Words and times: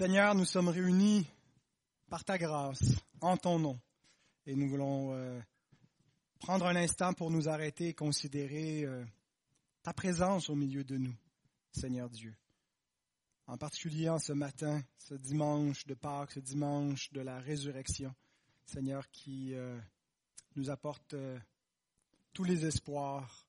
Seigneur, 0.00 0.34
nous 0.34 0.46
sommes 0.46 0.70
réunis 0.70 1.26
par 2.08 2.24
ta 2.24 2.38
grâce, 2.38 2.94
en 3.20 3.36
ton 3.36 3.58
nom, 3.58 3.78
et 4.46 4.56
nous 4.56 4.66
voulons 4.66 5.12
euh, 5.12 5.38
prendre 6.38 6.64
un 6.64 6.76
instant 6.76 7.12
pour 7.12 7.30
nous 7.30 7.50
arrêter 7.50 7.88
et 7.88 7.92
considérer 7.92 8.84
euh, 8.86 9.04
ta 9.82 9.92
présence 9.92 10.48
au 10.48 10.54
milieu 10.54 10.84
de 10.84 10.96
nous, 10.96 11.14
Seigneur 11.70 12.08
Dieu. 12.08 12.34
En 13.46 13.58
particulier 13.58 14.08
en 14.08 14.18
ce 14.18 14.32
matin, 14.32 14.82
ce 14.96 15.12
dimanche 15.12 15.86
de 15.86 15.92
Pâques, 15.92 16.32
ce 16.32 16.40
dimanche 16.40 17.12
de 17.12 17.20
la 17.20 17.38
résurrection, 17.38 18.14
Seigneur, 18.64 19.06
qui 19.10 19.52
euh, 19.52 19.78
nous 20.56 20.70
apporte 20.70 21.14
tous 22.32 22.44
les 22.44 22.64
espoirs, 22.64 23.46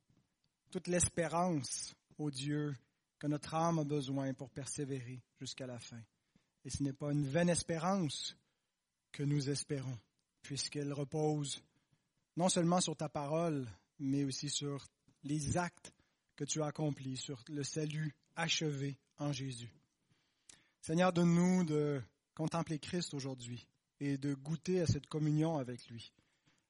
toute 0.70 0.90
l'espérance, 0.90 1.96
ô 2.18 2.30
Dieu, 2.30 2.76
que 3.20 3.28
notre 3.28 3.56
âme 3.56 3.80
a 3.80 3.86
besoin 3.86 4.34
pour 4.34 4.50
persévérer 4.50 5.24
jusqu'à 5.40 5.66
la 5.66 5.80
fin. 5.80 6.02
Et 6.66 6.70
ce 6.70 6.84
n'est 6.84 6.94
pas 6.94 7.12
une 7.12 7.26
vaine 7.26 7.50
espérance 7.50 8.36
que 9.12 9.24
nous 9.24 9.50
espérons, 9.50 9.98
puisqu'elle 10.42 10.94
repose 10.94 11.62
non 12.38 12.50
seulement 12.50 12.82
sur 12.82 12.96
ta 12.96 13.10
parole, 13.10 13.68
mais 14.00 14.24
aussi 14.24 14.50
sur 14.50 14.86
les 15.24 15.58
actes 15.58 15.94
que 16.36 16.44
tu 16.44 16.62
as 16.62 16.68
accomplis, 16.68 17.18
sur 17.18 17.44
le 17.50 17.64
salut 17.64 18.16
achevé 18.36 18.98
en 19.18 19.32
Jésus. 19.32 19.72
Seigneur, 20.82 21.14
donne-nous 21.14 21.64
de 21.66 22.02
contempler 22.34 22.80
Christ 22.80 23.14
aujourd'hui 23.14 23.68
et 24.00 24.18
de 24.18 24.34
goûter 24.34 24.82
à 24.82 24.88
cette 24.88 25.08
communion 25.08 25.58
avec 25.58 25.88
lui, 25.90 26.12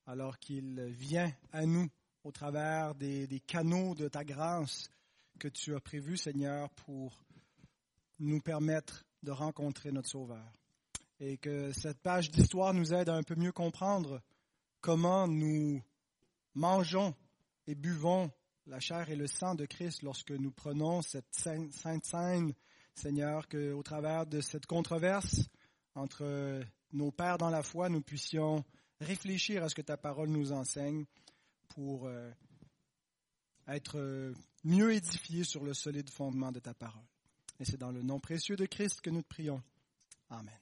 alors 0.05 0.37
qu'il 0.39 0.81
vient 0.89 1.33
à 1.53 1.65
nous 1.65 1.89
au 2.23 2.31
travers 2.31 2.93
des, 2.95 3.41
canaux 3.47 3.95
de 3.95 4.07
ta 4.07 4.23
grâce 4.23 4.89
que 5.39 5.47
tu 5.47 5.73
as 5.75 5.79
prévus, 5.79 6.17
Seigneur, 6.17 6.69
pour 6.71 7.23
nous 8.19 8.41
permettre 8.41 9.05
de 9.23 9.31
rencontrer 9.31 9.91
notre 9.91 10.09
Sauveur. 10.09 10.51
Et 11.19 11.37
que 11.37 11.71
cette 11.73 11.99
page 11.99 12.31
d'histoire 12.31 12.73
nous 12.73 12.93
aide 12.93 13.09
à 13.09 13.15
un 13.15 13.23
peu 13.23 13.35
mieux 13.35 13.51
comprendre 13.51 14.21
comment 14.81 15.27
nous 15.27 15.81
mangeons 16.55 17.15
et 17.67 17.75
buvons 17.75 18.31
la 18.65 18.79
chair 18.79 19.09
et 19.09 19.15
le 19.15 19.27
sang 19.27 19.55
de 19.55 19.65
Christ 19.65 20.01
lorsque 20.01 20.31
nous 20.31 20.51
prenons 20.51 21.01
cette 21.01 21.33
sainte 21.33 22.05
scène, 22.05 22.53
Seigneur, 22.95 23.47
qu'au 23.47 23.83
travers 23.83 24.25
de 24.25 24.41
cette 24.41 24.65
controverse 24.65 25.41
entre 25.95 26.61
nos 26.93 27.11
pères 27.11 27.37
dans 27.37 27.49
la 27.49 27.63
foi, 27.63 27.89
nous 27.89 28.01
puissions 28.01 28.63
réfléchir 28.99 29.63
à 29.63 29.69
ce 29.69 29.75
que 29.75 29.81
ta 29.81 29.97
parole 29.97 30.29
nous 30.29 30.51
enseigne 30.51 31.05
pour 31.69 32.07
euh, 32.07 32.29
être 33.67 34.33
mieux 34.63 34.93
édifiés 34.93 35.43
sur 35.43 35.63
le 35.63 35.73
solide 35.73 36.09
fondement 36.09 36.51
de 36.51 36.59
ta 36.59 36.73
parole. 36.73 37.10
Et 37.61 37.63
c'est 37.63 37.77
dans 37.77 37.91
le 37.91 38.01
nom 38.01 38.19
précieux 38.19 38.55
de 38.55 38.65
Christ 38.65 39.01
que 39.01 39.11
nous 39.11 39.21
te 39.21 39.27
prions. 39.27 39.61
Amen. 40.31 40.57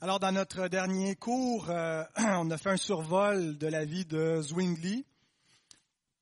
Alors, 0.00 0.18
dans 0.18 0.32
notre 0.32 0.68
dernier 0.68 1.14
cours, 1.14 1.68
euh, 1.68 2.04
on 2.16 2.50
a 2.50 2.56
fait 2.56 2.70
un 2.70 2.76
survol 2.78 3.58
de 3.58 3.66
la 3.66 3.84
vie 3.84 4.06
de 4.06 4.40
Zwingli. 4.40 5.04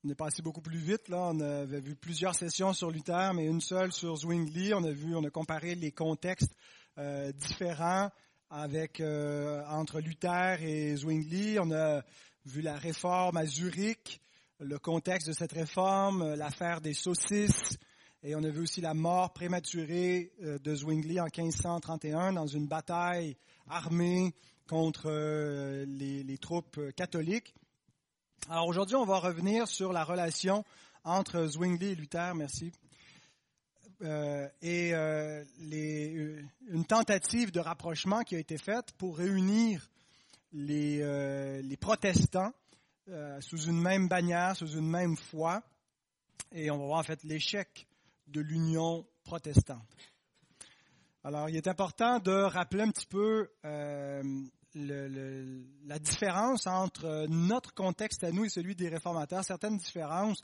On 0.02 0.08
est 0.08 0.16
passé 0.16 0.42
beaucoup 0.42 0.62
plus 0.62 0.80
vite. 0.80 1.08
Là, 1.08 1.28
on 1.30 1.38
avait 1.38 1.78
vu 1.78 1.94
plusieurs 1.94 2.34
sessions 2.34 2.72
sur 2.72 2.90
Luther, 2.90 3.32
mais 3.34 3.46
une 3.46 3.60
seule 3.60 3.92
sur 3.92 4.16
Zwingli. 4.16 4.74
On 4.74 4.82
a 4.82 4.90
vu, 4.90 5.14
on 5.14 5.22
a 5.22 5.30
comparé 5.30 5.76
les 5.76 5.92
contextes 5.92 6.56
euh, 6.98 7.30
différents 7.30 8.10
avec 8.50 8.98
euh, 8.98 9.64
entre 9.68 10.00
Luther 10.00 10.60
et 10.60 10.96
Zwingli. 10.96 11.60
On 11.60 11.70
a 11.70 12.02
vu 12.46 12.62
la 12.62 12.74
réforme 12.74 13.36
à 13.36 13.46
Zurich, 13.46 14.20
le 14.58 14.80
contexte 14.80 15.28
de 15.28 15.34
cette 15.34 15.52
réforme, 15.52 16.34
l'affaire 16.34 16.80
des 16.80 16.94
saucisses, 16.94 17.78
et 18.22 18.34
on 18.34 18.42
a 18.42 18.50
vu 18.50 18.60
aussi 18.60 18.82
la 18.82 18.92
mort 18.92 19.32
prématurée 19.32 20.32
euh, 20.42 20.58
de 20.58 20.74
Zwingli 20.74 21.18
en 21.20 21.24
1531 21.24 22.34
dans 22.34 22.46
une 22.46 22.66
bataille 22.66 23.36
armée 23.66 24.34
contre 24.68 25.06
euh, 25.06 25.86
les, 25.86 26.38
troupes 26.38 26.78
catholiques. 26.96 27.54
Alors 28.50 28.66
aujourd'hui, 28.66 28.96
on 28.96 29.06
va 29.06 29.18
revenir 29.18 29.68
sur 29.68 29.92
la 29.92 30.04
relation 30.04 30.64
entre 31.02 31.46
Zwingli 31.46 31.92
et 31.92 31.94
Luther, 31.94 32.34
merci, 32.34 32.72
euh, 34.02 34.48
et 34.60 34.90
une 34.90 36.84
tentative 36.86 37.52
de 37.52 37.60
rapprochement 37.60 38.22
qui 38.22 38.36
a 38.36 38.38
été 38.38 38.58
faite 38.58 38.92
pour 38.98 39.16
réunir 39.16 39.88
les, 40.52 41.62
les 41.62 41.76
protestants 41.76 42.52
sous 43.40 43.62
une 43.62 43.80
même 43.80 44.08
bannière, 44.08 44.56
sous 44.56 44.72
une 44.72 44.88
même 44.88 45.16
foi. 45.16 45.62
Et 46.52 46.70
on 46.70 46.78
va 46.78 46.84
voir 46.84 46.98
en 47.00 47.02
fait 47.04 47.22
l'échec 47.24 47.86
de 48.30 48.40
l'Union 48.40 49.06
protestante. 49.24 49.96
Alors, 51.22 51.48
il 51.48 51.56
est 51.56 51.68
important 51.68 52.18
de 52.18 52.32
rappeler 52.32 52.82
un 52.82 52.90
petit 52.90 53.06
peu 53.06 53.50
euh, 53.64 54.22
la 54.74 55.98
différence 55.98 56.66
entre 56.66 57.26
notre 57.28 57.74
contexte 57.74 58.24
à 58.24 58.32
nous 58.32 58.44
et 58.46 58.48
celui 58.48 58.74
des 58.74 58.88
réformateurs, 58.88 59.44
certaines 59.44 59.76
différences, 59.76 60.40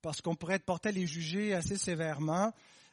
parce 0.00 0.22
qu'on 0.22 0.34
pourrait 0.34 0.54
être 0.54 0.64
porté 0.64 0.88
à 0.88 0.92
les 0.92 1.06
juger 1.06 1.54
assez 1.54 1.76
sévèrement. 1.76 2.52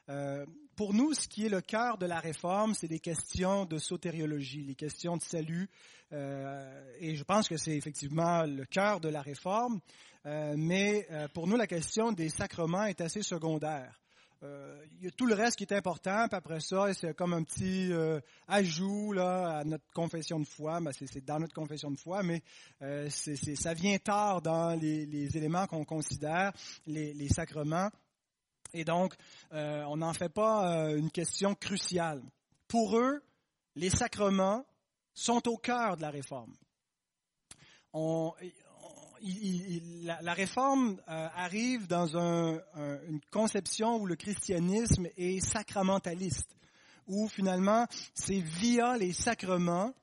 Euh, 0.10 0.46
pour 0.76 0.94
nous, 0.94 1.14
ce 1.14 1.28
qui 1.28 1.46
est 1.46 1.50
le 1.50 1.62
cœur 1.62 1.98
de 1.98 2.06
la 2.06 2.20
réforme, 2.20 2.74
c'est 2.74 2.90
des 2.90 3.00
questions 3.00 3.66
de 3.66 3.78
sotériologie, 3.78 4.64
les 4.64 4.76
questions 4.76 5.16
de 5.16 5.24
salut, 5.24 5.70
euh, 6.12 6.92
et 7.00 7.16
je 7.16 7.24
pense 7.24 7.48
que 7.48 7.58
c'est 7.58 7.76
effectivement 7.76 8.44
le 8.44 8.66
cœur 8.66 9.00
de 9.00 9.10
la 9.10 9.22
réforme. 9.22 9.80
Euh, 10.26 10.56
mais 10.58 11.08
euh, 11.12 11.28
pour 11.28 11.48
nous, 11.48 11.56
la 11.56 11.68
question 11.68 12.12
des 12.12 12.30
sacrements 12.30 12.86
est 12.86 13.02
assez 13.02 13.22
secondaire. 13.22 14.02
Euh, 14.46 14.86
il 14.98 15.06
y 15.06 15.08
a 15.08 15.12
tout 15.12 15.26
le 15.26 15.34
reste 15.34 15.58
qui 15.58 15.64
est 15.64 15.74
important, 15.74 16.28
puis 16.28 16.38
après 16.38 16.60
ça, 16.60 16.94
c'est 16.94 17.16
comme 17.16 17.34
un 17.34 17.44
petit 17.44 17.92
euh, 17.92 18.20
ajout 18.48 19.12
là, 19.12 19.60
à 19.60 19.64
notre 19.64 19.86
confession 19.94 20.40
de 20.40 20.46
foi. 20.46 20.80
Ben, 20.80 20.92
c'est, 20.94 21.26
dans 21.26 21.40
notre 21.40 21.54
confession 21.54 21.92
de 21.92 21.98
foi, 21.98 22.22
mais 22.24 22.44
euh, 22.82 23.10
ça 23.10 23.74
vient 23.74 23.98
tard 23.98 24.42
dans 24.42 24.80
les, 24.80 25.06
les 25.06 25.36
éléments 25.38 25.68
qu'on 25.68 25.84
considère, 25.84 26.54
les, 26.86 27.14
les, 27.14 27.30
sacrements. 27.30 27.90
Et 28.74 28.84
donc, 28.84 29.16
on 29.52 29.98
n'en 29.98 30.14
fait 30.14 30.30
pas 30.30 30.92
une 30.92 31.10
question 31.10 31.56
cruciale. 31.56 32.22
Pour 32.68 32.98
eux, 32.98 33.24
les 33.76 33.90
sacrements 33.90 34.66
sont 35.14 35.48
au 35.48 35.58
cœur 35.58 35.96
de 35.96 36.02
la 36.02 36.10
réforme. 36.10 36.54
On, 37.94 38.34
la, 39.22 40.34
réforme 40.34 40.98
euh, 41.08 41.28
arrive 41.36 41.88
dans 41.88 42.16
une 42.16 43.20
conception 43.32 43.98
où 43.98 44.06
le 44.06 44.16
christianisme 44.16 45.08
est 45.18 45.40
sacramentaliste, 45.40 46.56
où 47.08 47.28
finalement 47.28 47.86
c'est 48.14 48.42
via 48.42 48.98
les 48.98 49.14
sacrements 49.14 49.94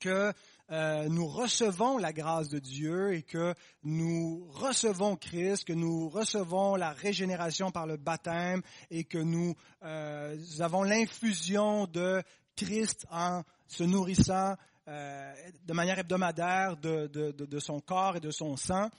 que 0.00 0.32
euh, 0.70 1.08
nous 1.08 1.26
recevons 1.26 1.98
la 1.98 2.12
grâce 2.12 2.48
de 2.48 2.58
Dieu 2.58 3.12
et 3.12 3.22
que 3.22 3.54
nous 3.82 4.48
recevons 4.52 5.16
Christ, 5.16 5.64
que 5.64 5.74
nous 5.74 6.08
recevons 6.08 6.74
la 6.74 6.90
régénération 6.92 7.70
par 7.70 7.86
le 7.86 7.98
baptême 7.98 8.62
et 8.90 9.04
que 9.04 9.18
nous 9.18 9.54
euh, 9.82 10.36
avons 10.60 10.82
l'infusion 10.82 11.86
de 11.86 12.22
Christ 12.56 13.06
en 13.10 13.42
se 13.68 13.84
nourrissant 13.84 14.54
euh, 14.86 15.34
de 15.64 15.72
manière 15.72 15.98
hebdomadaire 15.98 16.76
de, 16.76 17.06
de, 17.06 17.30
de, 17.32 17.58
son 17.58 17.80
corps 17.80 18.16
et 18.16 18.20
de 18.20 18.30
son 18.30 18.56
sang. 18.56 18.90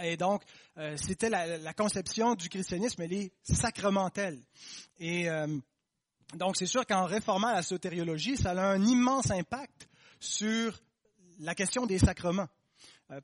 Et 0.00 0.16
donc, 0.16 0.42
euh, 0.78 0.96
c'était 0.96 1.28
la, 1.28 1.74
conception 1.74 2.36
du 2.36 2.48
christianisme, 2.48 3.02
elle 3.02 3.14
est 3.14 3.32
sacramentelle. 3.42 4.40
Et 4.98 5.28
euh, 5.28 5.48
donc, 6.34 6.56
c'est 6.56 6.66
sûr 6.66 6.86
qu'en 6.86 7.06
réformant 7.06 7.50
la 7.50 7.62
sotériologie, 7.62 8.36
ça 8.36 8.52
a 8.52 8.60
un 8.60 8.84
immense 8.84 9.32
impact 9.32 9.88
sur 10.20 10.80
la 11.40 11.56
question 11.56 11.86
des 11.86 11.98
sacrements. 11.98 12.48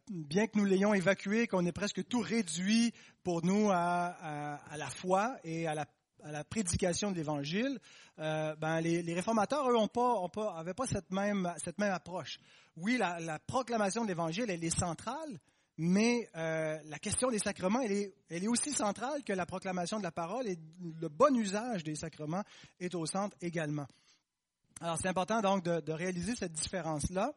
bien 0.09 0.49
que 0.49 0.59
nous 0.59 0.65
l'ayons 0.65 0.93
évacué, 0.93 1.47
qu'on 1.47 1.65
ait 1.67 1.73
presque 1.73 2.05
tout 2.09 2.21
réduit 2.21 2.93
pour 3.23 3.45
nous 3.45 3.71
à, 3.71 3.77
à, 3.77 4.55
à 4.73 4.77
la 4.77 4.91
foi 4.91 5.37
et 5.45 5.69
à 5.69 5.75
la 5.77 5.87
à 6.23 6.33
la 6.33 6.45
prédication 6.45 7.11
de 7.11 7.17
l'Évangile, 7.17 7.79
euh, 8.19 8.55
ben 8.57 8.81
les, 8.81 9.15
réformateurs, 9.15 9.71
eux, 9.71 9.77
ont 9.77 9.89
pas, 9.89 10.29
pas, 10.29 10.65
pas 10.75 10.87
cette 10.87 11.11
même, 11.11 11.53
cette 11.63 11.79
même 11.79 11.93
approche. 11.93 12.39
Oui, 12.77 12.97
la, 12.97 13.21
la 13.21 13.39
proclamation 13.39 14.03
de 14.03 14.09
l'Évangile, 14.09 14.47
elle 14.49 14.65
est 14.65 14.77
centrale, 14.77 15.39
mais 15.79 16.29
euh, 16.37 16.79
la 16.87 16.99
question 16.99 17.31
des 17.31 17.39
sacrements, 17.39 17.81
elle 17.81 17.93
est, 17.93 18.15
elle 18.31 18.45
est 18.45 18.49
aussi 18.49 18.73
centrale 18.73 19.23
que 19.23 19.33
la 19.33 19.45
proclamation 19.45 19.99
de 19.99 20.05
la 20.05 20.13
parole 20.13 20.49
et 20.49 20.59
le 21.01 21.09
bon 21.09 21.37
usage 21.37 21.85
des 21.85 21.95
sacrements 21.97 22.43
est 22.81 22.95
au 22.95 23.05
centre 23.05 23.37
également. 23.43 23.87
Alors, 24.81 24.99
c'est 25.01 25.09
important 25.09 25.41
donc 25.41 25.65
de, 25.65 25.81
de, 25.81 25.93
réaliser 25.93 26.35
cette 26.35 26.53
différence-là, 26.53 27.33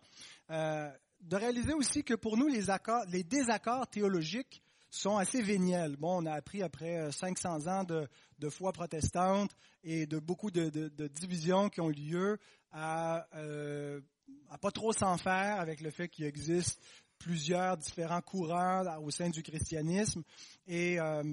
euh, 0.52 0.90
de 1.22 1.36
réaliser 1.36 1.74
aussi 1.74 2.04
que 2.04 2.14
pour 2.14 2.38
nous, 2.38 2.48
les, 2.48 2.70
accords, 2.70 3.04
les 3.10 3.24
désaccords 3.24 3.88
théologiques 3.88 4.62
sont 4.90 5.18
assez 5.18 5.42
véniels. 5.42 5.96
Bon, 5.98 6.24
on 6.24 6.26
a 6.26 6.34
appris 6.34 6.64
après 6.64 7.12
500 7.12 7.68
euh, 7.68 7.70
ans 7.70 7.84
de, 7.84 8.08
de 8.40 8.50
foi 8.50 8.72
protestante 8.72 9.52
et 9.84 10.06
de 10.06 10.20
beaucoup 10.20 10.52
de, 10.52 10.70
divisions 11.08 11.70
qui 11.70 11.82
ont 11.82 11.90
eu 11.90 11.94
lieu 11.94 12.38
à, 12.72 13.28
euh, 13.36 14.02
pas 14.62 14.72
trop 14.72 14.94
s'en 14.94 15.18
faire 15.18 15.60
avec 15.60 15.82
le 15.82 15.92
fait 15.92 16.08
qu'il 16.08 16.26
existe 16.26 16.82
plusieurs 17.18 17.78
différents 17.78 18.22
courants 18.22 18.98
au 19.02 19.12
sein 19.12 19.30
du 19.30 19.44
christianisme. 19.44 20.24
Et 20.68 21.00
euh, 21.00 21.24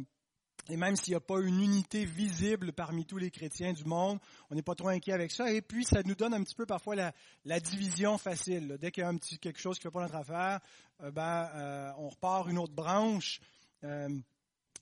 Et 0.69 0.77
même 0.77 0.97
s'il 0.97 1.13
n'y 1.13 1.17
a 1.17 1.21
pas 1.21 1.41
une 1.41 1.61
unité 1.61 2.05
visible 2.05 2.73
parmi 2.73 3.05
tous 3.05 3.19
les 3.19 3.31
chrétiens 3.31 3.73
du 3.73 3.85
monde, 3.85 4.19
on 4.51 4.57
n'est 4.57 4.63
pas 4.63 4.75
trop 4.75 4.89
inquiet 4.89 5.13
avec 5.13 5.31
ça. 5.31 5.53
Et 5.53 5.63
puis, 5.63 5.85
ça 5.85 6.03
nous 6.03 6.17
donne 6.17 6.35
un 6.35 6.43
petit 6.43 6.57
peu 6.57 6.67
parfois 6.67 6.97
la, 6.97 7.61
division 7.61 8.19
facile. 8.19 8.77
Dès 8.81 8.91
qu'il 8.91 9.03
y 9.03 9.05
a 9.05 9.09
un 9.09 9.17
petit 9.17 9.39
quelque 9.39 9.61
chose 9.61 9.79
qui 9.79 9.87
ne 9.87 9.91
fait 9.91 9.95
pas 9.95 10.03
notre 10.03 10.17
affaire, 10.17 10.61
euh, 11.03 11.11
ben, 11.13 11.49
euh, 11.55 11.93
on 11.99 12.09
repart 12.09 12.49
une 12.49 12.59
autre 12.59 12.75
branche, 12.75 13.41
euh, 13.85 14.09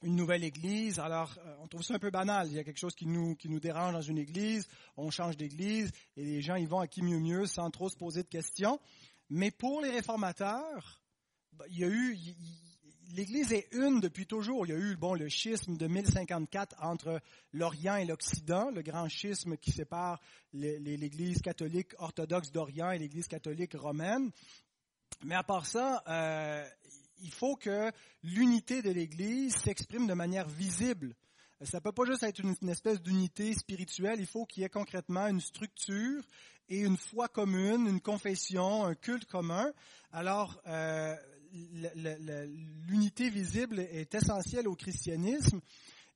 une 0.02 0.16
nouvelle 0.16 0.42
église. 0.42 0.98
Alors, 0.98 1.38
on 1.60 1.68
trouve 1.68 1.82
ça 1.82 1.94
un 1.94 1.98
peu 1.98 2.10
banal. 2.10 2.48
Il 2.48 2.54
y 2.54 2.58
a 2.58 2.64
quelque 2.64 2.80
chose 2.80 2.94
qui 2.94 3.06
nous, 3.06 3.34
qui 3.36 3.50
nous 3.50 3.60
dérange 3.60 3.92
dans 3.92 4.00
une 4.00 4.18
église, 4.18 4.66
on 4.96 5.10
change 5.10 5.36
d'église, 5.36 5.92
et 6.16 6.24
les 6.24 6.40
gens 6.40 6.56
y 6.56 6.64
vont 6.64 6.80
à 6.80 6.86
qui 6.86 7.02
mieux 7.02 7.20
mieux 7.20 7.46
sans 7.46 7.70
trop 7.70 7.90
se 7.90 7.96
poser 7.96 8.22
de 8.22 8.28
questions. 8.28 8.80
Mais 9.28 9.50
pour 9.50 9.82
les 9.82 9.90
réformateurs, 9.90 11.02
ben, 11.52 11.66
il 11.68 11.78
y 11.78 11.84
a 11.84 11.88
eu, 11.88 12.18
l'Église 13.14 13.52
est 13.52 13.68
une 13.72 14.00
depuis 14.00 14.26
toujours. 14.26 14.66
Il 14.66 14.70
y 14.70 14.72
a 14.72 14.78
eu 14.78 14.96
bon, 14.96 15.14
le 15.14 15.28
schisme 15.28 15.76
de 15.76 15.86
1054 15.86 16.76
entre 16.82 17.20
l'Orient 17.52 17.96
et 17.96 18.04
l'Occident, 18.04 18.70
le 18.70 18.82
grand 18.82 19.08
schisme 19.08 19.56
qui 19.56 19.70
sépare 19.70 20.20
l'Église 20.52 21.40
catholique 21.40 21.92
orthodoxe 21.98 22.50
d'Orient 22.50 22.90
et 22.90 22.98
l'Église 22.98 23.28
catholique 23.28 23.74
romaine. 23.74 24.30
Mais 25.22 25.36
à 25.36 25.44
part 25.44 25.66
ça, 25.66 26.02
euh, 26.08 26.68
il 27.22 27.30
faut 27.30 27.56
que 27.56 27.92
l'unité 28.24 28.82
de 28.82 28.90
l'Église 28.90 29.54
s'exprime 29.56 30.06
de 30.06 30.14
manière 30.14 30.48
visible. 30.48 31.14
Ça 31.62 31.78
ne 31.78 31.82
peut 31.82 31.92
pas 31.92 32.04
juste 32.04 32.24
être 32.24 32.40
une, 32.40 32.68
espèce 32.68 33.00
d'unité 33.00 33.54
spirituelle, 33.54 34.18
il 34.18 34.26
faut 34.26 34.44
qu'il 34.44 34.62
y 34.62 34.66
ait 34.66 34.70
concrètement 34.70 35.28
une 35.28 35.40
structure 35.40 36.22
et 36.68 36.80
une 36.80 36.96
foi 36.96 37.28
commune, 37.28 37.86
une 37.86 38.00
confession, 38.00 38.84
un 38.84 38.94
culte 38.94 39.26
commun. 39.26 39.72
Alors, 40.10 40.60
euh, 40.66 41.16
l'unité 42.88 43.30
visible 43.30 43.80
est 43.80 44.14
essentielle 44.14 44.68
au 44.68 44.74
christianisme. 44.74 45.60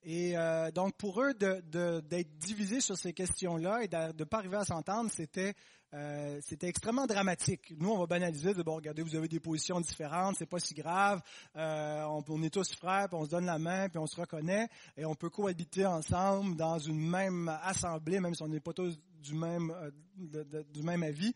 Et 0.02 0.37
euh, 0.37 0.70
donc 0.70 0.96
pour 0.96 1.20
eux, 1.23 1.35
d'être 1.35 2.38
divisés 2.38 2.81
sur 2.81 2.96
ces 2.96 3.12
questions-là 3.12 3.82
et 3.82 3.88
de 3.88 4.19
ne 4.19 4.25
pas 4.25 4.38
arriver 4.38 4.56
à 4.56 4.64
s'entendre, 4.64 5.11
c'était 5.12 5.55
euh, 5.94 6.38
c'était 6.43 6.69
extrêmement 6.69 7.06
dramatique. 7.06 7.73
Nous, 7.79 7.88
on 7.90 7.99
va 7.99 8.06
banaliser, 8.06 8.52
de 8.52 8.62
bon, 8.62 8.75
regardez, 8.75 9.00
vous 9.02 9.17
avez 9.17 9.26
des 9.26 9.40
positions 9.40 9.81
différentes, 9.81 10.37
c'est 10.38 10.44
pas 10.44 10.58
si 10.58 10.75
grave, 10.75 11.23
euh, 11.56 12.05
on, 12.29 12.43
est 12.43 12.50
tous 12.50 12.75
frères, 12.75 13.08
puis 13.08 13.17
on 13.19 13.25
se 13.25 13.31
donne 13.31 13.46
la 13.46 13.58
main, 13.58 13.88
puis 13.88 13.99
on 13.99 14.06
se 14.06 14.20
reconnaît, 14.20 14.69
et 14.99 15.06
on 15.06 15.14
peut 15.14 15.31
cohabiter 15.31 15.87
ensemble 15.87 16.56
dans 16.56 16.79
une 16.79 17.00
même 17.00 17.49
assemblée, 17.62 18.20
même 18.20 18.35
si 18.35 18.43
on 18.43 18.49
n'est 18.49 18.61
pas 18.61 18.75
tous 18.75 18.99
du 19.23 19.32
même, 19.35 19.73
du 20.19 20.82
même 20.82 21.02
avis. 21.02 21.35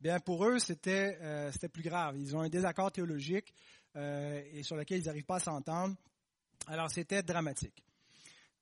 Bien, 0.00 0.18
pour 0.18 0.46
eux, 0.46 0.58
c'était 0.58 1.18
euh, 1.20 1.50
plus 1.72 1.82
grave. 1.82 2.16
Ils 2.18 2.34
ont 2.34 2.40
un 2.40 2.48
désaccord 2.48 2.90
théologique 2.90 3.52
euh, 3.96 4.42
et 4.52 4.62
sur 4.62 4.76
lequel 4.76 5.00
ils 5.00 5.06
n'arrivent 5.06 5.26
pas 5.26 5.36
à 5.36 5.40
s'entendre. 5.40 5.94
Alors, 6.66 6.90
c'était 6.90 7.22
dramatique. 7.22 7.84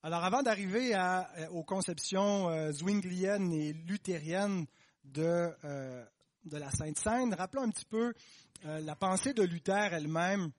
Alors, 0.03 0.25
avant 0.25 0.43
d'arriver 0.43 0.95
euh, 0.95 1.23
aux 1.51 1.65
conceptions 1.65 2.49
euh, 2.49 2.73
zwingliennes 2.73 3.53
et 3.53 3.73
luthériennes 3.73 4.67
de, 5.05 5.53
euh, 5.65 6.05
de 6.45 6.57
la 6.57 6.71
Sainte 6.71 6.99
Seine, 6.99 7.35
rappelons 7.35 7.63
un 7.63 7.71
petit 7.71 7.85
peu 7.85 8.15
la 8.65 8.97
pensée 8.97 9.35
de 9.35 9.45
Luther 9.45 9.95
elle-même 9.95 10.51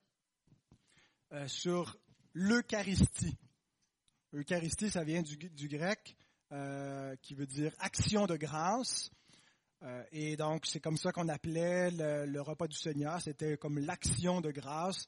sur 1.47 1.97
l'Eucharistie. 2.33 3.35
Eucharistie, 4.33 4.89
ça 4.89 5.03
vient 5.03 5.21
du, 5.21 5.35
du 5.35 5.67
grec, 5.67 6.15
qui 7.21 7.33
veut 7.35 7.45
dire 7.45 7.73
action 7.79 8.25
de 8.25 8.37
grâce. 8.37 9.11
Euh, 9.83 10.03
et 10.11 10.35
donc, 10.35 10.65
c'est 10.65 10.79
comme 10.79 10.97
ça 10.97 11.11
qu'on 11.11 11.29
appelait 11.29 11.91
le, 11.91 12.41
repas 12.41 12.67
du 12.67 12.77
Seigneur. 12.77 13.21
C'était 13.21 13.57
comme 13.57 13.79
l'action 13.79 14.41
de 14.41 14.51
grâce. 14.51 15.05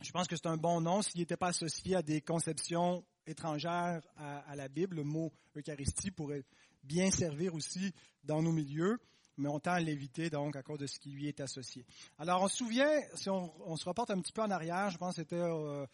Je 0.00 0.10
pense 0.10 0.26
que 0.26 0.36
c'est 0.36 0.46
un 0.46 0.56
bon 0.56 0.80
nom 0.80 1.02
s'il 1.02 1.20
n'était 1.20 1.36
pas 1.36 1.48
associé 1.48 1.96
à 1.96 2.02
des 2.02 2.20
conceptions 2.20 3.04
étrangères 3.26 4.00
à, 4.16 4.54
la 4.56 4.68
Bible. 4.68 4.96
Le 4.96 5.04
mot 5.04 5.32
Eucharistie 5.56 6.10
pourrait 6.10 6.44
bien 6.82 7.10
servir 7.10 7.54
aussi 7.54 7.92
dans 8.22 8.42
nos 8.42 8.52
milieux, 8.52 8.98
mais 9.36 9.48
on 9.48 9.58
tend 9.58 9.72
à 9.72 9.80
l'éviter 9.80 10.30
donc 10.30 10.56
à 10.56 10.62
cause 10.62 10.78
de 10.78 10.86
ce 10.86 10.98
qui 10.98 11.10
lui 11.10 11.26
est 11.28 11.40
associé. 11.40 11.84
Alors, 12.18 12.42
on 12.42 12.48
se 12.48 12.56
souvient, 12.56 13.00
si 13.14 13.28
on, 13.28 13.76
se 13.76 13.84
reporte 13.84 14.10
un 14.10 14.20
petit 14.20 14.32
peu 14.32 14.42
en 14.42 14.50
arrière, 14.50 14.90
je 14.90 14.98
pense 14.98 15.16
que 15.16 15.22
c'était 15.22 15.36
euh, 15.36 15.84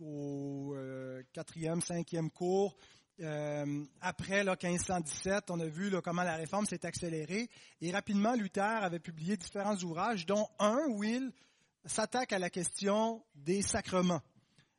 au 0.00 0.74
euh, 0.74 1.22
quatrième, 1.32 1.80
cinquième 1.80 2.30
cours, 2.30 2.76
euh, 3.20 3.84
après 4.00 4.44
là, 4.44 4.56
1517, 4.62 5.50
on 5.50 5.58
a 5.60 5.66
vu 5.66 5.90
comment 6.02 6.22
la 6.22 6.36
réforme 6.36 6.66
s'est 6.66 6.86
accélérée. 6.86 7.48
Et 7.80 7.90
rapidement, 7.90 8.34
Luther 8.34 8.82
avait 8.82 9.00
publié 9.00 9.36
différents 9.36 9.76
ouvrages, 9.76 10.24
dont 10.26 10.46
un 10.58 10.78
où 10.88 11.02
il 11.02 11.32
s'attaque 11.84 12.32
à 12.32 12.38
la 12.38 12.50
question 12.50 13.24
des 13.34 13.62
sacrements. 13.62 14.22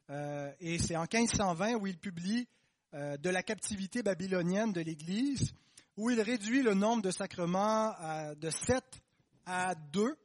Euh, 0.09 0.51
et 0.59 0.79
c'est 0.79 0.95
en 0.95 1.05
1520 1.11 1.75
où 1.75 1.87
il 1.87 1.97
publie 1.97 2.47
euh, 2.93 3.17
De 3.17 3.29
la 3.29 3.43
captivité 3.43 4.03
babylonienne 4.03 4.71
de 4.71 4.81
l'Église, 4.81 5.53
où 5.97 6.09
il 6.09 6.21
réduit 6.21 6.63
le 6.63 6.73
nombre 6.73 7.01
de 7.01 7.11
sacrements 7.11 7.93
de 8.37 8.49
sept 8.49 9.01
à 9.45 9.75
deux, 9.75 10.15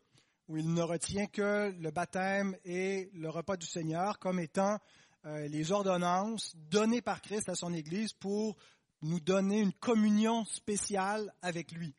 où 0.48 0.56
il 0.56 0.72
ne 0.72 0.82
retient 0.82 1.26
que 1.26 1.74
le 1.78 1.90
baptême 1.90 2.56
et 2.64 3.10
le 3.14 3.28
repas 3.28 3.56
du 3.56 3.66
Seigneur 3.66 4.18
comme 4.18 4.38
étant 4.38 4.78
euh, 5.26 5.48
les 5.48 5.72
ordonnances 5.72 6.54
données 6.56 7.02
par 7.02 7.22
Christ 7.22 7.48
à 7.48 7.54
son 7.54 7.72
Église 7.72 8.12
pour 8.12 8.56
nous 9.02 9.20
donner 9.20 9.60
une 9.60 9.72
communion 9.72 10.44
spéciale 10.44 11.32
avec 11.42 11.72
lui. 11.72 11.94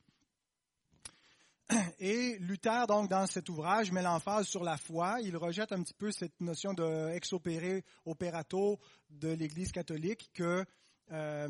Et 2.00 2.38
Luther, 2.40 2.86
donc, 2.88 3.10
dans 3.10 3.26
cet 3.26 3.50
ouvrage, 3.50 3.92
met 3.92 4.02
l'emphase 4.04 4.48
sur 4.48 4.64
la 4.64 4.78
foi. 4.78 5.18
Il 5.22 5.38
rejette 5.38 5.72
un 5.72 5.82
petit 5.82 5.94
peu 5.94 6.12
cette 6.12 6.40
notion 6.40 6.74
de 6.74 7.10
ex 7.14 7.32
operato 8.06 8.80
de 9.10 9.30
l'Église 9.30 9.72
catholique 9.72 10.30
que 10.34 10.66
euh, 11.12 11.50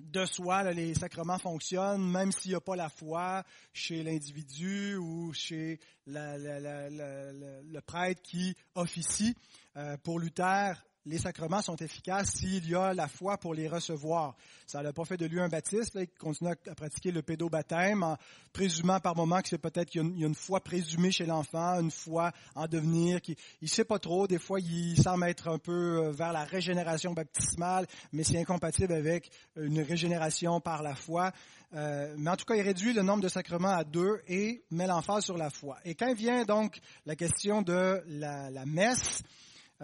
de 0.00 0.24
soi, 0.26 0.72
les 0.72 0.94
sacrements 0.94 1.38
fonctionnent, 1.38 2.10
même 2.10 2.32
s'il 2.32 2.52
n'y 2.52 2.56
a 2.56 2.60
pas 2.60 2.76
la 2.76 2.88
foi 2.88 3.44
chez 3.72 4.02
l'individu 4.02 4.96
ou 4.96 5.32
chez 5.32 5.78
le 6.06 7.80
prêtre 7.80 8.22
qui 8.22 8.56
officie. 8.74 9.34
Euh, 9.76 9.96
pour 9.98 10.20
Luther, 10.20 10.74
les 11.06 11.18
sacrements 11.18 11.60
sont 11.60 11.76
efficaces 11.76 12.32
s'il 12.36 12.68
y 12.68 12.74
a 12.74 12.94
la 12.94 13.08
foi 13.08 13.36
pour 13.36 13.54
les 13.54 13.68
recevoir. 13.68 14.34
Ça 14.66 14.82
n'a 14.82 14.92
pas 14.92 15.04
fait 15.04 15.16
de 15.16 15.26
lui 15.26 15.40
un 15.40 15.48
baptiste. 15.48 15.92
il 15.96 16.08
continue 16.18 16.50
à 16.50 16.74
pratiquer 16.74 17.10
le 17.10 17.22
pédobaptême 17.22 18.02
en 18.02 18.16
présumant 18.52 19.00
par 19.00 19.14
moment 19.14 19.40
que 19.42 19.48
c'est 19.48 19.58
peut-être 19.58 19.90
qu'il 19.90 20.16
y, 20.18 20.24
a 20.24 20.26
une 20.26 20.34
foi 20.34 20.60
présumée 20.60 21.10
chez 21.10 21.26
l'enfant, 21.26 21.80
une 21.80 21.90
foi 21.90 22.32
en 22.54 22.66
devenir. 22.66 23.20
Qui, 23.20 23.36
il 23.60 23.68
sait 23.68 23.84
pas 23.84 23.98
trop. 23.98 24.26
Des 24.26 24.38
fois, 24.38 24.60
il 24.60 25.00
semble 25.00 25.26
être 25.28 25.48
un 25.48 25.58
peu 25.58 26.04
euh, 26.04 26.10
vers 26.12 26.32
la 26.32 26.44
régénération 26.44 27.12
baptismale, 27.12 27.86
mais 28.12 28.24
c'est 28.24 28.38
incompatible 28.38 28.94
avec 28.94 29.30
une 29.56 29.80
régénération 29.80 30.60
par 30.60 30.82
la 30.82 30.94
foi. 30.94 31.32
Euh, 31.74 32.14
mais 32.16 32.30
en 32.30 32.36
tout 32.36 32.44
cas, 32.44 32.54
il 32.54 32.62
réduit 32.62 32.92
le 32.92 33.02
nombre 33.02 33.22
de 33.22 33.28
sacrements 33.28 33.76
à 33.76 33.84
deux 33.84 34.20
et 34.28 34.62
met 34.70 34.86
l'emphase 34.86 35.24
sur 35.24 35.36
la 35.36 35.50
foi. 35.50 35.78
Et 35.84 35.94
quand 35.94 36.14
vient 36.14 36.44
donc 36.44 36.78
la 37.04 37.16
question 37.16 37.62
de 37.62 38.02
la, 38.06 38.50
la 38.50 38.64
messe, 38.64 39.22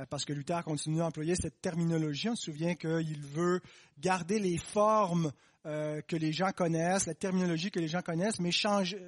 parce 0.09 0.25
que 0.25 0.33
Luther 0.33 0.63
continue 0.65 1.03
à 1.03 1.07
employer 1.07 1.35
cette 1.35 1.61
terminologie. 1.61 2.29
On 2.29 2.37
se 2.37 2.45
souvient 2.45 2.75
qu'il 2.75 3.21
veut 3.21 3.61
garder 3.99 4.39
les 4.39 4.59
formes 4.59 5.33
euh, 5.67 6.01
que 6.03 6.17
les 6.17 6.33
gens 6.33 6.53
connaissent, 6.53 7.07
la 7.07 7.15
terminologie 7.15 7.71
que 7.71 7.81
les 7.81 7.89
gens 7.89 8.03
connaissent, 8.03 8.41
mais 8.41 8.51
changer, 8.51 8.99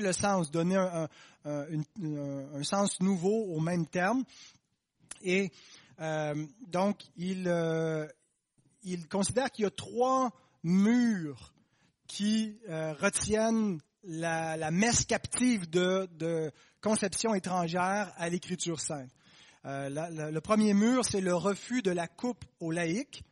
le 0.00 0.12
sens, 0.12 0.50
donner 0.50 0.76
un, 0.76 1.82
sens 2.62 3.00
nouveau 3.00 3.44
au 3.54 3.60
même 3.60 3.86
terme. 3.86 4.24
Et 5.22 5.50
euh, 6.00 6.46
donc, 6.68 7.02
il, 7.16 7.44
considère 9.10 9.50
qu'il 9.50 9.64
y 9.64 9.66
a 9.66 9.70
trois 9.70 10.32
murs 10.62 11.52
qui 12.06 12.58
retiennent 12.66 13.80
la, 14.04 14.56
la, 14.56 14.70
messe 14.70 15.04
captive 15.04 15.68
de, 15.68 16.08
de 16.12 16.50
conception 16.80 17.34
étrangère 17.34 18.12
à 18.16 18.28
l'Écriture 18.28 18.80
sainte. 18.80 19.10
Euh, 19.66 20.30
le 20.30 20.40
premier 20.40 20.72
mur, 20.74 21.04
c'est 21.04 21.20
le 21.20 21.34
refus 21.34 21.82
de 21.82 21.90
la 21.90 22.08
coupe 22.08 22.44
aux 22.60 22.70
laïcs. 22.70 23.22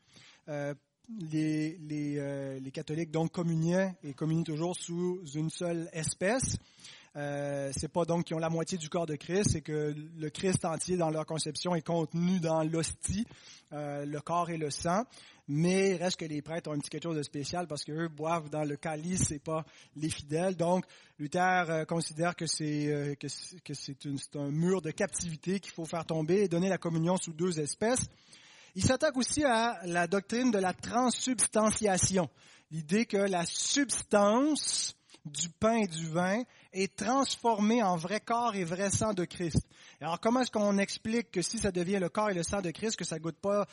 Euh, 0.48 0.74
les, 1.20 1.76
euh, 2.18 2.58
les, 2.60 2.70
catholiques 2.70 3.10
donc 3.10 3.32
communiaient 3.32 3.94
et 4.02 4.12
communient 4.12 4.44
toujours 4.44 4.76
sous 4.76 5.24
une 5.34 5.48
seule 5.48 5.88
espèce. 5.94 6.58
Euh, 7.18 7.70
c'est 7.76 7.92
pas 7.92 8.06
donc 8.06 8.24
qu'ils 8.24 8.36
ont 8.36 8.40
la 8.40 8.48
moitié 8.48 8.78
du 8.78 8.88
corps 8.88 9.06
de 9.06 9.16
Christ, 9.16 9.50
c'est 9.52 9.60
que 9.60 9.94
le 10.16 10.30
Christ 10.30 10.64
entier 10.64 10.96
dans 10.96 11.10
leur 11.10 11.26
conception 11.26 11.74
est 11.74 11.82
contenu 11.82 12.40
dans 12.40 12.62
l'hostie, 12.62 13.26
le 13.70 14.18
corps 14.20 14.48
et 14.48 14.56
le 14.56 14.70
sang 14.70 15.04
mais 15.48 15.92
il 15.92 15.96
reste 15.96 16.18
que 16.18 16.26
les 16.26 16.42
prêtres 16.42 16.70
ont 16.70 16.74
un 16.74 16.78
petit 16.78 16.90
quelque 16.90 17.04
chose 17.04 17.16
de 17.16 17.22
spécial 17.22 17.66
parce 17.66 17.82
qu'eux 17.82 18.08
boivent 18.08 18.50
dans 18.50 18.64
le 18.64 18.76
calice 18.76 19.30
et 19.30 19.38
pas 19.38 19.64
les 19.96 20.10
fidèles. 20.10 20.56
Donc, 20.56 20.84
Luther 21.18 21.64
euh, 21.70 21.84
considère 21.86 22.36
que 22.36 22.46
c'est 22.46 22.86
euh, 22.88 23.14
que 23.14 23.74
c'est 23.74 24.36
un 24.36 24.50
mur 24.50 24.82
de 24.82 24.90
captivité 24.90 25.58
qu'il 25.58 25.72
faut 25.72 25.86
faire 25.86 26.04
tomber 26.04 26.42
et 26.42 26.48
donner 26.48 26.68
la 26.68 26.78
communion 26.78 27.16
sous 27.16 27.32
deux 27.32 27.58
espèces. 27.58 28.06
Il 28.74 28.84
s'attaque 28.84 29.16
aussi 29.16 29.42
à 29.42 29.80
la 29.86 30.06
doctrine 30.06 30.50
de 30.50 30.58
la 30.58 30.74
transsubstantiation, 30.74 32.28
l'idée 32.70 33.06
que 33.06 33.16
la 33.16 33.44
substance 33.46 34.97
du 35.28 35.48
pain 35.48 35.76
et 35.76 35.86
du 35.86 36.08
vin 36.08 36.42
est 36.72 36.96
transformé 36.96 37.82
en 37.82 37.96
vrai 37.96 38.20
corps 38.20 38.54
et 38.54 38.64
vrai 38.64 38.90
sang 38.90 39.14
de 39.14 39.24
Christ. 39.24 39.66
Alors 40.00 40.20
comment 40.20 40.40
est-ce 40.40 40.50
qu'on 40.50 40.78
explique 40.78 41.30
que 41.30 41.42
si 41.42 41.58
ça 41.58 41.70
devient 41.70 41.98
le 41.98 42.08
corps 42.08 42.30
et 42.30 42.34
le 42.34 42.42
sang 42.42 42.60
de 42.60 42.70
Christ, 42.70 42.96
que 42.96 43.04
ça 43.04 43.18
goûte 43.18 43.38
pas 43.38 43.66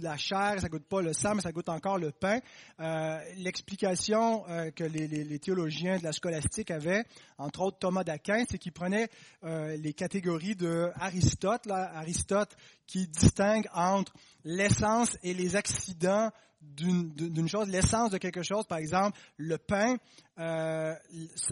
la 0.00 0.16
chair, 0.16 0.60
ça 0.60 0.68
goûte 0.68 0.86
pas 0.86 1.02
le 1.02 1.12
sang, 1.12 1.34
mais 1.34 1.40
ça 1.40 1.52
goûte 1.52 1.68
encore 1.68 1.98
le 1.98 2.12
pain? 2.12 2.40
Euh, 2.80 3.18
L'explication 3.36 4.44
euh, 4.48 4.70
que 4.70 4.84
les, 4.84 5.38
théologiens 5.38 5.98
de 5.98 6.04
la 6.04 6.12
scolastique 6.12 6.70
avaient, 6.70 7.04
entre 7.38 7.62
autres 7.62 7.78
Thomas 7.78 8.04
d'Aquin, 8.04 8.44
c'est 8.48 8.58
qu'ils 8.58 8.72
prenaient 8.72 9.08
euh, 9.44 9.76
les 9.76 9.92
catégories 9.92 10.56
de 10.56 10.90
Aristote, 10.96 11.68
Aristote 11.70 12.56
qui 12.86 13.06
distingue 13.08 13.66
entre 13.74 14.12
l'essence 14.44 15.16
et 15.22 15.34
les 15.34 15.56
accidents 15.56 16.30
d'une 16.76 17.48
chose, 17.48 17.68
l'essence 17.68 18.10
de 18.10 18.18
quelque 18.18 18.42
chose. 18.42 18.66
Par 18.66 18.78
exemple, 18.78 19.18
le 19.36 19.58
pain, 19.58 19.96
euh, 20.38 20.94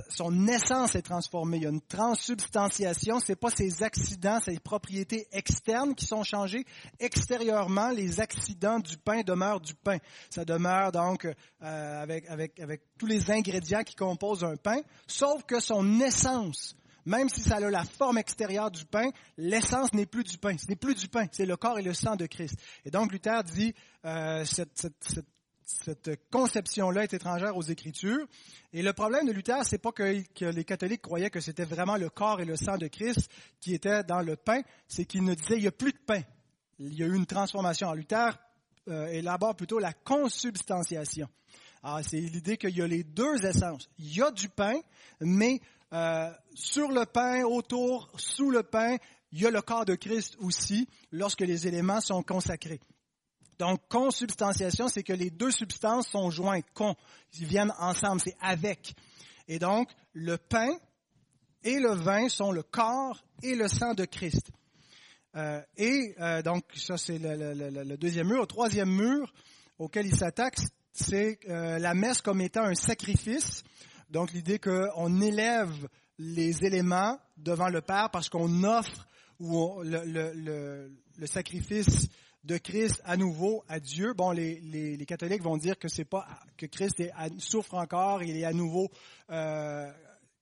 son 0.08 0.46
essence 0.48 0.94
est 0.94 1.02
transformée. 1.02 1.58
Il 1.58 1.62
y 1.62 1.66
a 1.66 1.70
une 1.70 1.80
transsubstantiation. 1.80 3.20
C'est 3.20 3.36
pas 3.36 3.50
ses 3.50 3.82
accidents, 3.82 4.40
ses 4.40 4.58
propriétés 4.58 5.28
externes 5.32 5.94
qui 5.94 6.06
sont 6.06 6.24
changées. 6.24 6.64
Extérieurement, 6.98 7.90
les 7.90 8.20
accidents 8.20 8.80
du 8.80 8.96
pain 8.96 9.22
demeurent 9.22 9.60
du 9.60 9.74
pain. 9.74 9.98
Ça 10.30 10.44
demeure 10.44 10.92
donc 10.92 11.24
euh, 11.24 12.02
avec, 12.02 12.28
avec, 12.28 12.58
avec 12.60 12.82
tous 12.98 13.06
les 13.06 13.30
ingrédients 13.30 13.82
qui 13.84 13.94
composent 13.94 14.44
un 14.44 14.56
pain, 14.56 14.80
sauf 15.06 15.44
que 15.44 15.60
son 15.60 16.00
essence 16.00 16.76
même 17.04 17.28
si 17.28 17.40
ça 17.40 17.56
a 17.56 17.60
la 17.60 17.84
forme 17.84 18.18
extérieure 18.18 18.70
du 18.70 18.84
pain, 18.84 19.10
l'essence 19.36 19.92
n'est 19.92 20.06
plus 20.06 20.24
du 20.24 20.38
pain. 20.38 20.56
Ce 20.58 20.66
n'est 20.68 20.76
plus 20.76 20.94
du 20.94 21.08
pain, 21.08 21.26
c'est 21.32 21.46
le 21.46 21.56
corps 21.56 21.78
et 21.78 21.82
le 21.82 21.94
sang 21.94 22.16
de 22.16 22.26
Christ. 22.26 22.56
Et 22.84 22.90
donc 22.90 23.12
Luther 23.12 23.42
dit, 23.44 23.74
euh, 24.04 24.44
cette, 24.44 26.20
conception-là 26.30 27.04
est 27.04 27.14
étrangère 27.14 27.56
aux 27.56 27.62
Écritures. 27.62 28.26
Et 28.72 28.82
le 28.82 28.92
problème 28.92 29.26
de 29.26 29.32
Luther, 29.32 29.64
c'est 29.64 29.78
pas 29.78 29.92
que, 29.92 30.22
les 30.40 30.64
catholiques 30.64 31.02
croyaient 31.02 31.30
que 31.30 31.40
c'était 31.40 31.64
vraiment 31.64 31.96
le 31.96 32.10
corps 32.10 32.40
et 32.40 32.44
le 32.44 32.56
sang 32.56 32.76
de 32.76 32.88
Christ 32.88 33.30
qui 33.60 33.74
étaient 33.74 34.04
dans 34.04 34.20
le 34.20 34.36
pain, 34.36 34.60
c'est 34.86 35.04
qu'ils 35.04 35.24
ne 35.24 35.34
disaient 35.34 35.56
il 35.56 35.62
n'y 35.62 35.68
a 35.68 35.72
plus 35.72 35.92
de 35.92 35.98
pain. 35.98 36.22
Il 36.78 36.94
y 36.94 37.02
a 37.02 37.06
eu 37.06 37.14
une 37.14 37.26
transformation. 37.26 37.86
Alors, 37.86 37.96
Luther 37.96 38.38
euh, 38.88 39.06
élabore 39.06 39.54
plutôt 39.54 39.78
la 39.78 39.92
consubstantiation. 39.92 41.28
Alors, 41.82 42.00
c'est 42.08 42.20
l'idée 42.20 42.56
qu'il 42.56 42.76
y 42.76 42.82
a 42.82 42.86
les 42.86 43.02
deux 43.02 43.44
essences. 43.44 43.88
Il 43.98 44.14
y 44.14 44.22
a 44.22 44.30
du 44.30 44.48
pain, 44.48 44.74
mais 45.20 45.60
euh, 45.92 46.30
sur 46.54 46.90
le 46.90 47.04
pain, 47.04 47.44
autour, 47.44 48.10
sous 48.16 48.50
le 48.50 48.62
pain, 48.62 48.96
il 49.30 49.40
y 49.40 49.46
a 49.46 49.50
le 49.50 49.60
corps 49.60 49.84
de 49.84 49.94
Christ 49.94 50.36
aussi 50.40 50.88
lorsque 51.10 51.40
les 51.40 51.66
éléments 51.66 52.00
sont 52.00 52.22
consacrés. 52.22 52.80
Donc, 53.58 53.80
consubstantiation, 53.88 54.88
c'est 54.88 55.02
que 55.02 55.12
les 55.12 55.30
deux 55.30 55.50
substances 55.50 56.08
sont 56.08 56.30
jointes, 56.30 56.64
con, 56.72 56.94
ils 57.38 57.46
viennent 57.46 57.72
ensemble, 57.78 58.20
c'est 58.22 58.36
avec. 58.40 58.94
Et 59.48 59.58
donc, 59.58 59.90
le 60.14 60.38
pain 60.38 60.70
et 61.62 61.78
le 61.78 61.92
vin 61.92 62.28
sont 62.28 62.52
le 62.52 62.62
corps 62.62 63.22
et 63.42 63.54
le 63.54 63.68
sang 63.68 63.92
de 63.92 64.06
Christ. 64.06 64.50
Euh, 65.36 65.60
et 65.76 66.14
euh, 66.20 66.42
donc, 66.42 66.64
ça 66.74 66.96
c'est 66.96 67.18
le, 67.18 67.54
le, 67.84 67.96
deuxième 67.96 68.28
mur. 68.28 68.40
Le 68.40 68.46
troisième 68.46 68.90
mur 68.90 69.32
auquel 69.78 70.06
il 70.06 70.16
s'attaque, 70.16 70.56
c'est 70.92 71.38
la 71.46 71.94
messe 71.94 72.20
comme 72.20 72.40
étant 72.40 72.64
un 72.64 72.74
sacrifice 72.74 73.62
donc 74.12 74.32
l'idée 74.32 74.58
qu'on 74.58 75.20
élève 75.22 75.88
les 76.18 76.64
éléments 76.64 77.18
devant 77.38 77.68
le 77.70 77.80
Père 77.80 78.10
parce 78.10 78.28
qu'on 78.28 78.62
offre 78.62 79.08
ou 79.40 79.80
le, 79.82 80.90
sacrifice 81.24 82.08
de 82.44 82.58
Christ 82.58 83.00
à 83.06 83.16
nouveau 83.16 83.64
à 83.68 83.80
Dieu. 83.80 84.12
Bon, 84.12 84.30
les, 84.30 85.02
catholiques 85.06 85.42
vont 85.42 85.56
dire 85.56 85.78
que 85.78 85.88
c'est 85.88 86.04
pas 86.04 86.26
que 86.58 86.66
Christ 86.66 87.02
souffre 87.38 87.74
encore, 87.74 88.22
il 88.22 88.36
est 88.36 88.44
à 88.44 88.52
nouveau 88.52 88.90
euh, 89.30 89.90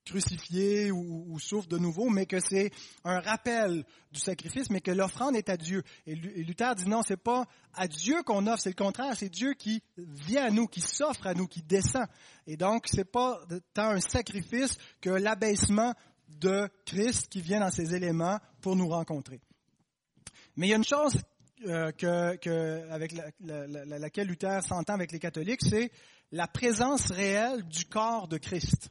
crucifié 0.04 0.90
ou, 0.90 1.38
souffre 1.38 1.69
de 1.69 1.78
nouveau, 1.78 2.09
mais 2.09 2.26
que 2.26 2.40
c'est 2.40 2.71
un 3.04 3.21
rappel 3.21 3.85
du 4.12 4.21
sacrifice, 4.21 4.71
mais 4.71 4.80
que 4.80 4.90
l'offrande 4.90 5.37
est 5.37 5.49
à 5.49 5.57
Dieu. 5.57 5.83
Et 6.07 6.14
Luther 6.14 6.75
dit 6.75 6.88
non, 6.88 7.02
c'est 7.02 7.16
pas 7.16 7.47
à 7.75 7.87
Dieu 7.87 8.23
qu'on 8.25 8.47
offre, 8.47 8.62
c'est 8.62 8.71
le 8.71 8.75
contraire, 8.75 9.14
c'est 9.16 9.28
Dieu 9.28 9.54
qui 9.54 9.83
vient 9.97 10.47
à 10.47 10.50
nous, 10.50 10.66
qui 10.66 10.80
s'offre 10.80 11.26
à 11.26 11.35
nous, 11.35 11.47
qui 11.47 11.62
descend. 11.62 12.07
Et 12.47 12.57
donc, 12.57 12.87
c'est 12.87 13.11
pas 13.11 13.40
tant 13.75 13.90
un 13.90 14.00
sacrifice 14.00 14.76
que 15.00 15.11
l'abaissement 15.11 15.95
de 16.28 16.69
Christ 16.87 17.28
qui 17.28 17.40
vient 17.40 17.61
dans 17.61 17.71
ces 17.71 17.95
éléments 17.95 18.38
pour 18.61 18.76
nous 18.76 18.88
rencontrer. 18.88 19.40
Mais 20.57 20.66
il 20.66 20.71
y 20.71 20.75
a 20.75 20.76
une 20.76 20.85
chose 20.85 21.16
euh, 21.66 21.92
avec 22.90 23.14
laquelle 23.45 24.28
Luther 24.28 24.62
s'entend 24.62 24.95
avec 24.95 25.12
les 25.12 25.19
catholiques, 25.19 25.61
c'est 25.62 25.90
la 26.33 26.47
présence 26.47 27.11
réelle 27.11 27.64
du 27.64 27.85
corps 27.85 28.28
de 28.28 28.38
Christ. 28.38 28.88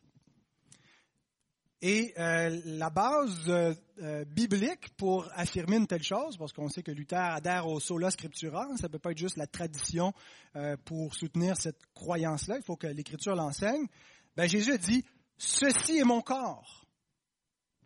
Et 1.81 2.13
euh, 2.17 2.59
la 2.65 2.89
base 2.89 3.47
euh, 3.47 3.73
euh, 4.01 4.25
biblique 4.25 4.89
pour 4.97 5.29
affirmer 5.33 5.77
une 5.77 5.87
telle 5.87 6.03
chose, 6.03 6.35
parce 6.37 6.51
qu'on 6.51 6.67
sait 6.67 6.83
que 6.83 6.91
Luther 6.91 7.15
adhère 7.15 7.67
au 7.67 7.79
sola 7.79 8.11
scriptura, 8.11 8.67
ça 8.75 8.87
ne 8.87 8.91
peut 8.91 8.99
pas 8.99 9.11
être 9.11 9.17
juste 9.17 9.37
la 9.37 9.47
tradition 9.47 10.13
pour 10.83 11.13
soutenir 11.15 11.55
cette 11.57 11.79
croyance-là, 11.93 12.57
il 12.57 12.63
faut 12.63 12.75
que 12.75 12.87
l'Écriture 12.87 13.35
l'enseigne. 13.35 13.85
Ben, 14.35 14.47
Jésus 14.47 14.73
a 14.73 14.77
dit, 14.77 15.05
ceci 15.37 15.99
est 15.99 16.03
mon 16.03 16.21
corps. 16.21 16.85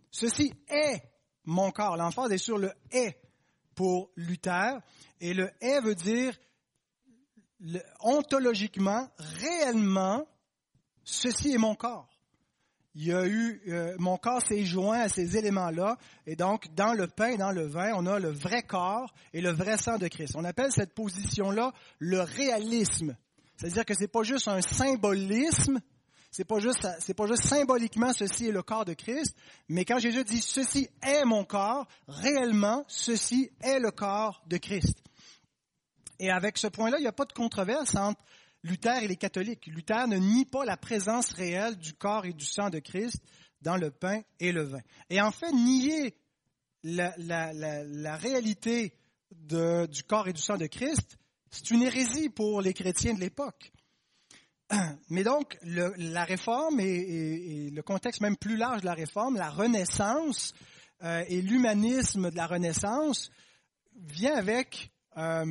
Ceci 0.09 0.53
est 0.69 1.03
mon 1.43 1.71
corps. 1.71 1.97
L'emphase 1.97 2.31
est 2.31 2.37
sur 2.37 2.57
le 2.57 2.71
est 2.91 3.19
pour 3.75 4.11
Luther. 4.15 4.79
Et 5.19 5.33
le 5.33 5.51
est 5.59 5.81
veut 5.81 5.95
dire 5.95 6.37
ontologiquement, 7.99 9.09
réellement, 9.17 10.25
ceci 11.03 11.53
est 11.53 11.57
mon 11.57 11.75
corps 11.75 12.12
il 12.95 13.05
y 13.07 13.13
a 13.13 13.25
eu, 13.25 13.61
euh, 13.69 13.95
mon 13.97 14.17
corps 14.17 14.41
s'est 14.45 14.65
joint 14.65 14.99
à 14.99 15.09
ces 15.09 15.37
éléments-là, 15.37 15.97
et 16.27 16.35
donc 16.35 16.73
dans 16.75 16.93
le 16.93 17.07
pain 17.07 17.29
et 17.29 17.37
dans 17.37 17.51
le 17.51 17.65
vin, 17.65 17.91
on 17.95 18.05
a 18.05 18.19
le 18.19 18.29
vrai 18.29 18.61
corps 18.61 19.13
et 19.33 19.41
le 19.41 19.51
vrai 19.51 19.77
sang 19.77 19.97
de 19.97 20.07
Christ. 20.07 20.35
On 20.35 20.43
appelle 20.43 20.71
cette 20.71 20.93
position-là 20.93 21.73
le 21.99 22.21
réalisme. 22.21 23.15
C'est-à-dire 23.57 23.85
que 23.85 23.95
c'est 23.95 24.07
pas 24.07 24.23
juste 24.23 24.47
un 24.47 24.61
symbolisme, 24.61 25.79
c'est 26.31 26.45
pas 26.45 26.57
pas 26.57 27.27
juste 27.27 27.43
symboliquement 27.43 28.13
ceci 28.13 28.47
est 28.47 28.51
le 28.51 28.63
corps 28.63 28.85
de 28.85 28.93
Christ, 28.93 29.35
mais 29.69 29.85
quand 29.85 29.99
Jésus 29.99 30.23
dit 30.23 30.41
ceci 30.41 30.89
est 31.01 31.25
mon 31.25 31.45
corps, 31.45 31.87
réellement 32.07 32.85
ceci 32.87 33.51
est 33.61 33.79
le 33.79 33.91
corps 33.91 34.43
de 34.47 34.57
Christ. 34.57 34.97
Et 36.19 36.29
avec 36.29 36.57
ce 36.57 36.67
point-là, 36.67 36.97
il 36.99 37.01
n'y 37.01 37.07
a 37.07 37.11
pas 37.11 37.25
de 37.25 37.33
controverse 37.33 37.95
entre 37.95 38.19
Luther 38.63 39.03
et 39.03 39.07
les 39.07 39.17
catholiques. 39.17 39.67
Luther 39.67 40.07
ne 40.07 40.17
nie 40.17 40.45
pas 40.45 40.65
la 40.65 40.77
présence 40.77 41.31
réelle 41.33 41.75
du 41.75 41.93
corps 41.93 42.25
et 42.25 42.33
du 42.33 42.45
sang 42.45 42.69
de 42.69 42.79
Christ 42.79 43.21
dans 43.61 43.77
le 43.77 43.91
pain 43.91 44.21
et 44.39 44.51
le 44.51 44.63
vin. 44.63 44.81
Et 45.09 45.21
en 45.21 45.31
fait, 45.31 45.51
nier 45.51 46.15
la, 46.83 48.17
réalité 48.17 48.93
du 49.31 50.03
corps 50.07 50.27
et 50.27 50.33
du 50.33 50.41
sang 50.41 50.57
de 50.57 50.67
Christ, 50.67 51.17
c'est 51.51 51.71
une 51.71 51.83
hérésie 51.83 52.29
pour 52.29 52.61
les 52.61 52.73
chrétiens 52.73 53.13
de 53.13 53.19
l'époque. 53.19 53.71
Mais 55.09 55.23
donc, 55.23 55.57
la 55.63 56.23
réforme 56.23 56.79
et, 56.79 57.69
le 57.69 57.81
contexte 57.81 58.21
même 58.21 58.37
plus 58.37 58.57
large 58.57 58.81
de 58.81 58.85
la 58.85 58.93
réforme, 58.93 59.35
la 59.35 59.49
Renaissance 59.49 60.53
euh, 61.03 61.23
et 61.27 61.41
l'humanisme 61.41 62.31
de 62.31 62.35
la 62.35 62.47
Renaissance 62.47 63.29
vient 63.95 64.35
avec 64.35 64.91
euh, 65.17 65.45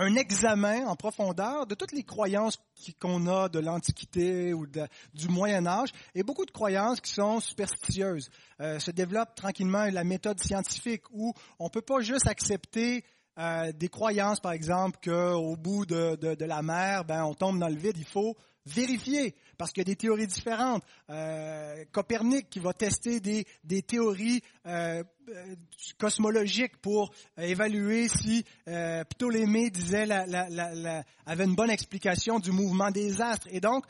un 0.00 0.16
examen 0.16 0.86
en 0.86 0.96
profondeur 0.96 1.66
de 1.66 1.74
toutes 1.74 1.92
les 1.92 2.04
croyances 2.04 2.58
qu'on 2.98 3.26
a 3.26 3.50
de 3.50 3.58
l'Antiquité 3.58 4.54
ou 4.54 4.66
du 4.66 5.28
Moyen 5.28 5.66
Âge 5.66 5.90
et 6.14 6.22
beaucoup 6.22 6.46
de 6.46 6.50
croyances 6.50 7.02
qui 7.02 7.12
sont 7.12 7.38
superstitieuses. 7.38 8.30
Euh, 8.60 8.78
se 8.78 8.90
développe 8.90 9.34
tranquillement 9.34 9.84
la 9.92 10.02
méthode 10.02 10.40
scientifique 10.40 11.02
où 11.12 11.34
on 11.58 11.64
ne 11.64 11.68
peut 11.68 11.82
pas 11.82 12.00
juste 12.00 12.26
accepter 12.26 13.04
euh, 13.38 13.72
des 13.72 13.90
croyances, 13.90 14.40
par 14.40 14.52
exemple, 14.52 14.98
qu'au 15.04 15.54
bout 15.56 15.84
de, 15.84 16.16
de, 16.16 16.44
la 16.46 16.62
mer, 16.62 17.04
ben, 17.04 17.22
on 17.24 17.34
tombe 17.34 17.58
dans 17.58 17.68
le 17.68 17.76
vide. 17.76 17.98
Il 17.98 18.06
faut 18.06 18.38
vérifier, 18.66 19.34
parce 19.56 19.72
qu'il 19.72 19.80
y 19.80 19.86
a 19.86 19.92
des 19.92 19.96
théories 19.96 20.26
différentes. 20.26 20.82
Euh, 21.08 21.84
Copernic 21.92 22.50
qui 22.50 22.58
va 22.58 22.72
tester 22.72 23.20
des, 23.20 23.46
des 23.64 23.82
théories 23.82 24.42
euh, 24.66 25.02
euh 25.28 25.56
cosmologiques 25.98 26.76
pour 26.78 27.12
évaluer 27.38 28.08
si 28.08 28.44
Ptolémée 28.66 29.70
disait 29.70 30.04
la, 30.06 31.04
avait 31.24 31.44
une 31.44 31.54
bonne 31.54 31.70
explication 31.70 32.38
du 32.40 32.50
mouvement 32.50 32.90
des 32.90 33.20
astres. 33.22 33.46
Et 33.50 33.60
donc, 33.60 33.84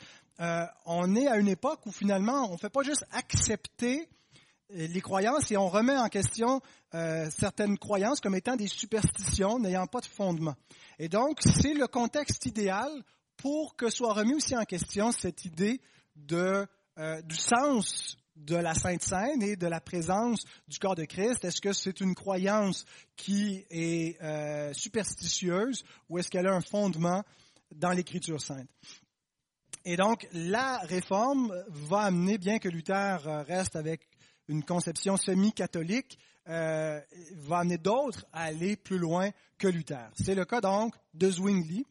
on 0.85 1.15
est 1.15 1.27
à 1.27 1.37
une 1.37 1.47
époque 1.47 1.85
où 1.87 1.91
finalement, 1.91 2.49
on 2.49 2.53
ne 2.53 2.57
fait 2.57 2.69
pas 2.69 2.83
juste 2.83 3.05
accepter 3.11 4.07
les 4.69 5.01
croyances 5.01 5.51
et 5.51 5.57
on 5.57 5.67
remet 5.67 5.97
en 5.97 6.09
question 6.09 6.61
certaines 6.91 7.77
croyances 7.79 8.19
comme 8.19 8.35
étant 8.35 8.55
des 8.55 8.67
superstitions 8.67 9.57
n'ayant 9.57 9.87
pas 9.87 10.01
de 10.01 10.05
fondement. 10.05 10.55
Et 10.99 11.09
donc, 11.09 11.39
c'est 11.41 11.73
le 11.73 11.87
contexte 11.87 12.45
idéal 12.45 12.91
pour 13.41 13.75
que 13.75 13.89
soit 13.89 14.13
remis 14.13 14.35
aussi 14.35 14.55
en 14.55 14.65
question 14.65 15.11
cette 15.11 15.45
idée 15.45 15.81
euh, 16.31 17.21
du 17.23 17.35
sens 17.35 18.17
de 18.35 18.55
la 18.55 18.75
Sainte 18.75 19.03
Seine 19.03 19.41
et 19.41 19.55
de 19.55 19.65
la 19.65 19.81
présence 19.81 20.43
du 20.67 20.77
corps 20.77 20.95
de 20.95 21.05
Christ. 21.05 21.43
Est-ce 21.43 21.59
que 21.59 21.73
c'est 21.73 22.01
une 22.01 22.13
croyance 22.13 22.85
qui 23.15 23.65
est 23.71 24.21
euh, 24.21 24.73
superstitieuse 24.73 25.83
ou 26.07 26.19
est-ce 26.19 26.29
qu'elle 26.29 26.47
a 26.47 26.53
un 26.53 26.61
fondement 26.61 27.23
dans 27.71 27.91
l'Écriture 27.91 28.39
sainte? 28.39 28.69
Et 29.85 29.97
donc, 29.97 30.27
la 30.33 30.77
réforme 30.79 31.51
va 31.69 32.01
amener, 32.01 32.37
bien 32.37 32.59
que 32.59 32.69
Luther 32.69 33.17
reste 33.47 33.75
avec 33.75 34.07
une 34.47 34.63
conception 34.63 35.17
semi-catholique, 35.17 36.19
euh, 36.47 36.99
va 37.37 37.59
amener 37.59 37.79
d'autres 37.79 38.25
à 38.31 38.43
aller 38.43 38.75
plus 38.75 38.99
loin 38.99 39.31
que 39.57 39.67
Luther. 39.67 40.11
C'est 40.21 40.35
le 40.35 40.45
cas 40.45 40.61
donc 40.61 40.93
de 41.15 41.31
Zwingli. 41.31 41.85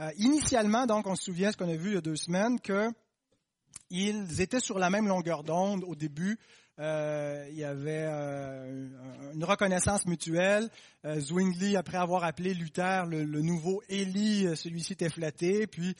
Euh, 0.00 0.10
initialement, 0.18 0.86
donc, 0.86 1.06
on 1.06 1.16
se 1.16 1.24
souvient 1.24 1.50
ce 1.50 1.56
qu'on 1.56 1.68
a 1.68 1.76
vu 1.76 1.90
il 1.90 1.94
y 1.94 1.98
a 1.98 2.00
deux 2.00 2.16
semaines, 2.16 2.60
qu'ils 2.60 4.40
étaient 4.40 4.60
sur 4.60 4.78
la 4.78 4.90
même 4.90 5.08
longueur 5.08 5.42
d'onde 5.42 5.84
au 5.84 5.96
début. 5.96 6.38
Euh, 6.78 7.44
il 7.50 7.56
y 7.58 7.64
avait 7.64 8.06
une 8.06 9.44
reconnaissance 9.44 10.06
mutuelle. 10.06 10.68
Zwingli, 11.04 11.76
après 11.76 11.98
avoir 11.98 12.22
appelé 12.22 12.54
Luther 12.54 13.06
le, 13.06 13.24
nouveau 13.42 13.82
Élie, 13.88 14.56
celui-ci 14.56 14.92
était 14.92 15.08
flatté. 15.08 15.66
Puis, 15.66 15.96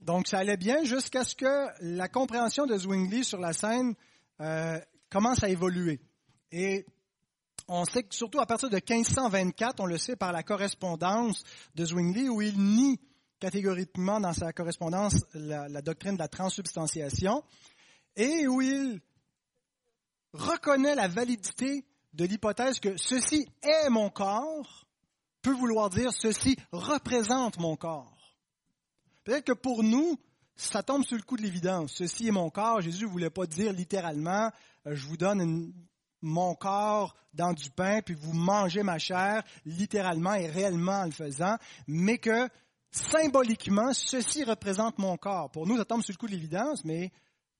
donc, 0.00 0.26
ça 0.26 0.38
allait 0.38 0.56
bien 0.56 0.82
jusqu'à 0.82 1.22
ce 1.22 1.36
que 1.36 1.68
la 1.80 2.08
compréhension 2.08 2.66
de 2.66 2.76
Zwingli 2.76 3.22
sur 3.22 3.38
la 3.38 3.52
scène 3.52 3.94
commence 5.08 5.44
à 5.44 5.48
évoluer. 5.48 6.00
On 7.72 7.84
sait 7.84 8.02
que 8.02 8.14
surtout 8.14 8.40
à 8.40 8.46
partir 8.46 8.68
de 8.68 8.74
1524, 8.74 9.78
on 9.78 9.86
le 9.86 9.96
sait 9.96 10.16
par 10.16 10.32
la 10.32 10.42
correspondance 10.42 11.44
de 11.76 11.84
Zwingli, 11.84 12.28
où 12.28 12.42
il 12.42 12.58
nie 12.60 12.98
catégoriquement 13.38 14.18
dans 14.18 14.32
sa 14.32 14.52
correspondance 14.52 15.24
la, 15.34 15.80
doctrine 15.80 16.14
de 16.14 16.18
la 16.18 16.26
transsubstantiation, 16.26 17.44
et 18.16 18.48
où 18.48 18.60
il 18.60 19.00
reconnaît 20.32 20.96
la 20.96 21.06
validité 21.06 21.84
de 22.12 22.24
l'hypothèse 22.24 22.80
que 22.80 22.96
ceci 22.96 23.46
est 23.62 23.88
mon 23.88 24.10
corps, 24.10 24.84
peut 25.40 25.54
vouloir 25.54 25.90
dire 25.90 26.12
ceci 26.12 26.56
représente 26.72 27.58
mon 27.58 27.76
corps. 27.76 28.34
Peut-être 29.22 29.44
que 29.44 29.52
pour 29.52 29.84
nous, 29.84 30.18
ça 30.56 30.82
tombe 30.82 31.04
sur 31.04 31.16
le 31.16 31.22
coup 31.22 31.36
de 31.36 31.42
l'évidence. 31.42 31.92
Ceci 31.94 32.26
est 32.26 32.32
mon 32.32 32.50
corps. 32.50 32.80
Jésus 32.80 33.04
ne 33.04 33.10
voulait 33.10 33.30
pas 33.30 33.46
dire 33.46 33.72
littéralement, 33.72 34.50
euh, 34.86 34.94
je 34.94 35.06
vous 35.06 35.16
donne 35.16 35.40
une, 35.40 35.72
mon 36.22 36.54
corps 36.54 37.14
dans 37.34 37.52
du 37.52 37.70
pain, 37.70 38.00
puis 38.02 38.14
vous 38.14 38.32
mangez 38.32 38.82
ma 38.82 38.98
chair, 38.98 39.42
littéralement 39.64 40.34
et 40.34 40.46
réellement 40.46 41.00
en 41.00 41.06
le 41.06 41.12
faisant, 41.12 41.56
mais 41.86 42.18
que 42.18 42.48
symboliquement, 42.90 43.92
ceci 43.92 44.44
représente 44.44 44.98
mon 44.98 45.16
corps. 45.16 45.50
Pour 45.50 45.66
nous, 45.66 45.76
ça 45.76 45.84
tombe 45.84 46.02
sur 46.02 46.12
le 46.12 46.18
coup 46.18 46.26
de 46.26 46.32
l'évidence, 46.32 46.84
mais 46.84 47.12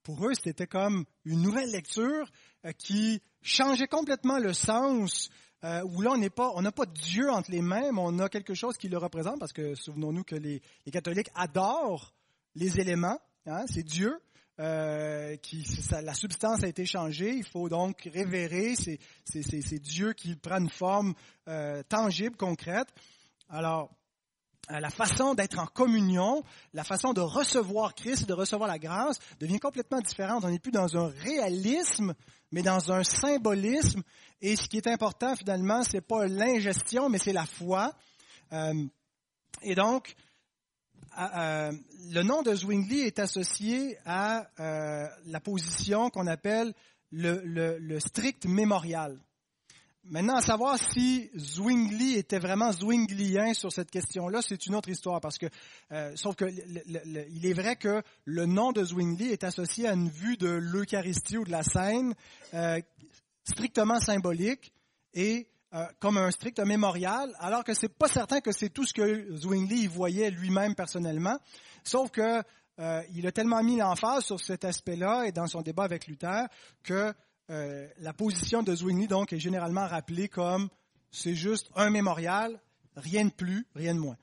pour 0.03 0.27
eux, 0.27 0.35
c'était 0.35 0.67
comme 0.67 1.05
une 1.25 1.43
nouvelle 1.43 1.71
lecture 1.71 2.29
euh, 2.65 2.73
qui 2.73 3.23
changeait 3.43 3.87
complètement 3.87 4.39
le 4.39 4.53
sens, 4.53 5.31
euh, 5.65 5.83
où 5.85 6.01
là, 6.01 6.13
on 6.13 6.17
n'est 6.17 6.31
pas, 6.31 6.53
on 6.55 6.63
n'a 6.63 6.73
pas 6.73 6.87
Dieu 6.87 7.31
entre 7.31 7.51
les 7.51 7.61
mains, 7.63 7.93
mais 7.93 8.01
on 8.01 8.19
a 8.19 8.29
quelque 8.29 8.55
chose 8.55 8.77
qui 8.77 8.89
le 8.89 8.99
représente, 8.99 9.39
parce 9.39 9.53
que 9.53 9.75
souvenons-nous 9.75 10.25
que 10.25 10.37
les, 10.37 10.63
catholiques 10.91 11.31
adorent 11.35 12.13
les 12.55 12.81
éléments, 12.81 13.19
hein, 13.47 13.65
c'est 13.67 13.83
Dieu, 13.83 14.19
euh, 14.61 15.37
qui, 15.37 15.65
la 16.03 16.13
substance 16.13 16.63
a 16.63 16.69
été 16.69 16.85
changée. 16.85 17.35
Il 17.35 17.47
faut 17.47 17.71
donc 17.71 18.07
révérer. 18.13 18.75
C'est 18.77 19.79
Dieu 19.79 20.13
qui 20.13 20.37
prend 20.37 20.59
une 20.59 20.69
forme 20.69 21.15
euh, 21.49 21.83
tangible, 21.89 22.37
concrète. 22.37 22.89
Alors, 23.49 23.91
euh, 24.71 24.79
la 24.79 24.91
façon 24.91 25.35
d'être 25.35 25.59
en 25.59 25.67
communion, 25.67 26.45
la 26.75 26.85
façon 26.85 27.15
de 27.15 27.23
recevoir 27.23 27.95
Christ, 27.95 28.29
de 28.29 28.35
recevoir 28.35 28.69
la 28.69 28.79
grâce, 28.79 29.19
devient 29.39 29.61
complètement 29.61 30.03
différente. 30.03 30.45
On 30.45 30.51
n'est 30.51 30.59
plus 30.59 30.73
dans 30.73 30.95
un 30.95 31.09
réalisme, 31.09 32.13
mais 32.53 32.61
dans 32.61 32.93
un 32.93 33.03
symbolisme. 33.03 34.03
Et 34.43 34.57
ce 34.57 34.69
qui 34.69 34.77
est 34.77 34.89
important, 34.89 35.37
finalement, 35.37 35.83
c'est 35.85 36.03
pas 36.03 36.27
l'ingestion, 36.27 37.09
mais 37.09 37.19
c'est 37.19 37.33
la 37.33 37.47
foi. 37.47 37.95
et 39.63 39.75
donc, 39.75 40.15
euh, 41.19 41.73
le 42.13 42.23
nom 42.23 42.43
de 42.43 42.55
Zwingli 42.55 43.01
est 43.01 43.19
associé 43.19 43.99
à 44.07 44.47
euh, 44.61 45.07
la 45.27 45.41
position 45.41 46.11
qu'on 46.11 46.27
appelle 46.27 46.73
le, 47.11 47.99
strict 47.99 48.47
mémorial. 48.47 49.19
Maintenant, 50.05 50.37
à 50.37 50.41
savoir 50.41 50.79
si 50.79 51.31
Zwingli 51.37 52.17
était 52.17 52.39
vraiment 52.39 52.73
zwinglien 52.73 53.53
sur 53.53 53.71
cette 53.71 53.91
question-là, 53.91 54.41
c'est 54.43 54.67
une 54.67 54.75
autre 54.75 54.89
histoire, 54.89 55.21
parce 55.21 55.37
que, 55.37 55.47
euh, 55.93 56.13
sauf 56.17 56.37
que 56.37 56.47
il 56.47 57.47
est 57.47 57.53
vrai 57.53 57.77
que 57.77 58.03
le 58.25 58.47
nom 58.47 58.73
de 58.73 58.83
Zwingli 58.83 59.29
est 59.31 59.45
associé 59.45 59.87
à 59.87 59.93
une 59.93 60.09
vue 60.09 60.37
de 60.37 60.49
l'Eucharistie 60.49 61.37
ou 61.37 61.45
de 61.45 61.51
la 61.51 61.63
scène 61.63 62.15
strictement 63.45 64.01
symbolique 64.01 64.73
et 65.15 65.49
euh, 65.73 65.87
comme 66.01 66.17
un 66.17 66.33
strict 66.33 66.59
mémorial, 66.59 67.33
alors 67.39 67.63
que 67.63 67.75
c'est 67.75 67.89
pas 67.89 68.09
certain 68.09 68.41
que 68.41 68.51
c'est 68.51 68.71
tout 68.71 68.85
ce 68.85 68.93
que 68.93 69.37
Zwingli 69.37 69.87
voyait 69.87 70.29
lui-même 70.29 70.75
personnellement, 70.75 71.39
sauf 71.85 72.11
que 72.11 72.43
euh, 72.81 73.03
il 73.15 73.25
a 73.29 73.31
tellement 73.31 73.63
mis 73.63 73.77
l'emphase 73.77 74.25
sur 74.25 74.41
cet 74.41 74.65
aspect-là 74.65 75.27
et 75.27 75.33
dans 75.33 75.47
son 75.47 75.63
débat 75.63 75.85
avec 75.85 76.09
Luther 76.09 76.49
que 76.83 77.15
euh, 77.51 77.87
la 77.99 78.13
position 78.13 78.65
de 78.65 78.75
Zwingli 78.75 79.07
donc 79.07 79.33
est 79.33 79.39
généralement 79.39 79.87
rappelée 79.87 80.29
comme 80.29 80.71
c'est 81.13 81.37
juste 81.37 81.71
un 81.77 81.91
mémorial, 81.91 82.61
rien 82.97 83.27
de 83.27 83.31
plus, 83.31 83.65
rien 83.77 83.95
de 83.95 84.01
moins. 84.01 84.17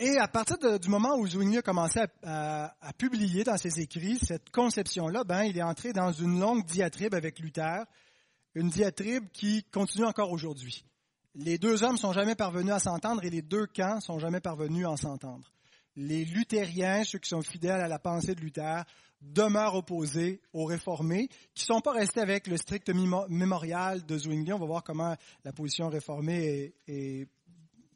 Et 0.00 0.18
à 0.18 0.26
partir 0.26 0.58
du 0.80 0.88
moment 0.88 1.14
où 1.14 1.28
Zwingli 1.28 1.58
a 1.58 1.62
commencé 1.62 2.00
à, 2.24 2.74
à, 2.80 2.92
publier 2.92 3.44
dans 3.44 3.56
ses 3.56 3.78
écrits 3.78 4.18
cette 4.18 4.50
conception-là, 4.50 5.22
ben, 5.22 5.44
il 5.44 5.56
est 5.56 5.62
entré 5.62 5.92
dans 5.92 6.10
une 6.10 6.40
longue 6.40 6.64
diatribe 6.64 7.14
avec 7.14 7.38
Luther 7.38 7.84
une 8.54 8.68
diatribe 8.68 9.28
qui 9.32 9.64
continue 9.64 10.04
encore 10.04 10.32
aujourd'hui. 10.32 10.84
Les 11.34 11.58
deux 11.58 11.82
hommes 11.82 11.96
sont 11.96 12.12
jamais 12.12 12.34
parvenus 12.34 12.72
à 12.72 12.78
s'entendre 12.78 13.24
et 13.24 13.30
les 13.30 13.42
deux 13.42 13.66
camps 13.66 14.00
sont 14.00 14.18
jamais 14.18 14.40
parvenus 14.40 14.86
à 14.86 14.96
s'entendre. 14.96 15.50
Les 15.96 16.24
luthériens, 16.24 17.04
ceux 17.04 17.18
qui 17.18 17.28
sont 17.28 17.42
fidèles 17.42 17.80
à 17.80 17.88
la 17.88 17.98
pensée 17.98 18.34
de 18.34 18.40
Luther, 18.40 18.84
demeurent 19.20 19.76
opposés 19.76 20.40
aux 20.52 20.64
réformés, 20.64 21.28
qui 21.54 21.62
ne 21.70 21.74
sont 21.74 21.80
pas 21.80 21.92
restés 21.92 22.20
avec 22.20 22.46
le 22.46 22.56
strict 22.56 22.90
mémorial 22.90 24.04
de 24.04 24.18
Zwingli. 24.18 24.52
On 24.52 24.58
va 24.58 24.66
voir 24.66 24.82
comment 24.82 25.16
la 25.44 25.52
position 25.52 25.88
réformée 25.88 26.74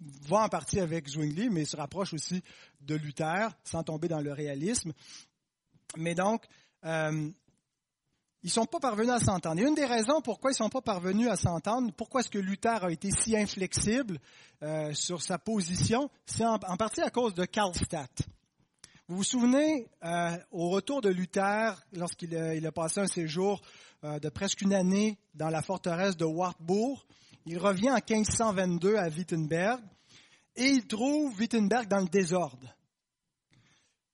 va 0.01 0.45
en 0.45 0.49
partie 0.49 0.81
avec 0.81 1.09
Zwingli, 1.09 1.51
mais 1.51 1.65
se 1.65 1.77
rapproche 1.77 2.15
aussi 2.15 2.43
de 2.81 2.95
Luther, 2.95 3.49
sans 3.65 3.83
tomber 3.83 4.09
dans 4.09 4.21
le 4.21 4.33
réalisme. 4.33 4.93
Mais 5.97 6.15
donc, 6.15 6.45
euh, 6.85 7.31
ils 8.47 8.51
ne 8.51 8.53
sont 8.53 8.67
pas 8.67 8.79
parvenus 8.79 9.11
à 9.11 9.19
s'entendre. 9.19 9.61
Et 9.61 9.65
une 9.65 9.75
des 9.75 9.87
raisons 9.87 10.21
pourquoi 10.21 10.53
ils 10.53 10.55
ne 10.55 10.59
sont 10.59 10.69
pas 10.69 10.81
parvenus 10.81 11.29
à 11.29 11.35
s'entendre, 11.35 11.91
pourquoi 11.97 12.21
est-ce 12.21 12.31
que 12.31 12.39
Luther 12.39 12.85
a 12.85 12.93
été 12.93 13.11
si 13.11 13.37
inflexible 13.37 14.21
euh, 14.63 14.95
sur 14.95 15.21
sa 15.21 15.37
position, 15.37 16.09
c'est 16.27 16.45
en, 16.45 16.59
partie 16.61 17.01
à 17.01 17.11
cause 17.11 17.35
de 17.35 17.45
Karlstadt. 17.45 18.23
Vous 19.09 19.17
vous 19.17 19.25
souvenez, 19.25 19.89
euh, 20.05 20.39
au 20.53 20.69
retour 20.69 21.01
de 21.01 21.09
Luther, 21.09 21.75
lorsqu'il 21.93 22.37
a, 22.37 22.71
passé 22.71 23.01
un 23.01 23.09
séjour 23.09 23.63
euh, 24.05 24.21
de 24.21 24.29
presque 24.29 24.63
une 24.63 24.75
année 24.75 25.19
dans 25.35 25.49
la 25.49 25.61
forteresse 25.61 26.17
de 26.17 26.25
Wartburg, 26.25 27.05
il 27.47 27.59
revient 27.59 27.91
en 27.91 27.95
1522 27.97 28.95
à 28.95 29.09
Wittenberg 29.09 29.83
et 30.55 30.67
il 30.67 30.87
trouve 30.87 31.37
Wittenberg 31.37 31.89
dans 31.89 31.99
le 31.99 32.09
désordre. 32.09 32.77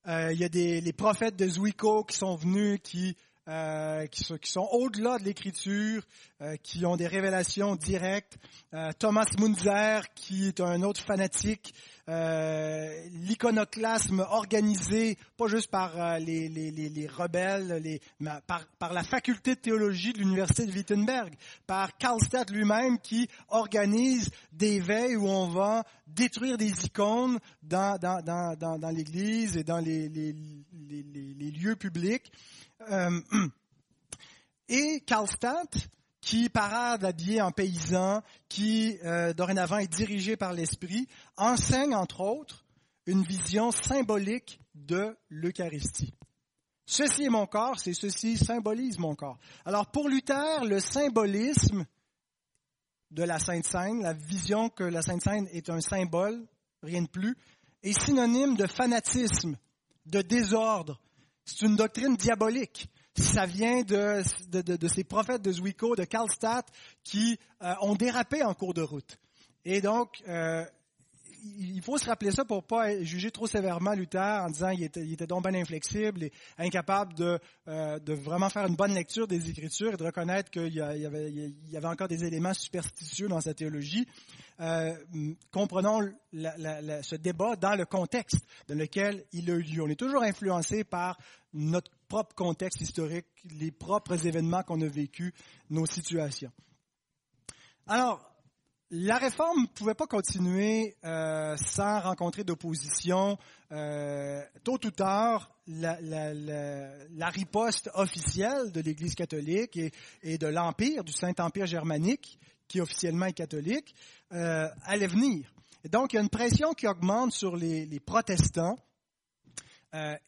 il 0.07 0.39
y 0.39 0.45
a 0.45 0.49
des, 0.49 0.81
les 0.81 0.93
prophètes 0.95 1.37
de 1.37 1.47
Zwickau 1.47 2.05
qui 2.05 2.17
sont 2.17 2.37
venus, 2.37 2.81
qui 2.83 3.15
euh, 3.49 4.07
qui, 4.07 4.23
sont, 4.23 4.39
sont, 4.45 4.69
au-delà 4.71 5.19
de 5.19 5.25
l'écriture, 5.25 6.05
euh, 6.41 6.55
qui 6.63 6.87
ont 6.87 6.95
des 6.95 7.09
révélations 7.09 7.75
directes. 7.75 8.39
Euh, 8.73 8.93
Thomas 8.97 9.27
Munzer, 9.37 10.03
qui 10.15 10.47
est 10.47 10.61
un 10.61 10.83
autre 10.83 11.01
fanatique, 11.01 11.75
l'iconoclasme 12.07 14.27
organisé, 14.29 15.17
pas 15.37 15.47
juste 15.47 15.71
par 15.71 16.19
les, 16.19 16.49
les, 16.49 16.71
les, 16.71 16.89
les, 16.89 17.07
rebelles, 17.07 17.81
les, 17.83 18.01
par, 18.47 18.67
par, 18.79 18.93
la 18.93 19.03
faculté 19.03 19.55
de 19.55 19.61
théologie 19.61 20.13
de 20.13 20.19
l'université 20.19 20.67
de 20.67 20.73
Wittenberg, 20.73 21.35
par 21.67 21.97
Karlstadt 21.97 22.51
lui-même 22.51 22.99
qui 22.99 23.29
organise 23.49 24.31
des 24.53 24.81
veilles 24.81 25.17
où 25.17 25.29
on 25.29 25.49
va 25.49 25.85
détruire 26.15 26.59
des 26.59 26.85
icônes 26.85 27.39
dans, 27.63 27.99
dans, 27.99 28.23
dans, 28.23 28.79
dans, 28.79 28.91
l'Église 28.91 29.57
et 29.57 29.65
dans 29.65 29.79
les, 29.79 30.09
les, 30.09 31.51
lieux 31.51 31.77
publics. 31.77 32.31
Euh, 32.91 33.21
et 34.69 35.01
Karlstadt, 35.07 35.89
qui 36.21 36.49
parade 36.49 37.05
habillé 37.05 37.43
en 37.43 37.51
paysan, 37.51 38.23
qui 38.49 38.99
euh, 39.05 39.33
dorénavant 39.33 39.79
est 39.79 39.93
dirigé 39.93 40.37
par 40.37 40.53
l'Esprit, 40.53 41.09
enseigne 41.37 41.95
entre 41.95 42.21
autres 42.21 42.65
une 43.07 43.23
vision 43.23 43.73
symbolique 43.73 44.61
de 44.75 45.17
l'Eucharistie. 45.29 46.15
Ceci 46.87 47.25
est 47.25 47.31
mon 47.31 47.47
corps, 47.47 47.79
c'est 47.79 47.95
ceci 47.95 48.37
symbolise 48.37 48.99
mon 48.99 49.15
corps. 49.15 49.39
Alors 49.65 49.91
pour 49.91 50.09
Luther, 50.09 50.65
le 50.65 50.79
symbolisme 50.81 51.87
de 53.11 53.23
la 53.23 53.39
Sainte 53.39 53.67
Seine, 53.67 54.03
la 54.03 54.13
vision 54.13 54.69
que 54.69 54.85
la 54.85 55.03
Sainte 55.03 55.23
Seine 55.23 55.49
est 55.53 55.71
un 55.71 55.81
symbole, 55.81 56.47
rien 56.83 57.03
de 57.03 57.09
plus, 57.09 57.37
est 57.83 57.99
synonyme 57.99 58.57
de 58.57 58.67
fanatisme, 58.67 59.57
de 60.07 60.23
désordre, 60.23 61.01
c'est 61.45 61.67
une 61.67 61.77
doctrine 61.77 62.17
diabolique. 62.17 62.89
Ça 63.15 63.45
vient 63.45 63.83
de, 63.83 64.23
ces 64.89 65.05
prophètes 65.05 65.43
de 65.43 65.53
Zwickau, 65.53 65.97
de 65.97 66.05
Karlstadt, 66.05 66.67
qui 67.05 67.39
euh, 67.63 67.75
ont 67.83 67.95
dérapé 67.95 68.43
en 68.43 68.55
cours 68.55 68.73
de 68.73 68.81
route. 68.81 69.19
Et 69.65 69.81
donc, 69.81 70.23
euh, 70.29 70.65
il 71.45 71.83
faut 71.83 71.99
se 71.99 72.07
rappeler 72.07 72.31
ça 72.31 72.45
pour 72.45 72.65
pas 72.65 73.03
juger 73.03 73.31
trop 73.31 73.47
sévèrement 73.47 73.93
Luther 73.93 74.19
en 74.43 74.49
disant 74.49 74.75
qu'il 74.75 74.85
était, 74.85 75.27
donc 75.27 75.47
bien 75.47 75.61
inflexible 75.61 76.25
et 76.25 76.33
incapable 76.57 77.15
de, 77.15 77.39
euh, 77.69 77.99
de 77.99 78.13
vraiment 78.15 78.49
faire 78.49 78.67
une 78.67 78.77
bonne 78.77 78.95
lecture 78.95 79.27
des 79.27 79.51
Écritures 79.51 79.95
et 79.95 79.97
de 79.97 80.05
reconnaître 80.05 80.51
qu'il 80.51 80.73
y 80.73 80.81
avait 80.81 81.87
encore 81.87 82.09
des 82.09 82.25
éléments 82.25 82.55
superstitieux 82.55 83.29
dans 83.29 83.41
sa 83.41 83.55
théologie. 83.55 84.07
Euh, 84.61 84.95
comprenons 85.51 86.13
ce 86.33 87.17
débat 87.17 87.57
dans 87.57 87.75
le 87.75 87.85
contexte 87.85 88.47
dans 88.69 88.79
lequel 88.79 89.25
il 89.33 89.51
a 89.51 89.55
eu 89.55 89.63
lieu. 89.63 89.83
On 89.83 89.89
est 89.89 89.99
toujours 89.99 90.23
influencé 90.23 90.85
par 90.85 91.19
notre 91.53 91.91
propre 92.09 92.35
contexte 92.35 92.81
historique, 92.81 93.27
les 93.59 93.71
propres 93.71 94.27
événements 94.27 94.63
qu'on 94.63 94.81
a 94.83 94.87
vécus, 94.87 95.33
nos 95.71 95.87
situations. 95.87 96.53
Alors, 97.87 98.33
la 98.95 99.17
réforme 99.17 99.63
ne 99.63 99.67
pouvait 99.69 99.95
pas 99.95 100.07
continuer 100.07 100.97
euh, 101.03 101.57
sans 101.57 102.01
rencontrer 102.01 102.45
d'opposition. 102.45 103.39
Euh, 103.73 104.43
tôt 104.65 104.79
ou 104.85 104.91
tard, 104.91 105.51
la, 105.67 105.97
riposte 107.31 107.91
officielle 107.95 108.71
de 108.71 108.83
l'Église 108.83 109.15
catholique 109.15 109.79
et, 110.23 110.37
de 110.37 110.47
l'Empire, 110.47 111.05
du 111.05 111.13
Saint-Empire 111.13 111.65
germanique, 111.65 112.39
qui 112.73 112.81
officiellement 112.81 113.27
est 113.27 113.33
catholique, 113.33 113.95
euh, 114.33 114.69
allait 114.85 115.07
venir. 115.07 115.53
Et 115.85 115.89
donc, 115.89 116.13
il 116.13 116.17
y 116.17 116.19
a 116.19 116.23
une 116.23 116.29
pression 116.31 116.73
qui 116.73 116.87
augmente 116.87 117.33
sur 117.33 117.57
les, 117.57 118.01
protestants 118.01 118.79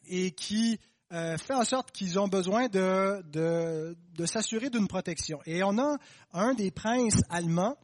et 0.07 0.31
qui 0.31 0.79
fait 1.09 1.53
en 1.53 1.63
sorte 1.63 1.91
qu'ils 1.91 2.19
ont 2.19 2.27
besoin 2.27 2.67
de, 2.67 3.23
de 3.31 4.25
s'assurer 4.25 4.69
d'une 4.69 4.87
protection. 4.87 5.39
Et 5.45 5.63
on 5.63 5.77
a 5.79 5.97
un 6.33 6.53
des 6.53 6.71
princes 6.71 7.21
allemands 7.29 7.77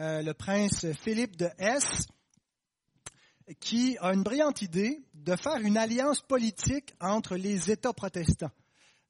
euh, 0.00 0.22
le 0.22 0.32
prince 0.32 0.86
Philippe 1.02 1.36
de 1.36 1.48
Hesse, 1.58 2.06
qui 3.58 3.98
a 4.00 4.12
une 4.14 4.22
brillante 4.22 4.62
idée 4.62 5.02
de 5.12 5.34
faire 5.34 5.56
une 5.56 5.76
alliance 5.76 6.20
politique 6.20 6.94
entre 7.00 7.34
les 7.34 7.72
États 7.72 7.92
protestants. 7.92 8.52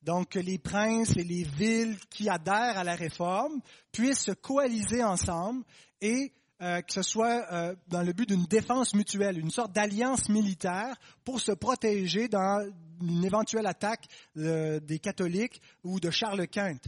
Donc, 0.02 0.30
que 0.30 0.38
les 0.38 0.58
princes 0.58 1.16
et 1.16 1.24
les 1.24 1.42
villes 1.42 1.98
qui 2.10 2.28
adhèrent 2.28 2.78
à 2.78 2.84
la 2.84 2.94
réforme 2.94 3.60
puissent 3.92 4.24
se 4.24 4.32
coaliser 4.32 5.02
ensemble 5.02 5.64
et 6.00 6.32
euh, 6.60 6.80
que 6.82 6.92
ce 6.92 7.02
soit 7.02 7.46
euh, 7.52 7.74
dans 7.88 8.02
le 8.02 8.12
but 8.12 8.28
d'une 8.28 8.44
défense 8.46 8.94
mutuelle, 8.94 9.38
une 9.38 9.50
sorte 9.50 9.72
d'alliance 9.72 10.28
militaire 10.28 10.96
pour 11.24 11.40
se 11.40 11.52
protéger 11.52 12.28
dans 12.28 12.68
une 13.00 13.24
éventuelle 13.24 13.66
attaque 13.66 14.06
des 14.34 14.98
catholiques 15.00 15.60
ou 15.84 16.00
de 16.00 16.10
Charles 16.10 16.48
Quint. 16.48 16.78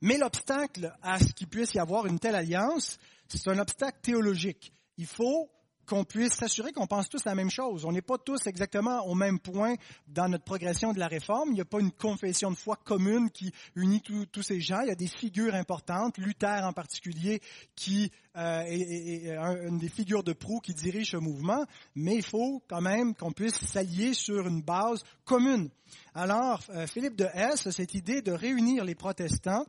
Mais 0.00 0.18
l'obstacle 0.18 0.94
à 1.02 1.18
ce 1.18 1.32
qu'il 1.32 1.48
puisse 1.48 1.74
y 1.74 1.78
avoir 1.78 2.06
une 2.06 2.18
telle 2.18 2.34
alliance, 2.34 2.98
c'est 3.28 3.48
un 3.48 3.58
obstacle 3.58 3.98
théologique. 4.00 4.72
Il 4.98 5.06
faut 5.06 5.50
qu'on 5.86 6.04
puisse 6.04 6.34
s'assurer 6.34 6.72
qu'on 6.72 6.86
pense 6.86 7.08
tous 7.08 7.24
la 7.24 7.34
même 7.34 7.50
chose. 7.50 7.84
On 7.84 7.92
n'est 7.92 8.02
pas 8.02 8.18
tous 8.18 8.46
exactement 8.46 9.06
au 9.06 9.14
même 9.14 9.38
point 9.38 9.74
dans 10.08 10.28
notre 10.28 10.44
progression 10.44 10.92
de 10.92 10.98
la 10.98 11.06
réforme. 11.06 11.50
Il 11.50 11.54
n'y 11.54 11.60
a 11.60 11.64
pas 11.64 11.80
une 11.80 11.92
confession 11.92 12.50
de 12.50 12.56
foi 12.56 12.76
commune 12.76 13.30
qui 13.30 13.52
unit 13.74 14.02
tous 14.02 14.42
ces 14.42 14.60
gens. 14.60 14.80
Il 14.82 14.88
y 14.88 14.92
a 14.92 14.96
des 14.96 15.06
figures 15.06 15.54
importantes, 15.54 16.18
Luther 16.18 16.62
en 16.64 16.72
particulier, 16.72 17.40
qui 17.74 18.10
euh, 18.36 18.62
est, 18.66 19.28
une 19.66 19.78
des 19.78 19.88
figures 19.88 20.22
de 20.22 20.32
proue 20.32 20.60
qui 20.60 20.74
dirige 20.74 21.12
ce 21.12 21.16
mouvement, 21.16 21.64
mais 21.94 22.16
il 22.16 22.24
faut 22.24 22.62
quand 22.68 22.82
même 22.82 23.14
qu'on 23.14 23.32
puisse 23.32 23.56
s'allier 23.64 24.12
sur 24.12 24.46
une 24.46 24.62
base 24.62 25.02
commune. 25.24 25.70
Alors, 26.14 26.60
euh, 26.70 26.86
Philippe 26.86 27.16
de 27.16 27.26
Hesse 27.32 27.70
cette 27.70 27.94
idée 27.94 28.22
de 28.22 28.32
réunir 28.32 28.84
les 28.84 28.94
protestants 28.94 29.64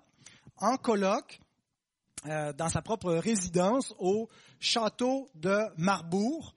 en 0.58 0.77
colloque 0.77 1.39
euh, 2.25 2.51
dans 2.51 2.67
sa 2.67 2.82
propre 2.82 3.13
résidence 3.13 3.93
au 3.99 4.27
château 4.60 5.30
de 5.36 5.56
Marbourg 5.77 6.56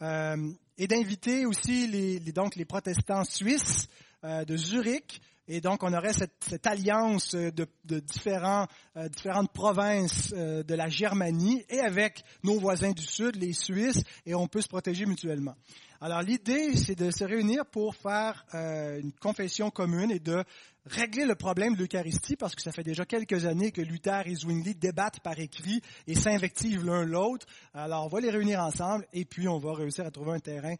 euh, 0.00 0.50
et 0.78 0.86
d'inviter 0.86 1.44
aussi 1.44 1.86
les, 1.86 2.18
donc 2.32 2.56
les 2.56 2.64
protestants 2.64 3.24
suisses 3.24 3.86
euh, 4.24 4.46
de 4.46 4.56
Zurich. 4.56 5.20
Et 5.46 5.60
donc, 5.60 5.82
on 5.82 5.92
aurait 5.92 6.14
cette, 6.14 6.66
alliance 6.66 7.34
de, 7.34 7.68
différents, 8.00 8.66
différentes 9.10 9.52
provinces 9.52 10.32
de 10.32 10.74
la 10.74 10.88
Germanie 10.88 11.62
et 11.68 11.80
avec 11.80 12.24
nos 12.42 12.58
voisins 12.58 12.92
du 12.92 13.04
Sud, 13.04 13.36
les 13.36 13.52
Suisses, 13.52 14.02
et 14.24 14.34
on 14.34 14.46
peut 14.48 14.62
se 14.62 14.68
protéger 14.68 15.04
mutuellement. 15.04 15.54
Alors, 16.00 16.22
l'idée, 16.22 16.74
c'est 16.76 16.94
de 16.94 17.10
se 17.10 17.24
réunir 17.24 17.66
pour 17.66 17.94
faire 17.94 18.46
une 18.54 19.12
confession 19.20 19.70
commune 19.70 20.10
et 20.10 20.18
de 20.18 20.42
régler 20.86 21.24
le 21.24 21.34
problème 21.34 21.74
de 21.74 21.80
l'Eucharistie 21.80 22.36
parce 22.36 22.54
que 22.54 22.62
ça 22.62 22.72
fait 22.72 22.82
déjà 22.82 23.04
quelques 23.04 23.46
années 23.46 23.72
que 23.72 23.80
Luther 23.80 24.26
et 24.26 24.34
Zwingli 24.34 24.74
débattent 24.74 25.20
par 25.20 25.38
écrit 25.38 25.80
et 26.06 26.14
s'invectivent 26.14 26.84
l'un 26.84 27.04
l'autre. 27.04 27.46
Alors, 27.72 28.04
on 28.04 28.08
va 28.08 28.20
les 28.20 28.30
réunir 28.30 28.60
ensemble 28.60 29.06
et 29.12 29.24
puis 29.24 29.48
on 29.48 29.58
va 29.58 29.74
réussir 29.74 30.06
à 30.06 30.10
trouver 30.10 30.32
un 30.32 30.40
terrain 30.40 30.74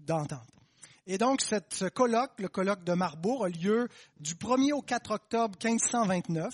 d'entente. 0.00 0.46
Et 1.08 1.18
donc, 1.18 1.40
ce 1.40 1.88
colloque, 1.88 2.32
le 2.38 2.48
colloque 2.48 2.82
de 2.82 2.92
Marbourg, 2.92 3.44
a 3.44 3.48
lieu 3.48 3.88
du 4.18 4.34
1er 4.34 4.72
au 4.72 4.82
4 4.82 5.12
octobre 5.12 5.56
1529. 5.62 6.52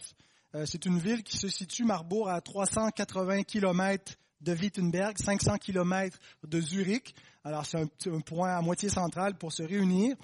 Euh, 0.55 0.67
c'est 0.67 0.85
une 0.85 0.99
ville 0.99 1.23
qui 1.23 1.39
se 1.39 1.49
situe, 1.49 1.85
Marbourg, 1.85 2.29
à 2.29 2.41
380 2.43 3.45
km 3.45 4.15
de 4.43 4.53
Wittenberg, 4.53 5.17
500 5.17 5.57
km 5.57 6.19
de 6.47 6.61
Zurich. 6.61 7.15
Alors, 7.45 7.65
c'est 7.65 7.79
un, 7.79 8.21
point 8.21 8.55
à 8.55 8.61
moitié 8.61 8.91
central 8.91 9.37
pour 9.39 9.53
se 9.53 9.63
réunir. 9.63 10.17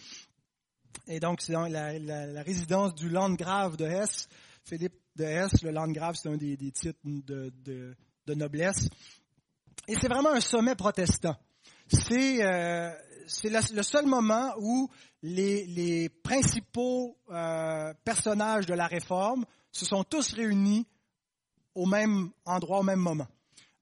Et 1.07 1.21
donc, 1.21 1.41
c'est 1.41 1.53
la, 1.53 2.43
résidence 2.43 2.95
du 2.95 3.09
Landgrave 3.09 3.77
de 3.77 3.87
Hesse. 3.87 4.29
Philippe 4.65 4.97
de 5.17 5.25
Hesse, 5.25 5.63
le 5.63 5.71
Landgrave, 5.71 6.17
c'est 6.21 6.29
un 6.29 6.37
des, 6.37 6.57
titres 6.73 6.99
de, 7.05 7.95
noblesse. 8.35 8.89
Et 9.87 9.95
c'est 9.95 10.09
vraiment 10.09 10.33
un 10.33 10.41
sommet 10.41 10.75
protestant. 10.75 11.37
C'est 11.89 12.45
euh, 12.45 12.91
le 13.45 13.83
seul 13.83 14.07
moment 14.07 14.53
où 14.59 14.91
les, 15.23 15.67
les 15.67 16.09
principaux 16.09 17.17
euh, 17.31 17.95
personnages 18.05 18.67
de 18.67 18.75
la 18.75 18.87
réforme 18.87 19.45
se 19.73 19.87
sont 19.87 20.05
tous 20.05 20.35
réunis 20.35 20.87
au 21.75 21.87
même 21.87 22.31
endroit, 22.45 22.81
au 22.81 22.83
même 22.83 23.01
moment. 23.01 23.29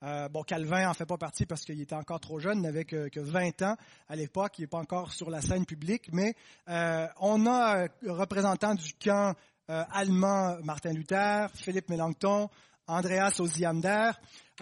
Euh, 0.06 0.28
bon, 0.28 0.42
Calvin 0.44 0.88
en 0.88 0.94
fait 0.94 1.04
pas 1.04 1.16
partie 1.16 1.46
parce 1.46 1.64
qu'il 1.64 1.80
était 1.80 1.94
encore 1.94 2.20
trop 2.20 2.38
jeune, 2.38 2.58
il 2.58 2.62
n'avait 2.62 2.84
que, 2.84 3.10
20 3.18 3.62
ans 3.62 3.76
à 4.08 4.14
l'époque, 4.14 4.58
il 4.58 4.62
n'est 4.62 4.66
pas 4.68 4.78
encore 4.78 5.12
sur 5.12 5.30
la 5.30 5.40
scène 5.40 5.66
publique, 5.66 6.10
mais 6.12 6.34
euh, 6.68 7.08
on 7.20 7.44
a 7.46 7.86
un 7.86 8.12
représentant 8.12 8.76
du 8.76 8.92
camp 8.94 9.34
euh, 9.68 9.82
allemand 9.90 10.58
Martin 10.62 10.92
Luther, 10.92 11.48
Philippe 11.54 11.88
Melanchthon, 11.88 12.48
Andreas 12.86 13.40
Osiander. 13.40 14.12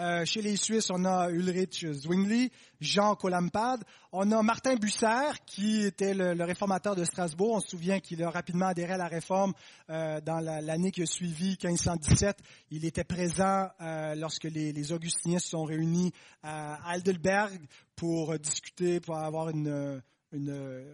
Euh, 0.01 0.25
chez 0.25 0.43
les 0.43 0.57
Suisses, 0.57 0.91
on 0.91 1.05
a 1.05 1.31
Ulrich 1.31 1.87
Zwingli, 1.93 2.51
Jean 2.81 3.15
Colampad. 3.15 3.81
On 4.11 4.33
a 4.33 4.43
Martin 4.43 4.75
Busser, 4.75 5.31
qui 5.47 5.83
était 5.85 6.15
le, 6.15 6.43
réformateur 6.45 6.97
de 6.97 7.05
Strasbourg. 7.05 7.53
On 7.55 7.61
se 7.61 7.69
souvient 7.69 8.01
qu'il 8.01 8.23
a 8.25 8.31
rapidement 8.31 8.67
adhéré 8.67 8.95
à 8.95 8.97
la 8.97 9.07
réforme 9.07 9.53
euh, 9.91 10.21
dans 10.21 10.41
l'année 10.41 10.91
qui 10.91 11.03
a 11.03 11.07
suivi, 11.07 11.57
1517. 11.63 12.39
Il 12.73 12.85
était 12.85 13.05
présent 13.05 13.69
euh, 13.81 14.17
lorsque 14.17 14.45
les, 14.45 14.73
les 14.73 14.93
Augustiniens 14.93 15.39
se 15.39 15.51
sont 15.51 15.63
réunis 15.63 16.13
à 16.43 16.79
Heidelberg 16.93 17.61
pour 17.95 18.37
discuter, 18.41 18.99
pour 18.99 19.17
avoir 19.17 19.51
une, 19.51 20.03
une 20.33 20.85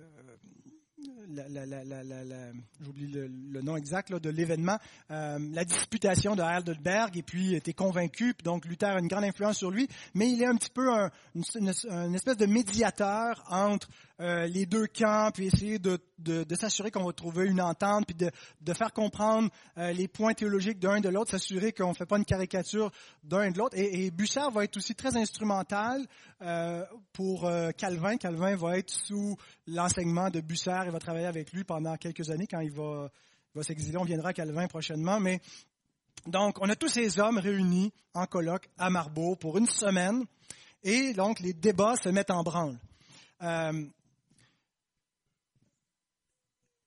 j'oublie 2.81 3.07
le, 3.09 3.61
nom 3.63 3.77
exact 3.77 4.13
de 4.13 4.31
l'événement, 4.31 4.79
euh, 5.11 5.39
la 5.53 5.65
disputation 5.65 6.35
de 6.35 6.43
Heidelberg, 6.43 7.17
et 7.17 7.23
puis 7.23 7.55
était 7.55 7.73
convaincu, 7.73 8.35
donc 8.45 8.65
Luther 8.65 8.89
a 8.89 8.99
une 8.99 9.09
grande 9.09 9.25
influence 9.25 9.59
sur 9.59 9.71
lui, 9.71 9.89
mais 10.15 10.31
il 10.31 10.43
est 10.43 10.47
un 10.47 10.57
petit 10.57 10.71
peu 10.71 10.91
un, 10.93 11.11
une, 11.35 12.15
espèce 12.15 12.37
de 12.37 12.47
médiateur 12.47 13.45
entre 13.51 13.89
euh, 14.21 14.47
les 14.47 14.67
deux 14.67 14.87
camps, 14.87 15.31
puis 15.33 15.47
essayer 15.47 15.79
de, 15.79 15.99
s'assurer 16.55 16.91
qu'on 16.91 17.05
va 17.05 17.13
trouver 17.15 17.47
une 17.47 17.61
entente, 17.61 18.05
puis 18.07 18.15
de, 18.15 18.75
faire 18.75 18.93
comprendre 18.93 19.49
euh, 19.79 19.93
les 19.93 20.09
points 20.09 20.35
théologiques 20.35 20.79
d'un 20.79 21.01
de 21.01 21.09
l'autre, 21.09 21.31
s'assurer 21.31 21.73
qu'on 21.73 21.89
ne 21.89 21.95
fait 21.95 22.05
pas 22.05 22.19
une 22.19 22.27
caricature 22.27 22.91
d'un 23.25 23.51
de 23.51 23.57
l'autre. 23.59 23.79
Et, 23.79 24.11
Bussard 24.11 24.51
va 24.51 24.65
être 24.65 24.77
aussi 24.77 24.95
très 24.95 25.17
instrumental 25.17 26.05
euh, 26.43 26.85
pour 27.15 27.51
Calvin. 27.79 28.19
Calvin 28.19 28.57
va 28.57 28.77
être 28.77 28.91
sous 28.91 29.37
l'enseignement 29.67 30.29
de 30.29 30.41
Bussard 30.41 30.87
et 30.87 30.91
va 30.91 30.99
travailler 30.99 31.27
avec 31.27 31.53
lui 31.53 31.65
pendant 31.65 31.97
quelques 31.97 32.29
années 32.31 32.47
quand 32.47 32.61
il 32.61 32.73
va, 32.73 33.11
va 33.55 33.63
s'exiler. 33.63 33.97
On 33.97 34.05
viendra 34.05 34.31
à 34.31 34.33
Calvin 34.35 34.67
prochainement, 34.67 35.19
mais 35.19 35.41
donc, 36.27 36.59
on 36.61 36.69
a 36.69 36.77
tous 36.77 36.89
ces 36.89 37.19
hommes 37.19 37.39
réunis 37.39 37.91
en 38.13 38.27
colloque 38.27 38.69
à 38.77 38.91
Marbourg 38.91 39.39
pour 39.39 39.57
une 39.57 39.67
semaine, 39.67 40.25
et 40.83 41.15
donc 41.15 41.41
les 41.41 41.55
débats 41.55 41.97
se 41.97 42.11
mettent 42.11 42.31
en 42.31 42.43
branle. 42.43 42.79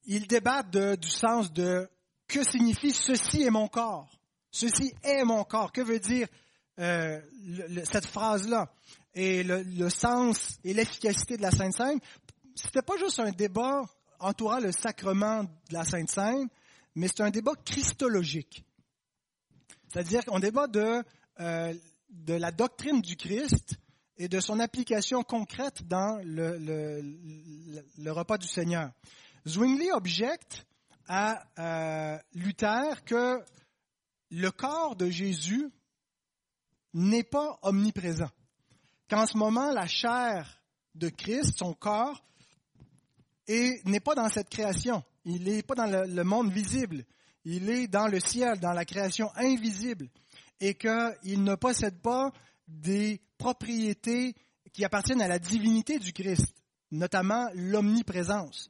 Ils 0.05 0.27
débattent 0.27 0.75
du 0.75 1.09
sens 1.09 1.51
de 1.51 1.89
que 2.27 2.43
signifie 2.43 2.91
ceci 2.91 3.43
est 3.43 3.49
mon 3.49 3.67
corps? 3.67 4.09
Ceci 4.51 4.93
est 5.03 5.23
mon 5.23 5.43
corps. 5.43 5.71
Que 5.71 5.81
veut 5.81 5.99
dire 5.99 6.27
euh, 6.79 7.19
cette 7.85 8.05
phrase-là? 8.05 8.71
Et 9.15 9.43
le, 9.43 9.89
sens 9.89 10.57
et 10.63 10.73
l'efficacité 10.73 11.37
de 11.37 11.43
la 11.43 11.51
Sainte 11.51 11.73
Seine, 11.73 11.99
c'était 12.55 12.81
pas 12.81 12.97
juste 12.97 13.19
un 13.19 13.31
débat 13.31 13.83
entourant 14.19 14.59
le 14.59 14.71
sacrement 14.71 15.43
de 15.43 15.49
la 15.73 15.83
Sainte 15.83 16.09
Seine, 16.09 16.47
mais 16.95 17.07
c'est 17.07 17.21
un 17.21 17.29
débat 17.29 17.53
christologique. 17.63 18.63
C'est-à-dire 19.91 20.25
qu'on 20.25 20.39
débat 20.39 20.65
de, 20.65 21.03
euh, 21.39 21.73
de 22.09 22.33
la 22.33 22.51
doctrine 22.51 23.01
du 23.01 23.15
Christ 23.15 23.75
et 24.17 24.27
de 24.27 24.39
son 24.39 24.59
application 24.59 25.23
concrète 25.23 25.87
dans 25.87 26.21
le, 26.23 27.01
repas 28.11 28.37
du 28.37 28.47
Seigneur. 28.47 28.91
Zwingli 29.47 29.91
objecte 29.91 30.65
à 31.07 31.43
euh, 31.59 32.17
Luther 32.33 33.03
que 33.03 33.43
le 34.31 34.51
corps 34.51 34.95
de 34.95 35.09
Jésus 35.09 35.69
n'est 36.93 37.23
pas 37.23 37.59
omniprésent. 37.61 38.29
Qu'en 39.09 39.25
ce 39.25 39.37
moment, 39.37 39.71
la 39.71 39.87
chair 39.87 40.61
de 40.95 41.09
Christ, 41.09 41.57
son 41.57 41.73
corps, 41.73 42.23
n'est 43.47 43.99
pas 43.99 44.15
dans 44.15 44.29
cette 44.29 44.49
création. 44.49 45.03
Il 45.25 45.43
n'est 45.43 45.63
pas 45.63 45.75
dans 45.75 45.85
le, 45.85 46.23
monde 46.23 46.51
visible. 46.51 47.03
Il 47.45 47.69
est 47.69 47.87
dans 47.87 48.07
le 48.07 48.19
ciel, 48.19 48.59
dans 48.59 48.73
la 48.73 48.85
création 48.85 49.29
invisible. 49.35 50.09
Et 50.59 50.75
qu'il 50.75 51.43
ne 51.43 51.55
possède 51.55 51.99
pas 52.01 52.31
des 52.67 53.21
propriétés 53.37 54.35
qui 54.71 54.85
appartiennent 54.85 55.21
à 55.21 55.27
la 55.27 55.39
divinité 55.39 55.99
du 55.99 56.13
Christ, 56.13 56.55
notamment 56.91 57.49
l'omniprésence. 57.53 58.69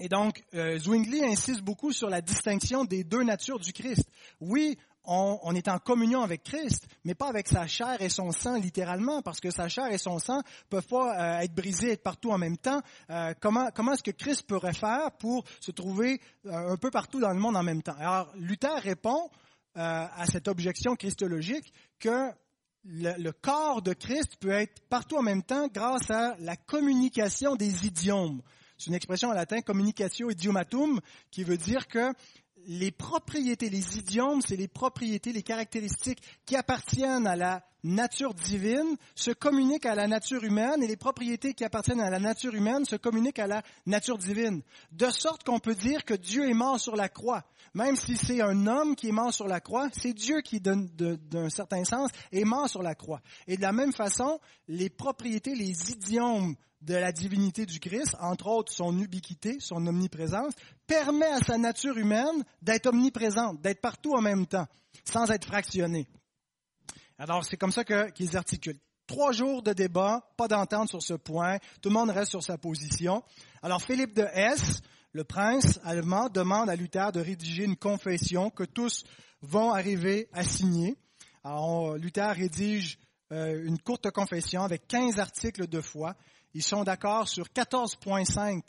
Et 0.00 0.08
donc, 0.08 0.42
euh, 0.54 0.78
Zwingli 0.78 1.24
insiste 1.24 1.62
beaucoup 1.62 1.92
sur 1.92 2.08
la 2.08 2.20
distinction 2.20 2.84
des 2.84 3.04
deux 3.04 3.22
natures 3.22 3.58
du 3.58 3.72
Christ. 3.72 4.08
Oui, 4.40 4.78
on, 5.04 5.54
est 5.54 5.68
en 5.68 5.78
communion 5.78 6.22
avec 6.22 6.42
Christ, 6.42 6.86
mais 7.02 7.14
pas 7.14 7.28
avec 7.28 7.48
sa 7.48 7.66
chair 7.66 8.00
et 8.02 8.10
son 8.10 8.30
sang 8.30 8.56
littéralement, 8.56 9.22
parce 9.22 9.40
que 9.40 9.50
sa 9.50 9.66
chair 9.66 9.86
et 9.90 9.96
son 9.96 10.18
sang 10.18 10.42
peuvent 10.68 10.86
pas 10.86 11.38
euh, 11.38 11.38
être 11.40 11.54
brisés, 11.54 11.92
être 11.92 12.02
partout 12.02 12.30
en 12.30 12.36
même 12.36 12.58
temps. 12.58 12.82
Euh, 13.08 13.32
comment 13.40 13.70
comment 13.74 13.94
est-ce 13.94 14.02
que 14.02 14.10
Christ 14.10 14.42
pourrait 14.42 14.74
faire 14.74 15.12
pour 15.18 15.44
se 15.60 15.70
trouver 15.70 16.20
un 16.44 16.76
peu 16.76 16.90
partout 16.90 17.20
dans 17.20 17.32
le 17.32 17.40
monde 17.40 17.56
en 17.56 17.62
même 17.62 17.82
temps? 17.82 17.96
Alors 17.98 18.30
Luther 18.36 18.82
répond 18.82 19.30
à 19.74 20.26
cette 20.26 20.48
objection 20.48 20.96
christologique 20.96 21.72
que 22.00 22.32
le, 22.84 23.30
corps 23.30 23.82
de 23.82 23.92
Christ 23.92 24.36
peut 24.40 24.50
être 24.50 24.80
partout 24.88 25.16
en 25.16 25.22
même 25.22 25.42
temps 25.42 25.68
grâce 25.68 26.10
à 26.10 26.36
la 26.40 26.56
communication 26.56 27.56
des 27.56 27.86
idiomes. 27.86 28.42
C'est 28.78 28.88
une 28.88 28.94
expression 28.94 29.30
en 29.30 29.32
latin, 29.32 29.60
communicatio 29.60 30.30
idiomatum, 30.30 31.00
qui 31.30 31.42
veut 31.42 31.56
dire 31.56 31.88
que 31.88 32.12
les 32.66 32.90
propriétés, 32.92 33.70
les 33.70 33.98
idiomes, 33.98 34.40
c'est 34.40 34.56
les 34.56 34.68
propriétés, 34.68 35.32
les 35.32 35.42
caractéristiques 35.42 36.22
qui 36.46 36.54
appartiennent 36.54 37.26
à 37.26 37.34
la 37.34 37.64
nature 37.84 38.34
divine 38.34 38.96
se 39.14 39.30
communiquent 39.30 39.86
à 39.86 39.94
la 39.94 40.06
nature 40.06 40.44
humaine 40.44 40.82
et 40.82 40.86
les 40.86 40.96
propriétés 40.96 41.54
qui 41.54 41.64
appartiennent 41.64 42.00
à 42.00 42.10
la 42.10 42.18
nature 42.18 42.54
humaine 42.54 42.84
se 42.84 42.96
communiquent 42.96 43.38
à 43.38 43.46
la 43.46 43.62
nature 43.86 44.18
divine. 44.18 44.62
De 44.92 45.10
sorte 45.10 45.44
qu'on 45.44 45.58
peut 45.58 45.74
dire 45.74 46.04
que 46.04 46.14
Dieu 46.14 46.48
est 46.48 46.54
mort 46.54 46.80
sur 46.80 46.96
la 46.96 47.08
croix. 47.08 47.44
Même 47.74 47.96
si 47.96 48.16
c'est 48.16 48.40
un 48.40 48.66
homme 48.66 48.96
qui 48.96 49.08
est 49.08 49.12
mort 49.12 49.32
sur 49.32 49.46
la 49.46 49.60
croix, 49.60 49.88
c'est 49.92 50.12
Dieu 50.12 50.40
qui, 50.40 50.60
d'un 50.60 51.50
certain 51.50 51.84
sens, 51.84 52.10
est 52.32 52.44
mort 52.44 52.68
sur 52.68 52.82
la 52.82 52.94
croix. 52.94 53.20
Et 53.46 53.56
de 53.56 53.62
la 53.62 53.72
même 53.72 53.92
façon, 53.92 54.40
les 54.66 54.90
propriétés, 54.90 55.54
les 55.54 55.90
idiomes 55.92 56.56
de 56.80 56.94
la 56.94 57.12
divinité 57.12 57.66
du 57.66 57.80
Christ, 57.80 58.16
entre 58.20 58.46
autres 58.46 58.72
son 58.72 58.98
ubiquité, 58.98 59.58
son 59.60 59.86
omniprésence, 59.86 60.54
permet 60.86 61.26
à 61.26 61.40
sa 61.40 61.58
nature 61.58 61.98
humaine 61.98 62.44
d'être 62.62 62.86
omniprésente, 62.86 63.60
d'être 63.60 63.80
partout 63.80 64.14
en 64.14 64.22
même 64.22 64.46
temps, 64.46 64.66
sans 65.04 65.30
être 65.30 65.46
fractionnée. 65.46 66.06
Alors 67.18 67.44
c'est 67.44 67.56
comme 67.56 67.72
ça 67.72 67.84
qu'ils 67.84 68.36
articulent. 68.36 68.78
Trois 69.06 69.32
jours 69.32 69.62
de 69.62 69.72
débat, 69.72 70.30
pas 70.36 70.48
d'entente 70.48 70.88
sur 70.88 71.02
ce 71.02 71.14
point, 71.14 71.58
tout 71.80 71.88
le 71.88 71.94
monde 71.94 72.10
reste 72.10 72.30
sur 72.30 72.42
sa 72.42 72.58
position. 72.58 73.22
Alors 73.62 73.82
Philippe 73.82 74.14
de 74.14 74.26
Hesse, 74.32 74.80
le 75.12 75.24
prince 75.24 75.80
allemand, 75.82 76.28
demande 76.28 76.68
à 76.68 76.76
Luther 76.76 77.10
de 77.12 77.20
rédiger 77.20 77.64
une 77.64 77.76
confession 77.76 78.50
que 78.50 78.64
tous 78.64 79.04
vont 79.40 79.72
arriver 79.72 80.28
à 80.32 80.44
signer. 80.44 80.96
Alors 81.42 81.96
Luther 81.96 82.34
rédige 82.34 82.98
euh, 83.32 83.64
une 83.64 83.78
courte 83.78 84.10
confession 84.10 84.62
avec 84.62 84.86
15 84.86 85.18
articles 85.18 85.66
de 85.66 85.80
foi 85.80 86.14
ils 86.54 86.62
sont 86.62 86.84
d'accord 86.84 87.28
sur 87.28 87.46
14,5 87.48 88.62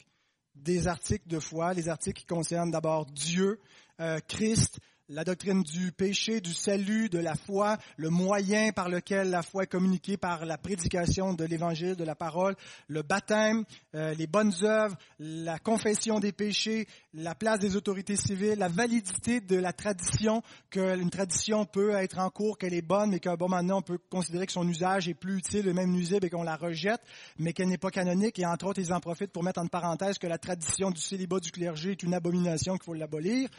des 0.56 0.88
articles 0.88 1.28
de 1.28 1.40
foi, 1.40 1.74
les 1.74 1.88
articles 1.88 2.22
qui 2.22 2.26
concernent 2.26 2.72
d'abord 2.72 3.06
Dieu, 3.06 3.60
euh, 4.00 4.20
Christ, 4.28 4.80
la 5.10 5.24
doctrine 5.24 5.64
du 5.64 5.92
péché, 5.92 6.40
du 6.40 6.54
salut, 6.54 7.10
de 7.10 7.18
la 7.18 7.34
foi, 7.34 7.78
le 7.98 8.10
moyen 8.12 8.72
par 8.72 8.90
lequel 8.90 9.32
la 9.32 9.42
foi 9.42 9.64
est 9.64 9.68
communiquée 9.68 10.18
par 10.18 10.46
la 10.46 10.58
prédication 10.60 11.34
de 11.34 11.44
l'évangile, 11.46 11.96
de 11.96 12.04
la 12.04 12.14
parole, 12.14 12.56
le 12.88 13.02
baptême, 13.02 13.66
euh, 13.96 14.14
les 14.14 14.28
bonnes 14.28 14.54
œuvres, 14.62 14.96
la 15.18 15.58
confession 15.58 16.20
des 16.20 16.32
péchés, 16.32 16.88
la 17.14 17.34
place 17.34 17.60
des 17.60 17.76
autorités 17.76 18.16
civiles, 18.16 18.60
la 18.60 18.68
validité 18.68 19.42
de 19.42 19.56
la 19.56 19.74
tradition, 19.74 20.44
qu'une 20.70 21.10
tradition 21.10 21.66
peut 21.66 21.92
être 21.92 22.20
en 22.20 22.30
cours, 22.30 22.58
qu'elle 22.58 22.74
est 22.74 22.84
bonne, 22.84 23.10
mais 23.10 23.20
qu'à 23.20 23.32
un 23.32 23.36
bon 23.36 23.50
moment 23.50 23.78
on 23.78 23.82
peut 23.82 23.98
considérer 24.10 24.46
que 24.46 24.52
son 24.52 24.68
usage 24.68 25.08
est 25.10 25.16
plus 25.16 25.38
utile 25.38 25.68
et 25.68 25.74
même 25.74 25.92
nuisible 25.92 26.26
et 26.26 26.30
qu'on 26.30 26.44
la 26.44 26.56
rejette, 26.56 27.02
mais 27.40 27.54
qu'elle 27.54 27.70
n'est 27.70 27.78
pas 27.78 27.90
canonique. 27.90 28.38
Et 28.38 28.46
entre 28.46 28.68
autres, 28.68 28.80
ils 28.80 28.94
en 28.94 29.00
profitent 29.00 29.32
pour 29.32 29.44
mettre 29.44 29.60
en 29.60 29.68
parenthèse 29.68 30.20
que 30.20 30.28
la 30.28 30.38
tradition 30.38 30.92
du 30.92 31.02
célibat 31.02 31.40
du 31.40 31.52
clergé 31.52 31.92
est 31.92 32.04
une 32.04 32.14
abomination 32.14 32.74
qu'il 32.74 32.84
faut 32.84 32.94
l'abolir. 32.94 33.50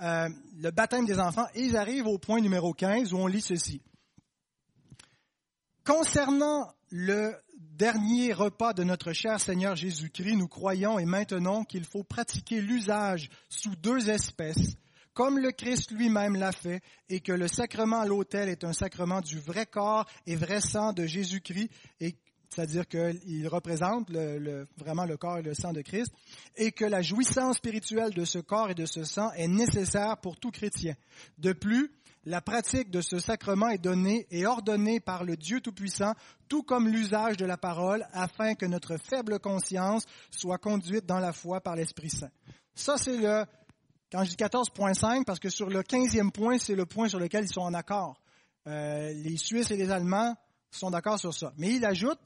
Euh, 0.00 0.28
le 0.60 0.70
baptême 0.70 1.06
des 1.06 1.18
enfants, 1.18 1.46
ils 1.54 1.76
arrivent 1.76 2.06
au 2.06 2.18
point 2.18 2.40
numéro 2.40 2.74
15 2.74 3.12
où 3.14 3.16
on 3.16 3.26
lit 3.26 3.40
ceci. 3.40 3.80
Concernant 5.84 6.70
le 6.90 7.34
dernier 7.78 8.32
repas 8.32 8.72
de 8.72 8.82
notre 8.82 9.12
cher 9.12 9.40
Seigneur 9.40 9.76
Jésus-Christ, 9.76 10.34
nous 10.34 10.48
croyons 10.48 10.98
et 10.98 11.04
maintenons 11.04 11.62
qu'il 11.62 11.84
faut 11.84 12.02
pratiquer 12.02 12.60
l'usage 12.60 13.30
sous 13.48 13.76
deux 13.76 14.10
espèces, 14.10 14.74
comme 15.14 15.38
le 15.38 15.52
Christ 15.52 15.92
lui-même 15.92 16.34
l'a 16.34 16.50
fait, 16.50 16.82
et 17.08 17.20
que 17.20 17.30
le 17.30 17.46
sacrement 17.46 18.00
à 18.00 18.06
l'autel 18.06 18.48
est 18.48 18.64
un 18.64 18.72
sacrement 18.72 19.20
du 19.20 19.38
vrai 19.38 19.64
corps 19.64 20.06
et 20.26 20.34
vrai 20.34 20.60
sang 20.60 20.92
de 20.92 21.06
Jésus-Christ, 21.06 21.70
et 22.00 22.16
c'est-à-dire 22.48 22.88
qu'il 22.88 23.46
représente 23.46 24.10
vraiment 24.76 25.04
le 25.04 25.16
corps 25.16 25.38
et 25.38 25.42
le 25.42 25.54
sang 25.54 25.72
de 25.72 25.82
Christ, 25.82 26.10
et 26.56 26.72
que 26.72 26.84
la 26.84 27.00
jouissance 27.00 27.58
spirituelle 27.58 28.12
de 28.12 28.24
ce 28.24 28.40
corps 28.40 28.70
et 28.70 28.74
de 28.74 28.86
ce 28.86 29.04
sang 29.04 29.30
est 29.36 29.46
nécessaire 29.46 30.16
pour 30.20 30.36
tout 30.36 30.50
chrétien. 30.50 30.96
De 31.38 31.52
plus, 31.52 31.92
la 32.28 32.42
pratique 32.42 32.90
de 32.90 33.00
ce 33.00 33.18
sacrement 33.18 33.70
est 33.70 33.78
donnée 33.78 34.26
et 34.30 34.44
ordonnée 34.44 35.00
par 35.00 35.24
le 35.24 35.34
Dieu 35.34 35.62
Tout-Puissant, 35.62 36.12
tout 36.46 36.62
comme 36.62 36.86
l'usage 36.86 37.38
de 37.38 37.46
la 37.46 37.56
parole, 37.56 38.06
afin 38.12 38.54
que 38.54 38.66
notre 38.66 38.98
faible 38.98 39.38
conscience 39.38 40.04
soit 40.30 40.58
conduite 40.58 41.06
dans 41.06 41.20
la 41.20 41.32
foi 41.32 41.62
par 41.62 41.74
l'Esprit 41.74 42.10
Saint. 42.10 42.30
Ça, 42.74 42.98
c'est 42.98 43.16
le, 43.16 43.46
quand 44.12 44.24
je 44.24 44.30
dis 44.30 44.36
14.5, 44.36 45.24
parce 45.24 45.38
que 45.38 45.48
sur 45.48 45.70
le 45.70 45.80
15e 45.80 46.30
point, 46.30 46.58
c'est 46.58 46.74
le 46.74 46.84
point 46.84 47.08
sur 47.08 47.18
lequel 47.18 47.44
ils 47.44 47.52
sont 47.52 47.62
en 47.62 47.72
accord. 47.72 48.20
Euh, 48.66 49.10
les 49.14 49.38
Suisses 49.38 49.70
et 49.70 49.78
les 49.78 49.90
Allemands 49.90 50.36
sont 50.70 50.90
d'accord 50.90 51.18
sur 51.18 51.32
ça. 51.32 51.54
Mais 51.56 51.76
il 51.76 51.84
ajoute, 51.86 52.20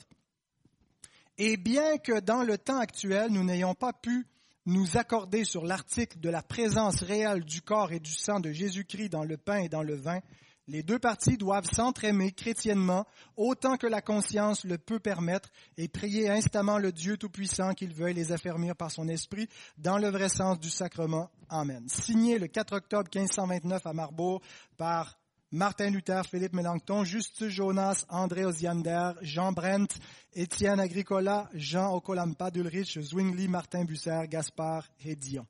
et 1.38 1.56
bien 1.56 1.98
que 1.98 2.18
dans 2.18 2.42
le 2.42 2.58
temps 2.58 2.78
actuel, 2.78 3.30
nous 3.30 3.44
n'ayons 3.44 3.76
pas 3.76 3.92
pu 3.92 4.26
nous 4.66 4.96
accorder 4.96 5.44
sur 5.44 5.64
l'article 5.64 6.20
de 6.20 6.30
la 6.30 6.42
présence 6.42 7.02
réelle 7.02 7.44
du 7.44 7.62
corps 7.62 7.92
et 7.92 8.00
du 8.00 8.12
sang 8.12 8.40
de 8.40 8.52
Jésus-Christ 8.52 9.08
dans 9.08 9.24
le 9.24 9.36
pain 9.36 9.58
et 9.58 9.68
dans 9.68 9.82
le 9.82 9.96
vin, 9.96 10.20
les 10.68 10.84
deux 10.84 10.98
parties 10.98 11.36
doivent 11.36 11.68
s'entraimer 11.70 12.30
chrétiennement 12.30 13.04
autant 13.36 13.76
que 13.76 13.88
la 13.88 14.00
conscience 14.00 14.64
le 14.64 14.78
peut 14.78 15.00
permettre 15.00 15.50
et 15.76 15.88
prier 15.88 16.30
instamment 16.30 16.78
le 16.78 16.92
Dieu 16.92 17.16
Tout-Puissant 17.16 17.74
qu'il 17.74 17.92
veuille 17.92 18.14
les 18.14 18.30
affermir 18.30 18.76
par 18.76 18.92
son 18.92 19.08
esprit 19.08 19.48
dans 19.76 19.98
le 19.98 20.08
vrai 20.08 20.28
sens 20.28 20.60
du 20.60 20.70
sacrement. 20.70 21.30
Amen. 21.48 21.84
Signé 21.88 22.38
le 22.38 22.46
4 22.46 22.76
octobre 22.76 23.10
1529 23.12 23.86
à 23.86 23.92
Marbourg 23.92 24.40
par 24.76 25.18
Martin 25.52 25.90
Luther, 25.90 26.24
Philippe 26.24 26.54
Mélenchon, 26.54 27.04
Justus 27.04 27.50
Jonas, 27.50 28.06
André 28.08 28.46
Osiander, 28.46 29.12
Jean 29.20 29.52
Brent, 29.52 29.88
Étienne 30.32 30.80
Agricola, 30.80 31.50
Jean 31.52 31.94
Okolampa 31.94 32.50
d'Ulrich, 32.50 32.98
Zwingli, 32.98 33.48
Martin 33.48 33.84
Busser, 33.84 34.22
Gaspard 34.28 34.88
et 35.04 35.14
Dion. 35.14 35.46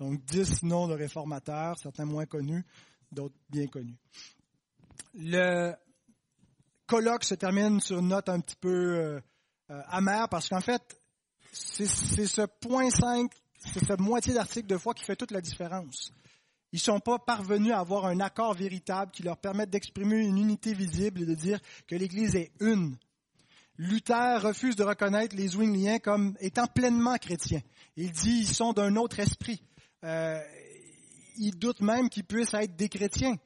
Donc 0.00 0.24
dix 0.24 0.62
noms 0.62 0.88
de 0.88 0.94
réformateurs, 0.94 1.78
certains 1.78 2.06
moins 2.06 2.24
connus, 2.24 2.64
d'autres 3.12 3.36
bien 3.50 3.66
connus. 3.66 3.98
Le 5.14 5.74
colloque 6.86 7.24
se 7.24 7.34
termine 7.34 7.80
sur 7.80 7.98
une 7.98 8.08
note 8.08 8.30
un 8.30 8.40
petit 8.40 8.56
peu 8.56 8.68
euh, 8.68 9.20
euh, 9.70 9.82
amère 9.88 10.30
parce 10.30 10.48
qu'en 10.48 10.60
fait, 10.62 10.98
c'est 11.52 11.86
ce 11.86 12.46
point 12.46 12.88
5, 12.88 13.30
c'est 13.58 13.84
cette 13.84 14.00
moitié 14.00 14.32
d'article 14.32 14.66
de 14.66 14.78
foi 14.78 14.94
qui 14.94 15.04
fait 15.04 15.16
toute 15.16 15.30
la 15.30 15.42
différence. 15.42 16.10
Ils 16.76 16.80
ne 16.80 16.92
sont 16.92 17.00
pas 17.00 17.18
parvenus 17.18 17.72
à 17.72 17.78
avoir 17.78 18.04
un 18.04 18.20
accord 18.20 18.52
véritable 18.52 19.10
qui 19.10 19.22
leur 19.22 19.38
permette 19.38 19.70
d'exprimer 19.70 20.18
une 20.18 20.36
unité 20.36 20.74
visible 20.74 21.22
et 21.22 21.24
de 21.24 21.34
dire 21.34 21.58
que 21.86 21.94
l'Église 21.94 22.36
est 22.36 22.52
une. 22.60 22.98
Luther 23.78 24.42
refuse 24.42 24.76
de 24.76 24.84
reconnaître 24.84 25.34
les 25.34 25.48
Zwingliens 25.48 26.00
comme 26.00 26.36
étant 26.38 26.66
pleinement 26.66 27.16
chrétiens. 27.16 27.62
Il 27.96 28.12
dit 28.12 28.44
qu'ils 28.44 28.54
sont 28.54 28.74
d'un 28.74 28.94
autre 28.96 29.20
esprit. 29.20 29.62
Euh, 30.04 30.38
il 31.38 31.58
doute 31.58 31.80
même 31.80 32.10
qu'ils 32.10 32.24
puissent 32.24 32.52
être 32.52 32.76
des 32.76 32.90
chrétiens, 32.90 33.36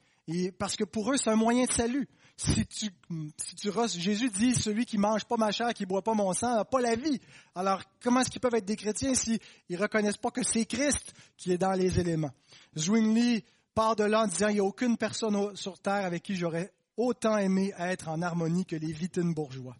parce 0.59 0.75
que 0.75 0.83
pour 0.83 1.13
eux, 1.13 1.15
c'est 1.15 1.29
un 1.29 1.37
moyen 1.37 1.63
de 1.63 1.71
salut. 1.71 2.09
Si 2.43 2.65
tu, 2.65 2.89
si 3.37 4.01
Jésus 4.01 4.31
dit, 4.31 4.55
celui 4.55 4.87
qui 4.87 4.97
mange 4.97 5.25
pas 5.25 5.37
ma 5.37 5.51
chair, 5.51 5.75
qui 5.75 5.85
boit 5.85 6.01
pas 6.01 6.15
mon 6.15 6.33
sang, 6.33 6.55
n'a 6.55 6.65
pas 6.65 6.81
la 6.81 6.95
vie. 6.95 7.21
Alors, 7.53 7.83
comment 8.01 8.21
est-ce 8.21 8.31
qu'ils 8.31 8.41
peuvent 8.41 8.55
être 8.55 8.65
des 8.65 8.75
chrétiens 8.75 9.13
s'ils 9.13 9.39
ne 9.69 9.77
reconnaissent 9.77 10.17
pas 10.17 10.31
que 10.31 10.41
c'est 10.41 10.65
Christ 10.65 11.13
qui 11.37 11.51
est 11.51 11.59
dans 11.59 11.73
les 11.73 11.99
éléments? 11.99 12.31
Zwingli 12.75 13.43
part 13.75 13.95
de 13.95 14.05
là 14.05 14.23
en 14.23 14.27
disant, 14.27 14.47
il 14.47 14.55
n'y 14.55 14.59
a 14.59 14.63
aucune 14.63 14.97
personne 14.97 15.55
sur 15.55 15.77
terre 15.77 16.03
avec 16.03 16.23
qui 16.23 16.35
j'aurais 16.35 16.73
autant 16.97 17.37
aimé 17.37 17.73
être 17.77 18.09
en 18.09 18.23
harmonie 18.23 18.65
que 18.65 18.75
les 18.75 18.91
Wittenbourgeois. 18.91 19.75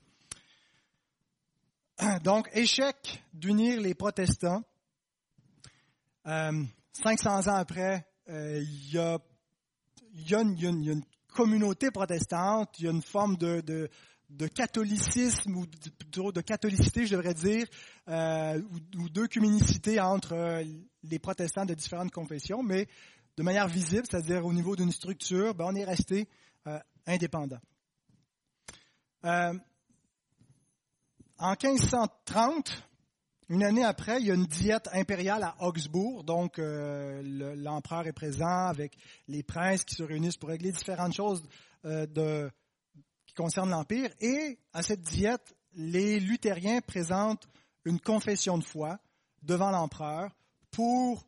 Donc, 2.24 2.48
échec 2.54 3.24
d'unir 3.34 3.82
les 3.82 3.96
protestants. 3.96 4.62
500 6.26 7.48
ans 7.48 7.56
après, 7.56 8.06
il 8.28 8.92
y, 8.94 9.00
a, 9.00 9.18
une, 10.42 11.04
communauté 11.32 11.92
protestante, 11.92 12.80
il 12.80 12.86
y 12.86 12.88
a 12.88 12.92
une 12.92 13.02
forme 13.02 13.38
de, 13.38 13.90
catholicisme 14.54 15.56
ou 15.56 15.66
de, 15.66 16.32
de, 16.32 16.42
catholicité, 16.42 17.06
je 17.06 17.16
devrais 17.16 17.34
dire, 17.34 17.66
euh, 18.08 18.62
ou, 18.96 19.02
ou 19.04 19.10
d'œcuménicité 19.10 20.00
entre 20.00 20.64
les 21.04 21.20
protestants 21.20 21.66
de 21.66 21.74
différentes 21.74 22.12
confessions, 22.12 22.62
mais 22.64 22.88
de 23.38 23.44
manière 23.44 23.68
visible, 23.68 24.04
c'est-à-dire 24.10 24.46
au 24.46 24.54
niveau 24.54 24.76
d'une 24.76 24.92
structure, 24.92 25.56
ben, 25.56 25.66
on 25.70 25.76
est 25.76 25.86
resté 25.86 26.28
euh, 26.68 26.80
indépendant. 27.08 27.60
Euh, 29.26 29.54
en 31.38 31.56
1530, 31.62 32.84
une 33.52 33.64
année 33.64 33.84
après, 33.84 34.20
il 34.20 34.28
y 34.28 34.32
a 34.32 34.34
une 34.34 34.46
diète 34.46 34.90
impériale 34.94 35.44
à 35.44 35.56
Augsbourg, 35.60 36.24
donc 36.24 36.58
euh, 36.58 37.22
l'empereur 37.56 38.08
est 38.08 38.14
présent 38.14 38.68
avec 38.68 38.98
les 39.28 39.44
princes 39.44 39.84
qui 39.84 39.96
se 39.96 40.04
réunissent 40.04 40.38
pour 40.38 40.50
régler 40.50 40.72
différentes 40.72 41.14
choses 41.14 41.44
de, 41.84 42.50
qui 43.28 43.34
concernent 43.34 43.70
l'Empire. 43.70 44.10
Et 44.20 44.58
à 44.74 44.82
cette 44.82 45.02
diète, 45.02 45.56
les 45.74 46.20
luthériens 46.20 46.82
présentent 46.82 47.48
une 47.86 48.00
confession 48.00 48.58
de 48.58 48.64
foi 48.64 49.00
devant 49.44 49.72
l'empereur 49.72 50.32
pour 50.72 51.26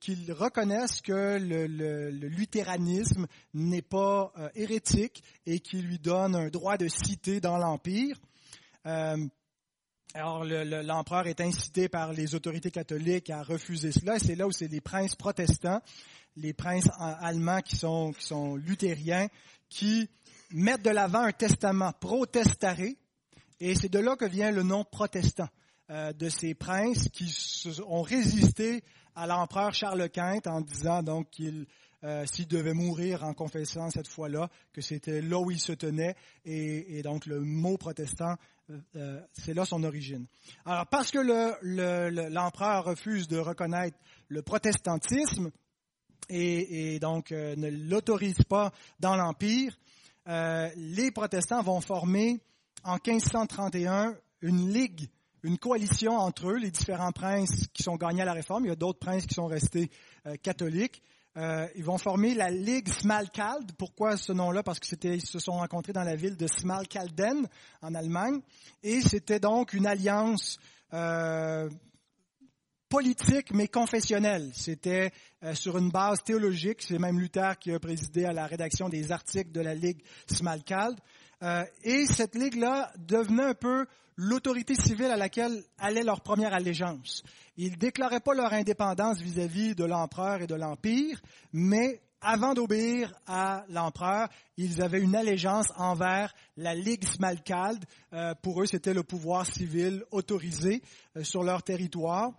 qu'ils 0.00 0.32
reconnaissent 0.32 1.00
que 1.00 1.38
le, 1.38 2.10
luthéranisme 2.10 3.26
n'est 3.54 3.82
pas 3.82 4.32
euh, 4.38 4.48
hérétique 4.54 5.22
et 5.44 5.58
qui 5.60 5.82
lui 5.82 5.98
donne 5.98 6.36
un 6.36 6.48
droit 6.48 6.76
de 6.76 6.88
cité 6.88 7.40
dans 7.40 7.58
l'Empire. 7.58 8.18
Euh, 8.86 9.16
alors 10.16 10.44
l'empereur 10.44 11.26
est 11.26 11.42
incité 11.42 11.90
par 11.90 12.14
les 12.14 12.34
autorités 12.34 12.70
catholiques 12.70 13.28
à 13.28 13.42
refuser 13.42 13.92
cela. 13.92 14.18
C'est 14.18 14.34
là 14.34 14.46
où 14.46 14.52
c'est 14.52 14.68
les 14.68 14.80
princes 14.80 15.14
protestants, 15.14 15.82
les 16.36 16.54
princes 16.54 16.88
allemands 16.98 17.60
qui 17.60 17.76
sont, 17.76 18.56
luthériens, 18.56 19.28
qui 19.68 20.08
mettent 20.52 20.84
de 20.84 20.90
l'avant 20.90 21.20
un 21.20 21.32
testament 21.32 21.92
protestaré. 21.92 22.96
Et 23.60 23.74
c'est 23.74 23.90
de 23.90 23.98
là 23.98 24.16
que 24.16 24.24
vient 24.24 24.50
le 24.50 24.62
nom 24.62 24.84
protestant. 24.84 25.48
Euh, 25.88 26.12
de 26.12 26.28
ces 26.28 26.54
princes 26.54 27.08
qui 27.10 27.32
ont 27.86 28.02
résisté 28.02 28.82
à 29.14 29.28
l'empereur 29.28 29.72
Charles 29.72 30.10
Quint 30.10 30.40
en 30.46 30.60
disant 30.60 31.04
donc 31.04 31.30
qu'il 31.30 31.66
euh, 32.04 32.24
s'il 32.26 32.46
devait 32.46 32.74
mourir 32.74 33.24
en 33.24 33.34
confessant 33.34 33.90
cette 33.90 34.06
fois-là, 34.06 34.48
que 34.72 34.80
c'était 34.80 35.22
là 35.22 35.40
où 35.40 35.50
il 35.50 35.58
se 35.58 35.72
tenait, 35.72 36.14
et, 36.44 37.02
donc 37.02 37.26
le 37.26 37.40
mot 37.40 37.78
protestant, 37.78 38.36
euh, 38.96 39.20
c'est 39.32 39.54
là 39.54 39.64
son 39.64 39.82
origine. 39.84 40.26
Alors 40.64 40.86
parce 40.86 41.10
que 41.10 41.18
l'empereur 42.30 42.84
refuse 42.84 43.28
de 43.28 43.38
reconnaître 43.38 43.96
le 44.28 44.42
protestantisme 44.42 45.50
et, 46.28 46.98
donc 47.00 47.30
ne 47.30 47.68
l'autorise 47.88 48.42
pas 48.48 48.72
dans 48.98 49.16
l'Empire, 49.16 49.76
les 50.26 51.10
protestants 51.12 51.62
vont 51.62 51.80
former 51.80 52.40
en 52.82 52.94
1531 52.94 54.16
une 54.42 54.72
ligue 54.72 55.08
une 55.46 55.58
coalition 55.58 56.16
entre 56.16 56.50
eux, 56.50 56.56
les 56.56 56.72
différents 56.72 57.12
princes 57.12 57.68
qui 57.72 57.84
sont 57.84 57.94
gagnés 57.94 58.22
à 58.22 58.24
la 58.24 58.32
réforme. 58.32 58.64
Il 58.64 58.68
y 58.68 58.72
a 58.72 58.76
d'autres 58.76 58.98
princes 58.98 59.26
qui 59.26 59.34
sont 59.34 59.46
restés 59.46 59.90
euh, 60.26 60.34
catholiques. 60.42 61.02
Euh, 61.36 61.68
ils 61.74 61.84
vont 61.84 61.98
former 61.98 62.34
la 62.34 62.50
Ligue 62.50 62.88
Smalkalde. 62.88 63.72
Pourquoi 63.76 64.16
ce 64.16 64.32
nom-là? 64.32 64.62
Parce 64.62 64.80
que 64.80 64.86
c'était, 64.86 65.16
ils 65.16 65.26
se 65.26 65.38
sont 65.38 65.52
rencontrés 65.52 65.92
dans 65.92 66.02
la 66.02 66.16
ville 66.16 66.36
de 66.36 66.46
Smalkalden 66.46 67.46
en 67.82 67.94
Allemagne, 67.94 68.40
et 68.82 69.02
c'était 69.02 69.40
donc 69.40 69.74
une 69.74 69.86
alliance 69.86 70.58
euh, 70.94 71.68
politique 72.88 73.52
mais 73.52 73.68
confessionnelle. 73.68 74.50
C'était 74.54 75.12
sur 75.52 75.76
une 75.76 75.90
base 75.90 76.22
théologique. 76.22 76.82
C'est 76.82 76.98
même 76.98 77.20
Luther 77.20 77.58
qui 77.58 77.72
a 77.72 77.78
présidé 77.78 78.24
à 78.24 78.32
la 78.32 78.46
rédaction 78.46 78.88
des 78.88 79.12
articles 79.12 79.52
de 79.52 79.60
la 79.60 79.74
Ligue 79.74 80.02
Smalkalde. 80.26 80.98
et 81.82 82.06
cette 82.06 82.34
ligue-là 82.34 82.92
devenait 82.96 83.44
un 83.44 83.54
peu 83.54 83.86
l'autorité 84.16 84.74
civile 84.74 85.06
à 85.06 85.16
laquelle 85.16 85.62
allait 85.78 86.02
leur 86.02 86.20
première 86.20 86.54
allégeance. 86.54 87.22
Ils 87.56 87.72
ne 87.72 87.76
déclaraient 87.76 88.20
pas 88.20 88.34
leur 88.34 88.52
indépendance 88.52 89.20
vis-à-vis 89.20 89.74
de 89.74 89.84
l'empereur 89.84 90.42
et 90.42 90.46
de 90.46 90.54
l'empire, 90.54 91.20
mais 91.52 92.00
avant 92.20 92.54
d'obéir 92.54 93.14
à 93.26 93.64
l'empereur, 93.68 94.28
ils 94.56 94.82
avaient 94.82 95.00
une 95.00 95.14
allégeance 95.14 95.68
envers 95.76 96.34
la 96.56 96.74
Ligue 96.74 97.04
Smalkalde. 97.04 97.84
Euh, 98.12 98.34
pour 98.42 98.62
eux, 98.62 98.66
c'était 98.66 98.94
le 98.94 99.02
pouvoir 99.02 99.46
civil 99.46 100.02
autorisé 100.10 100.82
euh, 101.16 101.22
sur 101.22 101.44
leur 101.44 101.62
territoire. 101.62 102.32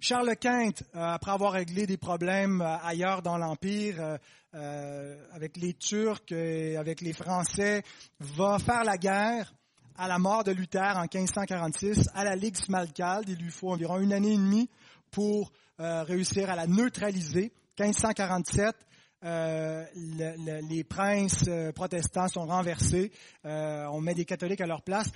Charles 0.00 0.36
Quint, 0.36 0.70
euh, 0.94 1.00
après 1.00 1.32
avoir 1.32 1.52
réglé 1.52 1.86
des 1.86 1.96
problèmes 1.96 2.60
ailleurs 2.60 3.22
dans 3.22 3.36
l'Empire, 3.36 4.18
avec 4.52 5.56
les 5.58 5.74
Turcs 5.74 6.32
et 6.32 6.76
avec 6.76 7.00
les 7.00 7.12
Français, 7.12 7.82
va 8.18 8.58
faire 8.58 8.82
la 8.82 8.96
guerre 8.96 9.52
à 9.98 10.06
la 10.06 10.18
mort 10.18 10.44
de 10.44 10.52
Luther 10.52 10.96
en 10.96 11.02
1546 11.12 12.08
à 12.14 12.22
la 12.22 12.36
Ligue 12.36 12.56
Smalkalde. 12.56 13.28
Il 13.28 13.38
lui 13.38 13.50
faut 13.50 13.70
environ 13.70 13.98
une 13.98 14.12
année 14.12 14.32
et 14.32 14.36
demie 14.36 14.70
pour 15.10 15.52
euh, 15.80 16.04
réussir 16.04 16.48
à 16.50 16.56
la 16.56 16.68
neutraliser. 16.68 17.52
1547, 17.78 18.76
euh, 19.24 19.84
les 19.94 20.84
princes 20.84 21.44
euh, 21.48 21.72
protestants 21.72 22.28
sont 22.28 22.46
renversés. 22.46 23.10
on 23.44 24.00
met 24.00 24.14
des 24.14 24.24
catholiques 24.24 24.60
à 24.60 24.66
leur 24.66 24.82
place. 24.82 25.10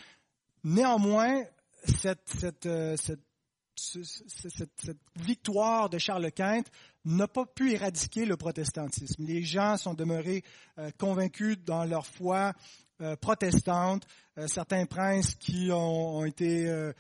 Néanmoins, 0.65 1.45
cette, 1.85 2.37
cette 2.97 3.19
victoire 5.17 5.91
de 5.91 5.99
Charles 5.99 6.33
Quint 6.33 6.63
n'a 7.05 7.29
pas 7.29 7.47
pu 7.47 7.73
éradiquer 7.73 8.27
le 8.27 8.37
protestantisme. 8.37 9.25
Les 9.25 9.43
gens 9.43 9.77
sont 9.77 9.95
demeurés 9.95 10.45
convaincus 10.99 11.59
dans 11.65 11.85
leur 11.85 12.07
foi 12.07 12.53
euh, 13.01 13.17
protestantes, 13.17 14.07
euh, 14.39 14.47
certains 14.47 14.87
princes 14.87 15.35
qui 15.35 15.71
ont, 15.73 16.25
été 16.25 16.69
euh, 16.69 16.93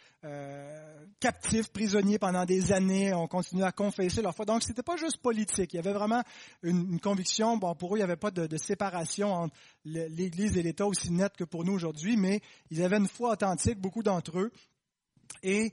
captifs, 1.20 1.70
prisonniers 1.70 2.18
pendant 2.18 2.44
des 2.44 2.72
années, 2.72 3.14
ont 3.14 3.28
continué 3.28 3.62
à 3.64 3.72
confesser 3.72 4.22
leur 4.22 4.34
foi. 4.34 4.44
Donc, 4.44 4.62
c'était 4.62 4.82
pas 4.82 4.96
juste 4.96 5.18
politique. 5.18 5.74
Il 5.74 5.76
y 5.76 5.78
avait 5.78 5.92
vraiment 5.92 6.22
une, 6.62 6.98
conviction. 6.98 7.56
Bon, 7.56 7.74
pour 7.74 7.94
eux, 7.94 7.98
il 7.98 8.00
n'y 8.00 8.04
avait 8.04 8.16
pas 8.16 8.30
de, 8.30 8.56
séparation 8.56 9.32
entre 9.32 9.54
l'Église 9.84 10.56
et 10.56 10.62
l'État 10.62 10.86
aussi 10.86 11.12
nette 11.12 11.36
que 11.36 11.44
pour 11.44 11.64
nous 11.64 11.74
aujourd'hui, 11.74 12.16
mais 12.16 12.40
ils 12.70 12.82
avaient 12.82 12.98
une 12.98 13.08
foi 13.08 13.32
authentique, 13.32 13.78
beaucoup 13.78 14.02
d'entre 14.02 14.38
eux. 14.40 14.50
Et 15.42 15.72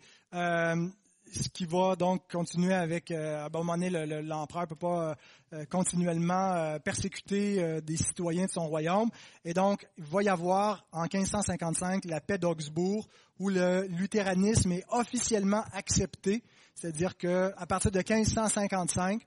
ce 1.31 1.49
qui 1.49 1.65
va 1.65 1.95
donc 1.95 2.29
continuer 2.31 2.73
avec, 2.73 3.11
à 3.11 3.45
un 3.45 3.49
moment 3.49 3.77
donné, 3.77 3.89
l'empereur 3.89 4.63
ne 4.63 4.67
peut 4.67 4.75
pas 4.75 5.15
euh, 5.51 5.65
continuellement 5.65 6.53
euh, 6.53 6.77
persécuter 6.77 7.59
euh, 7.59 7.81
des 7.81 7.97
citoyens 7.97 8.45
de 8.45 8.51
son 8.51 8.67
royaume. 8.67 9.09
Et 9.43 9.55
donc, 9.55 9.87
il 9.97 10.03
va 10.03 10.21
y 10.21 10.29
avoir 10.29 10.85
en 10.91 11.03
1555 11.11 12.05
la 12.05 12.21
paix 12.21 12.37
d'Augsbourg, 12.37 13.07
où 13.39 13.49
le 13.49 13.87
luthéranisme 13.87 14.71
est 14.73 14.85
officiellement 14.89 15.63
accepté, 15.73 16.43
c'est-à-dire 16.75 17.17
que 17.17 17.51
à 17.57 17.65
partir 17.65 17.89
de 17.89 17.97
1555, 17.97 19.21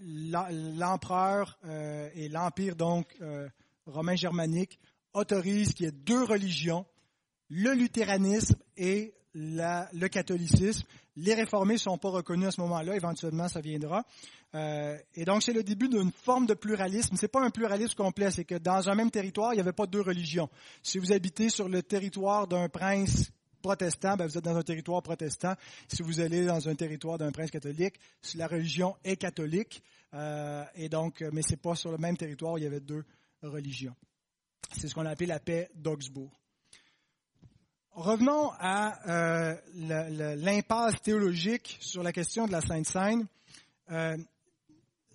l'empereur 0.00 1.58
et 2.14 2.28
l'empire 2.30 2.76
donc 2.76 3.18
romain 3.84 4.14
germanique 4.14 4.78
autorisent 5.12 5.74
qu'il 5.74 5.84
y 5.86 5.88
ait 5.88 5.92
deux 5.92 6.24
religions, 6.24 6.86
le 7.50 7.74
luthéranisme 7.74 8.56
et 8.78 9.12
le 9.34 10.06
catholicisme. 10.08 10.86
Les 11.16 11.34
réformés 11.34 11.74
ne 11.74 11.78
sont 11.78 11.98
pas 11.98 12.10
reconnus 12.10 12.48
à 12.48 12.50
ce 12.52 12.60
moment-là, 12.62 12.96
éventuellement 12.96 13.48
ça 13.48 13.60
viendra. 13.60 14.04
Euh, 14.54 14.96
et 15.14 15.24
donc 15.24 15.42
c'est 15.42 15.52
le 15.52 15.62
début 15.62 15.88
d'une 15.88 16.12
forme 16.12 16.46
de 16.46 16.54
pluralisme. 16.54 17.16
Ce 17.16 17.22
n'est 17.22 17.28
pas 17.28 17.42
un 17.42 17.50
pluralisme 17.50 17.94
complet, 17.94 18.30
c'est 18.30 18.44
que 18.44 18.56
dans 18.56 18.88
un 18.88 18.94
même 18.94 19.10
territoire, 19.10 19.52
il 19.52 19.56
n'y 19.56 19.60
avait 19.60 19.72
pas 19.72 19.86
deux 19.86 20.00
religions. 20.00 20.48
Si 20.82 20.98
vous 20.98 21.12
habitez 21.12 21.48
sur 21.48 21.68
le 21.68 21.82
territoire 21.82 22.46
d'un 22.46 22.68
prince 22.68 23.30
protestant, 23.62 24.16
ben 24.16 24.26
vous 24.26 24.36
êtes 24.38 24.44
dans 24.44 24.56
un 24.56 24.62
territoire 24.62 25.02
protestant. 25.02 25.54
Si 25.88 26.02
vous 26.02 26.20
allez 26.20 26.46
dans 26.46 26.68
un 26.68 26.74
territoire 26.74 27.18
d'un 27.18 27.32
prince 27.32 27.50
catholique, 27.50 27.94
la 28.36 28.46
religion 28.46 28.96
est 29.04 29.16
catholique. 29.16 29.82
Euh, 30.12 30.64
et 30.76 30.88
donc, 30.88 31.24
mais 31.32 31.42
c'est 31.42 31.60
pas 31.60 31.74
sur 31.74 31.90
le 31.90 31.98
même 31.98 32.16
territoire 32.16 32.52
où 32.52 32.58
il 32.58 32.64
y 32.64 32.66
avait 32.66 32.80
deux 32.80 33.04
religions. 33.42 33.96
C'est 34.76 34.88
ce 34.88 34.94
qu'on 34.94 35.06
a 35.06 35.10
appelé 35.10 35.26
la 35.26 35.40
paix 35.40 35.70
d'Augsbourg. 35.74 36.30
Revenons 37.94 38.50
à 38.58 39.08
euh, 39.08 39.54
l'impasse 39.76 41.00
théologique 41.00 41.78
sur 41.80 42.02
la 42.02 42.12
question 42.12 42.48
de 42.48 42.50
la 42.50 42.60
Sainte 42.60 42.86
Seine. 42.86 43.24
Euh, 43.92 44.16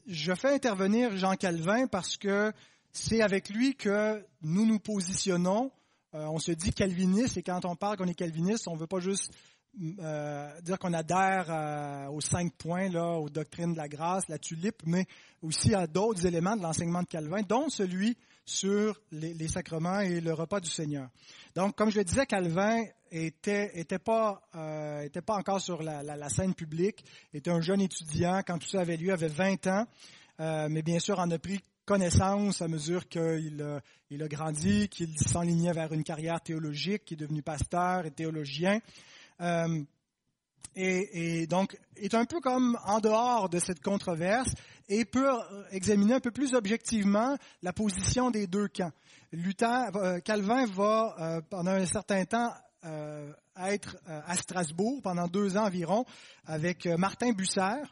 je 0.07 0.33
fais 0.33 0.53
intervenir 0.53 1.17
Jean 1.17 1.35
Calvin 1.35 1.87
parce 1.87 2.15
que 2.15 2.53
c'est 2.93 3.21
avec 3.21 3.49
lui 3.49 3.75
que 3.75 4.25
nous 4.43 4.65
nous 4.65 4.79
positionnons. 4.79 5.71
Euh, 6.13 6.25
on 6.27 6.39
se 6.39 6.53
dit 6.53 6.71
calviniste 6.71 7.35
et 7.35 7.43
quand 7.43 7.65
on 7.65 7.75
parle 7.75 7.97
qu'on 7.97 8.07
est 8.07 8.13
calviniste, 8.13 8.69
on 8.69 8.75
ne 8.75 8.79
veut 8.79 8.87
pas 8.87 9.01
juste 9.01 9.29
dire 9.73 10.79
qu'on 10.79 10.93
adhère 10.93 12.09
aux 12.11 12.21
cinq 12.21 12.53
points, 12.53 12.89
là, 12.89 13.19
aux 13.19 13.29
doctrines 13.29 13.73
de 13.73 13.77
la 13.77 13.89
grâce, 13.89 14.27
la 14.29 14.39
tulipe, 14.39 14.81
mais 14.85 15.05
aussi 15.41 15.75
à 15.75 15.85
d'autres 15.85 16.25
éléments 16.25 16.55
de 16.55 16.63
l'enseignement 16.63 17.01
de 17.03 17.07
Calvin, 17.07 17.41
dont 17.41 17.67
celui 17.69 18.17
sur 18.49 18.99
les, 19.11 19.47
sacrements 19.47 19.99
et 19.99 20.19
le 20.21 20.33
repas 20.33 20.59
du 20.59 20.69
Seigneur. 20.69 21.09
Donc, 21.55 21.75
comme 21.75 21.91
je 21.91 21.97
le 21.97 22.03
disais, 22.03 22.25
Calvin 22.25 22.83
était, 23.11 23.71
était 23.79 23.99
pas, 23.99 24.41
euh, 24.55 25.01
était 25.01 25.21
pas 25.21 25.35
encore 25.35 25.61
sur 25.61 25.81
la, 25.83 26.29
scène 26.29 26.53
publique, 26.53 27.03
était 27.33 27.51
un 27.51 27.61
jeune 27.61 27.81
étudiant 27.81 28.41
quand 28.45 28.57
tout 28.59 28.67
ça 28.67 28.81
avait 28.81 28.97
lieu, 28.97 29.11
avait 29.11 29.27
20 29.27 29.67
ans, 29.67 29.85
mais 30.39 30.81
bien 30.81 30.99
sûr 30.99 31.19
en 31.19 31.29
a 31.31 31.39
pris 31.39 31.59
connaissance 31.89 32.61
à 32.61 32.67
mesure 32.67 33.09
qu'il 33.09 33.63
a, 33.63 33.81
il 34.11 34.21
a 34.21 34.27
grandi, 34.27 34.89
qu'il 34.89 35.17
s'enlignait 35.17 35.73
vers 35.73 35.91
une 35.91 36.03
carrière 36.03 36.39
théologique, 36.39 37.03
qu'il 37.03 37.15
est 37.17 37.25
devenu 37.25 37.41
pasteur 37.41 38.05
et 38.05 38.11
théologien. 38.11 38.79
Euh, 39.41 39.83
et, 40.75 41.47
donc 41.47 41.77
est 41.95 42.13
un 42.13 42.25
peu 42.25 42.39
comme 42.39 42.77
en 42.85 42.99
dehors 42.99 43.49
de 43.49 43.59
cette 43.59 43.81
controverse 43.81 44.53
et 44.87 45.05
peut 45.05 45.27
examiner 45.71 46.15
un 46.15 46.19
peu 46.19 46.31
plus 46.31 46.53
objectivement 46.53 47.37
la 47.61 47.73
position 47.73 48.31
des 48.31 48.47
deux 48.47 48.67
camps. 48.67 48.91
Luther, 49.31 49.95
euh, 49.95 50.19
Calvin 50.19 50.65
va 50.65 51.15
euh, 51.19 51.41
pendant 51.49 51.71
un 51.71 51.85
certain 51.85 52.25
temps 52.25 52.53
être 53.57 53.97
à 54.07 54.37
Strasbourg 54.37 55.01
pendant 55.03 55.27
deux 55.27 55.57
ans 55.57 55.65
environ 55.65 56.05
avec 56.45 56.85
Martin 56.85 57.33
Busser. 57.33 57.83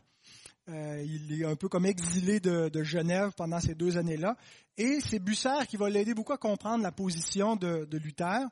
il 0.69 1.41
est 1.41 1.43
un 1.43 1.57
peu 1.57 1.67
comme 1.67 1.85
exilé 1.85 2.39
de, 2.39 2.83
Genève 2.85 3.31
pendant 3.35 3.59
ces 3.59 3.75
deux 3.75 3.97
années-là. 3.97 4.37
Et 4.77 4.99
c'est 5.01 5.19
Busser 5.19 5.67
qui 5.67 5.75
va 5.75 5.89
l'aider 5.89 6.13
beaucoup 6.13 6.31
à 6.31 6.37
comprendre 6.37 6.83
la 6.83 6.93
position 6.93 7.57
de, 7.57 7.83
de 7.83 7.97
Luther. 7.97 8.47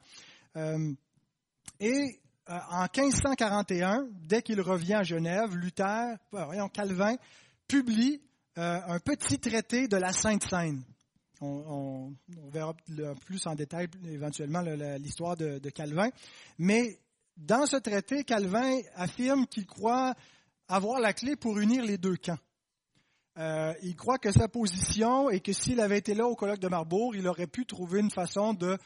et 1.80 2.20
euh, 2.48 2.60
en 2.70 2.84
1541, 2.84 4.08
dès 4.28 4.44
qu'il 4.44 4.62
revient 4.62 4.94
à 4.94 5.04
Genève, 5.04 5.56
Luther, 5.56 6.16
euh, 6.36 6.46
voyons, 6.46 6.70
Calvin, 6.70 7.16
publie 7.68 8.22
euh, 8.60 8.80
un 8.88 9.00
petit 9.00 9.40
traité 9.40 9.88
de 9.88 9.98
la 9.98 10.14
Sainte 10.14 10.44
Seine. 10.48 10.84
On, 11.42 12.14
verra 12.52 12.74
plus 13.26 13.46
en 13.48 13.56
détail 13.56 13.88
éventuellement 14.08 14.62
l'histoire 14.62 15.36
de, 15.36 15.70
Calvin. 15.70 16.10
Mais 16.58 16.98
dans 17.36 17.66
ce 17.66 17.76
traité, 17.76 18.24
Calvin 18.24 18.80
affirme 18.96 19.46
qu'il 19.46 19.66
croit 19.66 20.14
avoir 20.68 21.00
la 21.00 21.14
clé 21.14 21.36
pour 21.36 21.60
unir 21.60 21.84
les 21.84 21.98
deux 21.98 22.16
camps. 22.16 22.40
il 23.84 23.96
croit 23.98 24.18
que 24.18 24.32
sa 24.32 24.48
position 24.48 25.30
et 25.30 25.42
que 25.42 25.52
s'il 25.52 25.82
avait 25.82 25.98
été 25.98 26.14
là 26.14 26.26
au 26.26 26.36
colloque 26.36 26.62
de 26.62 26.70
Marbourg, 26.70 27.16
il 27.16 27.28
aurait 27.28 27.48
pu 27.48 27.66
trouver 27.66 28.00
une 28.00 28.12
façon 28.12 28.54
de, 28.54 28.78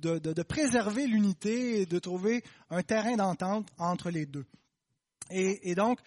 de, 0.00 0.42
préserver 0.42 1.06
l'unité 1.06 1.82
et 1.82 1.86
de 1.86 1.98
trouver 1.98 2.42
un 2.70 2.82
terrain 2.82 3.16
d'entente 3.16 3.68
entre 3.78 4.10
les 4.10 4.26
deux. 4.26 4.46
Et, 5.30 5.74
donc, 5.74 6.00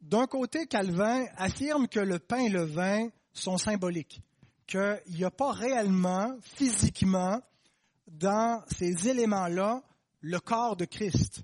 d'un 0.00 0.26
côté, 0.26 0.66
Calvin 0.66 1.24
affirme 1.36 1.88
que 1.88 2.00
le 2.00 2.18
pain 2.18 2.40
et 2.40 2.48
le 2.48 2.64
vin 2.64 3.08
sont 3.32 3.58
symboliques, 3.58 4.20
qu'il 4.66 5.00
n'y 5.08 5.24
a 5.24 5.30
pas 5.30 5.52
réellement, 5.52 6.36
physiquement, 6.42 7.40
dans 8.06 8.62
ces 8.76 9.08
éléments-là, 9.08 9.82
le 10.20 10.40
corps 10.40 10.76
de 10.76 10.84
Christ. 10.84 11.42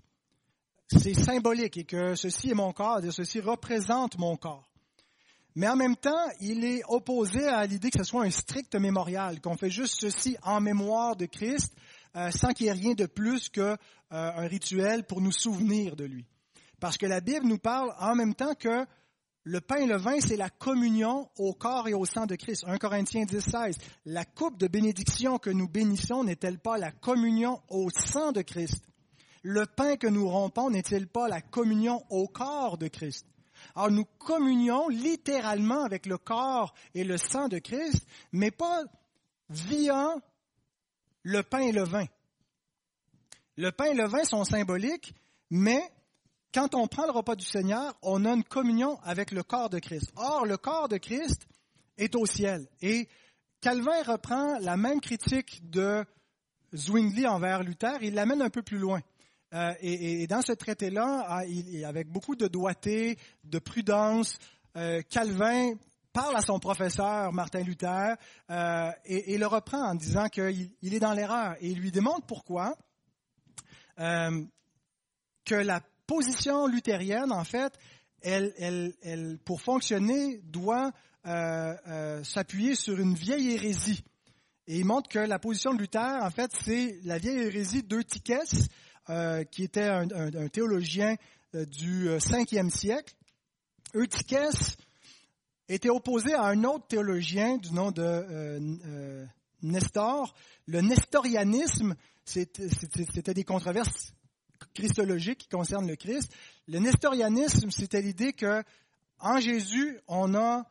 C'est 0.89 1.15
symbolique 1.15 1.77
et 1.79 1.85
que 1.85 2.15
ceci 2.15 2.51
est 2.51 2.55
mon 2.55 2.73
corps, 2.73 3.05
et 3.05 3.11
ceci 3.11 3.41
représente 3.41 4.19
mon 4.19 4.37
corps. 4.37 4.71
Mais 5.57 5.69
en 5.69 5.77
même 5.77 5.97
temps, 5.97 6.29
il 6.39 6.65
est 6.65 6.83
opposé 6.87 7.47
à 7.47 7.65
l'idée 7.65 7.91
que 7.91 7.99
ce 7.99 8.05
soit 8.05 8.25
un 8.25 8.31
strict 8.31 8.75
mémorial, 8.75 9.41
qu'on 9.41 9.57
fait 9.57 9.71
juste 9.71 9.97
ceci 9.99 10.37
en 10.43 10.61
mémoire 10.61 11.17
de 11.17 11.25
Christ, 11.25 11.75
euh, 12.15 12.31
sans 12.31 12.53
qu'il 12.53 12.67
y 12.67 12.69
ait 12.69 12.73
rien 12.73 12.93
de 12.93 13.07
plus 13.07 13.49
qu'un 13.49 13.79
euh, 14.13 14.31
rituel 14.49 15.05
pour 15.05 15.23
nous 15.23 15.33
souvenir 15.33 15.97
de 15.97 16.05
lui. 16.05 16.27
Parce 16.79 16.99
que 16.99 17.07
la 17.07 17.23
Bible 17.23 17.47
nous 17.47 17.57
parle 17.57 17.95
en 17.99 18.15
même 18.15 18.35
temps 18.35 18.55
que 18.55 18.85
le 19.45 19.61
pain 19.63 19.77
et 19.77 19.87
le 19.87 19.97
vin, 19.97 20.21
c'est 20.21 20.37
la 20.37 20.51
communion 20.51 21.31
au 21.39 21.55
corps 21.55 21.89
et 21.89 21.95
au 21.95 22.05
sang 22.05 22.27
de 22.27 22.35
Christ. 22.35 22.65
1 22.67 22.77
Corinthiens 22.77 23.25
10, 23.25 23.41
16. 23.41 23.79
La 24.05 24.27
coupe 24.27 24.59
de 24.59 24.67
bénédiction 24.67 25.39
que 25.39 25.49
nous 25.49 25.69
bénissons 25.69 26.23
n'est-elle 26.23 26.59
pas 26.59 26.77
la 26.77 26.93
communion 26.93 27.63
au 27.71 27.89
sang 27.89 28.33
de 28.33 28.43
Christ? 28.43 28.85
Le 29.43 29.65
pain 29.65 29.97
que 29.97 30.07
nous 30.07 30.29
rompons 30.29 30.69
n'est-il 30.69 31.07
pas 31.07 31.29
la 31.29 31.41
communion 31.41 32.05
au 32.11 32.29
corps 32.29 32.77
de 32.77 32.89
Christ? 32.89 33.25
Alors 33.77 33.91
nous 33.91 34.07
communions 34.19 34.89
littéralement 34.89 35.85
avec 35.85 36.07
le 36.07 36.17
corps 36.17 36.75
et 36.95 37.05
le 37.05 37.19
sang 37.19 37.49
de 37.49 37.59
Christ, 37.59 38.07
mais 38.33 38.51
pas 38.51 38.85
via 39.51 40.15
le 41.23 41.43
pain 41.43 41.61
et 41.61 41.73
le 41.73 41.85
vin. 41.85 42.07
Le 43.57 43.71
pain 43.71 43.85
et 43.87 43.95
le 43.95 44.07
vin 44.07 44.25
sont 44.25 44.45
symboliques, 44.45 45.15
mais 45.51 45.83
quand 46.55 46.75
on 46.75 46.87
prend 46.87 47.05
le 47.05 47.13
repas 47.13 47.37
du 47.37 47.45
Seigneur, 47.45 47.95
on 48.01 48.25
a 48.25 48.33
une 48.33 48.45
communion 48.45 48.99
avec 49.03 49.31
le 49.31 49.43
corps 49.43 49.69
de 49.69 49.79
Christ. 49.79 50.11
Or, 50.17 50.47
le 50.47 50.57
corps 50.57 50.89
de 50.89 50.97
Christ 50.97 51.47
est 51.99 52.15
au 52.17 52.25
ciel. 52.25 52.67
Et 52.81 53.09
Calvin 53.61 54.03
reprend 54.05 54.59
la 54.61 54.79
même 54.79 55.03
critique 55.03 55.69
de 55.69 56.03
Zwingli 56.75 57.27
envers 57.27 57.63
Luther, 57.63 57.99
il 58.01 58.15
l'amène 58.15 58.41
un 58.41 58.51
peu 58.51 58.63
plus 58.63 58.79
loin. 58.79 59.03
Euh, 59.55 59.73
et, 59.81 60.27
dans 60.27 60.43
ce 60.43 60.53
traité-là, 60.53 61.25
ah, 61.29 61.43
avec 61.87 62.09
beaucoup 62.09 62.35
de 62.35 62.49
doigté, 62.49 63.19
de 63.45 63.59
prudence, 63.59 64.39
euh, 64.77 65.03
Calvin 65.09 65.75
parle 66.13 66.37
à 66.37 66.41
son 66.41 66.59
professeur 66.59 67.33
Martin 67.33 67.61
Luther 67.61 68.17
euh, 68.51 68.91
et, 69.05 69.39
le 69.39 69.47
reprend 69.47 69.91
en 69.91 69.95
disant 69.95 70.29
qu'il 70.29 70.71
est 70.83 71.01
dans 71.01 71.13
l'erreur 71.13 71.55
et 71.61 71.69
il 71.69 71.79
lui 71.79 71.93
démontre 71.93 72.27
pourquoi 72.27 72.77
que 73.99 75.55
la 75.55 75.81
position 76.07 76.67
luthérienne, 76.67 77.33
en 77.33 77.45
fait, 77.45 77.73
pour 79.47 79.63
fonctionner, 79.63 80.39
doit 80.43 80.93
s'appuyer 81.25 82.75
sur 82.75 82.99
une 82.99 83.15
vieille 83.15 83.53
hérésie. 83.53 84.05
Et 84.67 84.81
il 84.81 84.85
montre 84.85 85.09
que 85.09 85.21
la 85.21 85.39
position 85.39 85.73
de 85.73 85.79
Luther, 85.79 86.19
en 86.23 86.31
fait, 86.31 86.51
c'est 86.63 86.99
la 87.05 87.17
vieille 87.19 87.39
hérésie 87.39 87.83
d'Eutychès, 87.83 88.69
euh, 89.09 89.45
qui 89.45 89.63
était 89.63 89.89
un, 89.89 90.09
théologien 90.49 91.15
euh, 91.55 91.65
du 91.65 92.09
5e 92.09 92.67
euh, 92.67 92.71
siècle. 92.71 93.15
Eutychès 93.95 94.77
était 95.69 95.91
opposé 95.91 96.35
à 96.35 96.47
un 96.47 96.65
autre 96.65 96.89
théologien 96.89 97.57
du 97.57 97.73
nom 97.73 97.93
de 97.93 98.67
Nestor. 99.63 100.35
Le 100.67 100.81
nestorianisme, 100.81 101.95
c'était 102.25 103.35
des 103.35 103.45
controverses 103.45 104.13
christologiques 104.75 105.39
qui 105.39 105.49
concernent 105.49 105.87
le 105.87 105.97
Christ. 105.97 106.33
Le 106.67 106.81
nestorianisme, 106.81 107.71
c'était 107.71 108.03
l'idée 108.03 108.33
que 108.33 108.65
en 109.21 109.39
Jésus, 109.39 110.01
on 110.09 110.35
a 110.35 110.67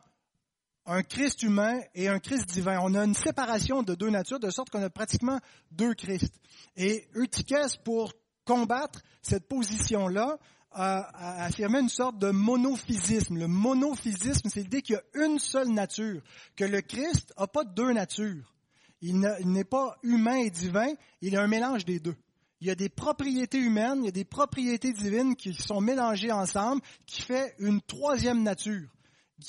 un 0.86 1.02
Christ 1.02 1.42
humain 1.42 1.80
et 1.94 2.08
un 2.08 2.18
Christ 2.18 2.50
divin. 2.50 2.78
On 2.82 2.94
a 2.94 3.04
une 3.04 3.14
séparation 3.14 3.82
de 3.82 3.94
deux 3.94 4.10
natures, 4.10 4.38
de 4.38 4.50
sorte 4.50 4.70
qu'on 4.70 4.82
a 4.82 4.90
pratiquement 4.90 5.40
deux 5.72 5.94
Christ. 5.94 6.32
Et 6.76 7.08
Eutychès, 7.16 7.76
pour 7.78 8.12
combattre 8.46 9.02
cette 9.20 9.48
position-là, 9.48 10.38
a, 10.72 11.44
affirmé 11.44 11.80
une 11.80 11.88
sorte 11.88 12.18
de 12.18 12.30
monophysisme. 12.30 13.36
Le 13.36 13.48
monophysisme, 13.48 14.48
c'est 14.48 14.60
l'idée 14.60 14.82
qu'il 14.82 14.94
y 14.94 14.98
a 14.98 15.26
une 15.26 15.38
seule 15.38 15.68
nature, 15.68 16.22
que 16.54 16.64
le 16.64 16.80
Christ 16.80 17.34
n'a 17.38 17.46
pas 17.46 17.64
deux 17.64 17.92
natures. 17.92 18.54
Il 19.02 19.20
n'est 19.20 19.64
pas 19.64 19.98
humain 20.02 20.36
et 20.36 20.50
divin, 20.50 20.88
il 21.20 21.34
est 21.34 21.38
un 21.38 21.48
mélange 21.48 21.84
des 21.84 22.00
deux. 22.00 22.16
Il 22.60 22.68
y 22.68 22.70
a 22.70 22.74
des 22.74 22.88
propriétés 22.88 23.58
humaines, 23.58 23.98
il 24.02 24.06
y 24.06 24.08
a 24.08 24.12
des 24.12 24.24
propriétés 24.24 24.92
divines 24.92 25.36
qui 25.36 25.52
sont 25.52 25.80
mélangées 25.80 26.32
ensemble, 26.32 26.80
qui 27.04 27.20
fait 27.20 27.54
une 27.58 27.82
troisième 27.82 28.42
nature. 28.42 28.88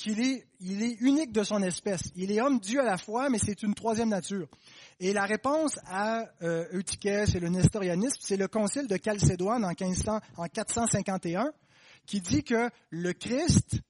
Il 0.06 0.20
est, 0.20 0.46
il 0.60 0.82
est 0.82 1.00
unique 1.00 1.32
de 1.32 1.42
son 1.42 1.62
espèce. 1.62 2.02
Il 2.14 2.30
est 2.30 2.40
homme-dieu 2.40 2.80
à 2.80 2.84
la 2.84 2.98
fois, 2.98 3.30
mais 3.30 3.38
c'est 3.38 3.62
une 3.62 3.74
troisième 3.74 4.10
nature. 4.10 4.48
Et 5.00 5.12
la 5.12 5.24
réponse 5.24 5.78
à 5.86 6.26
euh, 6.42 6.66
Eutychès 6.72 7.34
et 7.34 7.40
le 7.40 7.48
nestorianisme, 7.48 8.18
c'est 8.20 8.36
le 8.36 8.48
concile 8.48 8.86
de 8.86 8.98
Chalcédoine 9.02 9.64
en, 9.64 9.68
1500, 9.68 10.20
en 10.36 10.46
451, 10.46 11.52
qui 12.06 12.20
dit 12.20 12.44
que 12.44 12.68
le 12.90 13.12
Christ 13.14 13.80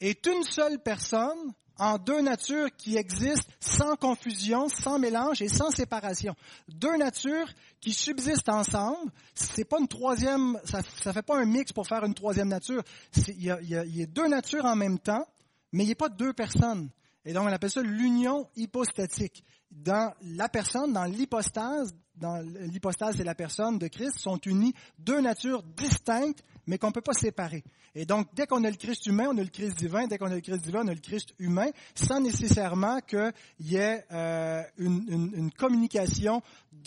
est 0.00 0.26
une 0.26 0.44
seule 0.44 0.80
personne 0.80 1.52
en 1.78 1.98
deux 1.98 2.20
natures 2.20 2.68
qui 2.76 2.96
existent 2.96 3.52
sans 3.60 3.96
confusion, 3.96 4.68
sans 4.68 4.98
mélange 4.98 5.42
et 5.42 5.48
sans 5.48 5.70
séparation. 5.70 6.34
Deux 6.68 6.96
natures 6.96 7.48
qui 7.80 7.92
subsistent 7.92 8.48
ensemble. 8.48 9.10
C'est 9.34 9.64
pas 9.64 9.78
une 9.78 9.88
troisième, 9.88 10.58
ça, 10.64 10.80
ça 11.02 11.12
fait 11.12 11.22
pas 11.22 11.38
un 11.38 11.44
mix 11.44 11.72
pour 11.72 11.86
faire 11.86 12.04
une 12.04 12.14
troisième 12.14 12.48
nature. 12.48 12.82
Il 13.28 13.42
y, 13.42 13.50
a, 13.50 13.60
il 13.60 13.96
y 13.96 14.02
a 14.02 14.06
deux 14.06 14.28
natures 14.28 14.64
en 14.64 14.76
même 14.76 14.98
temps, 14.98 15.26
mais 15.72 15.84
il 15.84 15.86
n'y 15.86 15.92
a 15.92 15.96
pas 15.96 16.08
deux 16.08 16.32
personnes. 16.32 16.90
Et 17.24 17.32
donc, 17.32 17.44
on 17.44 17.52
appelle 17.52 17.70
ça 17.70 17.82
l'union 17.82 18.48
hypostatique 18.56 19.44
dans 19.70 20.14
la 20.22 20.48
personne, 20.48 20.92
dans 20.92 21.04
l'hypostase, 21.04 21.94
dans 22.16 22.40
l'hypostase 22.60 23.20
et 23.20 23.24
la 23.24 23.34
personne 23.34 23.78
de 23.78 23.88
Christ, 23.88 24.18
sont 24.18 24.38
unies 24.46 24.74
deux 24.98 25.20
natures 25.20 25.62
distinctes, 25.62 26.42
mais 26.66 26.78
qu'on 26.78 26.88
ne 26.88 26.92
peut 26.92 27.00
pas 27.00 27.12
séparer. 27.12 27.62
Et 27.98 28.04
donc, 28.04 28.28
dès 28.34 28.46
qu'on 28.46 28.62
a 28.64 28.70
le 28.70 28.76
Christ 28.76 29.06
humain, 29.06 29.28
on 29.30 29.38
a 29.38 29.42
le 29.42 29.48
Christ 29.48 29.78
divin. 29.78 30.06
Dès 30.06 30.18
qu'on 30.18 30.30
a 30.30 30.34
le 30.34 30.42
Christ 30.42 30.62
divin, 30.62 30.82
on 30.84 30.88
a 30.88 30.92
le 30.94 31.00
Christ 31.00 31.32
humain, 31.38 31.70
sans 31.94 32.20
nécessairement 32.20 33.00
qu'il 33.00 33.32
y 33.60 33.76
ait 33.76 34.04
euh, 34.12 34.62
une, 34.76 35.50
communication, 35.56 36.42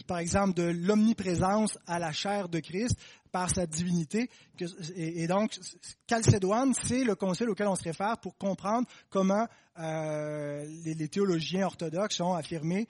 par 0.05 0.19
exemple, 0.19 0.53
de 0.53 0.63
l'omniprésence 0.63 1.79
à 1.87 1.97
la 1.97 2.11
chair 2.11 2.47
de 2.47 2.59
Christ 2.59 2.95
par 3.31 3.49
sa 3.49 3.65
divinité. 3.65 4.29
Et, 4.95 5.25
donc, 5.25 5.57
Chalcédoine, 6.07 6.73
c'est 6.83 7.03
le 7.03 7.15
concile 7.15 7.49
auquel 7.49 7.67
on 7.67 7.75
se 7.75 7.83
réfère 7.83 8.19
pour 8.19 8.37
comprendre 8.37 8.87
comment 9.09 9.47
euh, 9.79 10.65
les, 10.83 11.07
théologiens 11.07 11.65
orthodoxes 11.65 12.19
ont 12.19 12.33
affirmé 12.33 12.87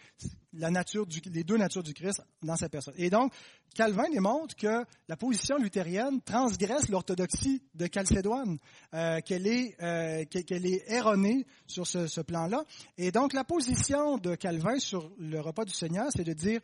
la 0.53 0.71
nature 0.71 1.05
les 1.31 1.43
deux 1.43 1.57
natures 1.57 1.83
du 1.83 1.93
Christ 1.93 2.23
dans 2.41 2.55
sa 2.55 2.67
personne. 2.67 2.95
Et 2.97 3.11
donc, 3.11 3.31
Calvin 3.75 4.09
démontre 4.09 4.55
que 4.55 4.83
la 5.07 5.15
position 5.15 5.57
luthérienne 5.57 6.19
transgresse 6.21 6.89
l'orthodoxie 6.89 7.61
de 7.75 7.87
Chalcédoine, 7.93 8.57
euh, 8.95 9.21
qu'elle 9.21 9.45
est, 9.45 9.75
euh, 9.83 10.25
qu'elle 10.25 10.65
est 10.65 10.83
erronée 10.91 11.45
sur 11.67 11.85
ce, 11.85 12.07
ce 12.07 12.21
plan-là. 12.21 12.63
Et 12.97 13.11
donc, 13.11 13.33
la 13.33 13.43
position 13.43 14.17
de 14.17 14.33
Calvin 14.33 14.79
sur 14.79 15.11
le 15.19 15.39
repas 15.39 15.65
du 15.65 15.73
Seigneur, 15.73 16.07
c'est 16.15 16.23
de 16.23 16.33
dire, 16.33 16.59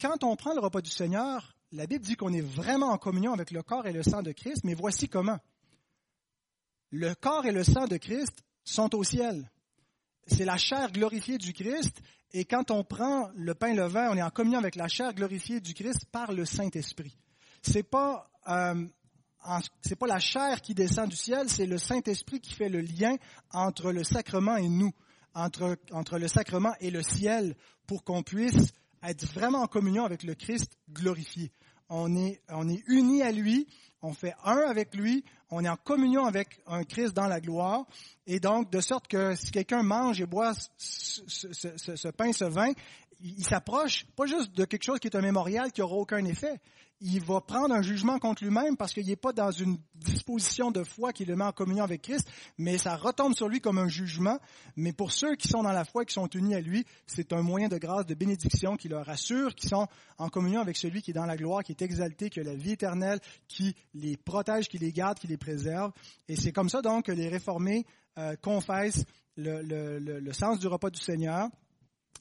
quand 0.00 0.24
on 0.24 0.34
prend 0.34 0.54
le 0.54 0.60
repas 0.60 0.80
du 0.80 0.90
Seigneur, 0.90 1.54
la 1.70 1.86
Bible 1.86 2.04
dit 2.04 2.16
qu'on 2.16 2.32
est 2.32 2.40
vraiment 2.40 2.88
en 2.88 2.98
communion 2.98 3.32
avec 3.32 3.52
le 3.52 3.62
corps 3.62 3.86
et 3.86 3.92
le 3.92 4.02
sang 4.02 4.22
de 4.22 4.32
Christ, 4.32 4.64
mais 4.64 4.74
voici 4.74 5.08
comment. 5.08 5.38
Le 6.90 7.14
corps 7.14 7.46
et 7.46 7.52
le 7.52 7.62
sang 7.62 7.86
de 7.86 7.96
Christ 7.96 8.42
sont 8.64 8.94
au 8.96 9.04
ciel. 9.04 9.51
C'est 10.26 10.44
la 10.44 10.56
chair 10.56 10.92
glorifiée 10.92 11.38
du 11.38 11.52
Christ, 11.52 12.00
et 12.32 12.44
quand 12.44 12.70
on 12.70 12.84
prend 12.84 13.30
le 13.34 13.54
pain 13.54 13.68
et 13.68 13.74
le 13.74 13.86
vin, 13.86 14.10
on 14.10 14.16
est 14.16 14.22
en 14.22 14.30
communion 14.30 14.58
avec 14.58 14.76
la 14.76 14.88
chair 14.88 15.12
glorifiée 15.14 15.60
du 15.60 15.74
Christ 15.74 16.06
par 16.10 16.32
le 16.32 16.44
Saint-Esprit. 16.44 17.16
C'est 17.62 17.82
pas 17.82 18.30
euh, 18.48 18.86
c'est 19.80 19.96
pas 19.96 20.06
la 20.06 20.20
chair 20.20 20.60
qui 20.60 20.74
descend 20.74 21.08
du 21.08 21.16
ciel, 21.16 21.48
c'est 21.48 21.66
le 21.66 21.78
Saint-Esprit 21.78 22.40
qui 22.40 22.54
fait 22.54 22.68
le 22.68 22.80
lien 22.80 23.16
entre 23.52 23.90
le 23.90 24.04
sacrement 24.04 24.56
et 24.56 24.68
nous, 24.68 24.92
entre, 25.34 25.76
entre 25.90 26.18
le 26.18 26.28
sacrement 26.28 26.74
et 26.80 26.92
le 26.92 27.02
ciel, 27.02 27.56
pour 27.86 28.04
qu'on 28.04 28.22
puisse 28.22 28.72
être 29.02 29.26
vraiment 29.34 29.62
en 29.62 29.66
communion 29.66 30.04
avec 30.04 30.22
le 30.22 30.36
Christ 30.36 30.78
glorifié 30.92 31.50
on 31.94 32.16
est, 32.16 32.40
on 32.48 32.68
est 32.68 32.82
unis 32.86 33.22
à 33.22 33.32
lui, 33.32 33.66
on 34.02 34.12
fait 34.12 34.34
un 34.44 34.58
avec 34.58 34.94
lui, 34.94 35.24
on 35.50 35.64
est 35.64 35.68
en 35.68 35.76
communion 35.76 36.26
avec 36.26 36.60
un 36.66 36.84
Christ 36.84 37.14
dans 37.14 37.28
la 37.28 37.40
gloire. 37.40 37.86
Et 38.26 38.40
donc, 38.40 38.70
de 38.70 38.80
sorte 38.80 39.06
que 39.06 39.34
si 39.34 39.50
quelqu'un 39.50 39.82
mange 39.82 40.20
et 40.20 40.26
boit 40.26 40.52
ce, 40.76 42.08
pain, 42.08 42.32
ce 42.32 42.44
vin, 42.44 42.72
il 43.22 43.44
s'approche 43.44 44.04
pas 44.16 44.26
juste 44.26 44.52
de 44.52 44.64
quelque 44.64 44.84
chose 44.84 44.98
qui 44.98 45.08
est 45.08 45.16
un 45.16 45.22
mémorial 45.22 45.72
qui 45.72 45.80
n'aura 45.80 45.96
aucun 45.96 46.24
effet 46.24 46.60
il 47.04 47.20
va 47.20 47.40
prendre 47.40 47.74
un 47.74 47.82
jugement 47.82 48.18
contre 48.20 48.44
lui-même 48.44 48.76
parce 48.76 48.92
qu'il 48.92 49.06
n'est 49.06 49.16
pas 49.16 49.32
dans 49.32 49.50
une 49.50 49.76
disposition 49.96 50.70
de 50.70 50.84
foi 50.84 51.12
qui 51.12 51.24
le 51.24 51.34
met 51.34 51.44
en 51.44 51.52
communion 51.52 51.82
avec 51.82 52.02
Christ, 52.02 52.28
mais 52.58 52.78
ça 52.78 52.96
retombe 52.96 53.34
sur 53.34 53.48
lui 53.48 53.60
comme 53.60 53.78
un 53.78 53.88
jugement. 53.88 54.38
Mais 54.76 54.92
pour 54.92 55.10
ceux 55.10 55.34
qui 55.34 55.48
sont 55.48 55.64
dans 55.64 55.72
la 55.72 55.84
foi 55.84 56.04
et 56.04 56.06
qui 56.06 56.14
sont 56.14 56.28
unis 56.28 56.54
à 56.54 56.60
lui, 56.60 56.86
c'est 57.08 57.32
un 57.32 57.42
moyen 57.42 57.68
de 57.68 57.76
grâce, 57.76 58.06
de 58.06 58.14
bénédiction 58.14 58.76
qui 58.76 58.88
leur 58.88 59.08
assure 59.08 59.54
qu'ils 59.56 59.68
sont 59.68 59.88
en 60.16 60.28
communion 60.28 60.60
avec 60.60 60.76
celui 60.76 61.02
qui 61.02 61.10
est 61.10 61.14
dans 61.14 61.26
la 61.26 61.36
gloire, 61.36 61.64
qui 61.64 61.72
est 61.72 61.82
exalté, 61.82 62.30
qui 62.30 62.38
a 62.38 62.44
la 62.44 62.54
vie 62.54 62.72
éternelle, 62.72 63.18
qui 63.48 63.74
les 63.94 64.16
protège, 64.16 64.68
qui 64.68 64.78
les 64.78 64.92
garde, 64.92 65.18
qui 65.18 65.26
les 65.26 65.36
préserve. 65.36 65.90
Et 66.28 66.36
c'est 66.36 66.52
comme 66.52 66.68
ça 66.68 66.82
donc 66.82 67.06
que 67.06 67.12
les 67.12 67.28
réformés 67.28 67.84
euh, 68.16 68.36
confessent 68.40 69.04
le, 69.36 69.62
le 69.98 70.32
sens 70.32 70.60
du 70.60 70.68
repas 70.68 70.90
du 70.90 71.00
Seigneur. 71.00 71.48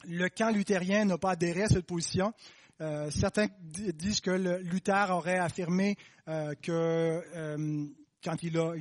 Le 0.07 0.29
camp 0.29 0.49
luthérien 0.51 1.05
n'a 1.05 1.17
pas 1.17 1.31
adhéré 1.31 1.63
à 1.63 1.67
cette 1.67 1.85
position. 1.85 2.33
Euh, 2.81 3.11
certains 3.11 3.47
disent 3.61 4.21
que 4.21 4.31
Luther 4.31 5.11
aurait 5.11 5.37
affirmé 5.37 5.95
euh, 6.27 6.53
que 6.61 7.21
euh, 7.35 7.85
quand 8.23 8.41
il 8.41 8.57
a, 8.57 8.73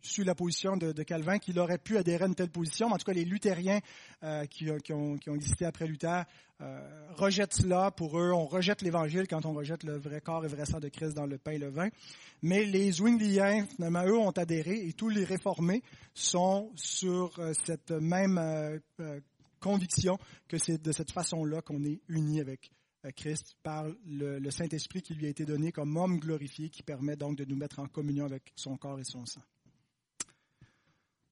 su 0.00 0.24
la 0.24 0.34
position 0.34 0.76
de, 0.76 1.02
Calvin, 1.02 1.38
qu'il 1.38 1.58
aurait 1.58 1.78
pu 1.78 1.98
adhérer 1.98 2.24
à 2.24 2.26
une 2.26 2.34
telle 2.34 2.50
position. 2.50 2.88
En 2.88 2.96
tout 2.96 3.04
cas, 3.04 3.12
les 3.12 3.24
luthériens 3.24 3.80
qui, 4.48 4.70
ont, 4.70 4.78
qui, 4.78 5.28
ont, 5.28 5.34
existé 5.34 5.66
après 5.66 5.86
Luther 5.86 6.24
rejettent 7.10 7.54
cela. 7.54 7.90
Pour 7.90 8.18
eux, 8.18 8.30
on 8.32 8.46
rejette 8.46 8.82
l'Évangile 8.82 9.26
quand 9.28 9.44
on 9.44 9.52
rejette 9.52 9.82
le 9.82 9.98
vrai 9.98 10.20
corps 10.20 10.44
et 10.44 10.48
vrai 10.48 10.66
sang 10.66 10.78
de 10.78 10.88
Christ 10.88 11.14
dans 11.14 11.26
le 11.26 11.36
pain 11.36 11.50
et 11.50 11.58
le 11.58 11.68
vin. 11.68 11.88
Mais 12.42 12.64
les 12.64 12.92
Zwingliens, 12.92 13.66
finalement, 13.66 14.04
eux, 14.06 14.16
ont 14.16 14.30
adhéré 14.30 14.86
et 14.86 14.92
tous 14.92 15.08
les 15.08 15.24
réformés 15.24 15.82
sont 16.14 16.70
sur 16.76 17.38
cette 17.66 17.90
même 17.90 18.38
conviction 19.58 20.18
que 20.48 20.58
c'est 20.58 20.80
de 20.82 20.92
cette 20.92 21.12
façon-là 21.12 21.62
qu'on 21.62 21.84
est 21.84 22.00
unis 22.08 22.40
avec 22.40 22.70
Christ 23.16 23.56
par 23.62 23.86
le, 24.06 24.50
Saint-Esprit 24.50 25.02
qui 25.02 25.14
lui 25.14 25.26
a 25.26 25.28
été 25.28 25.44
donné 25.44 25.72
comme 25.72 25.96
homme 25.96 26.18
glorifié 26.18 26.68
qui 26.68 26.82
permet 26.82 27.16
donc 27.16 27.36
de 27.36 27.44
nous 27.44 27.56
mettre 27.56 27.78
en 27.78 27.86
communion 27.86 28.24
avec 28.24 28.52
son 28.56 28.76
corps 28.76 28.98
et 28.98 29.04
son 29.04 29.24
sang. 29.24 29.42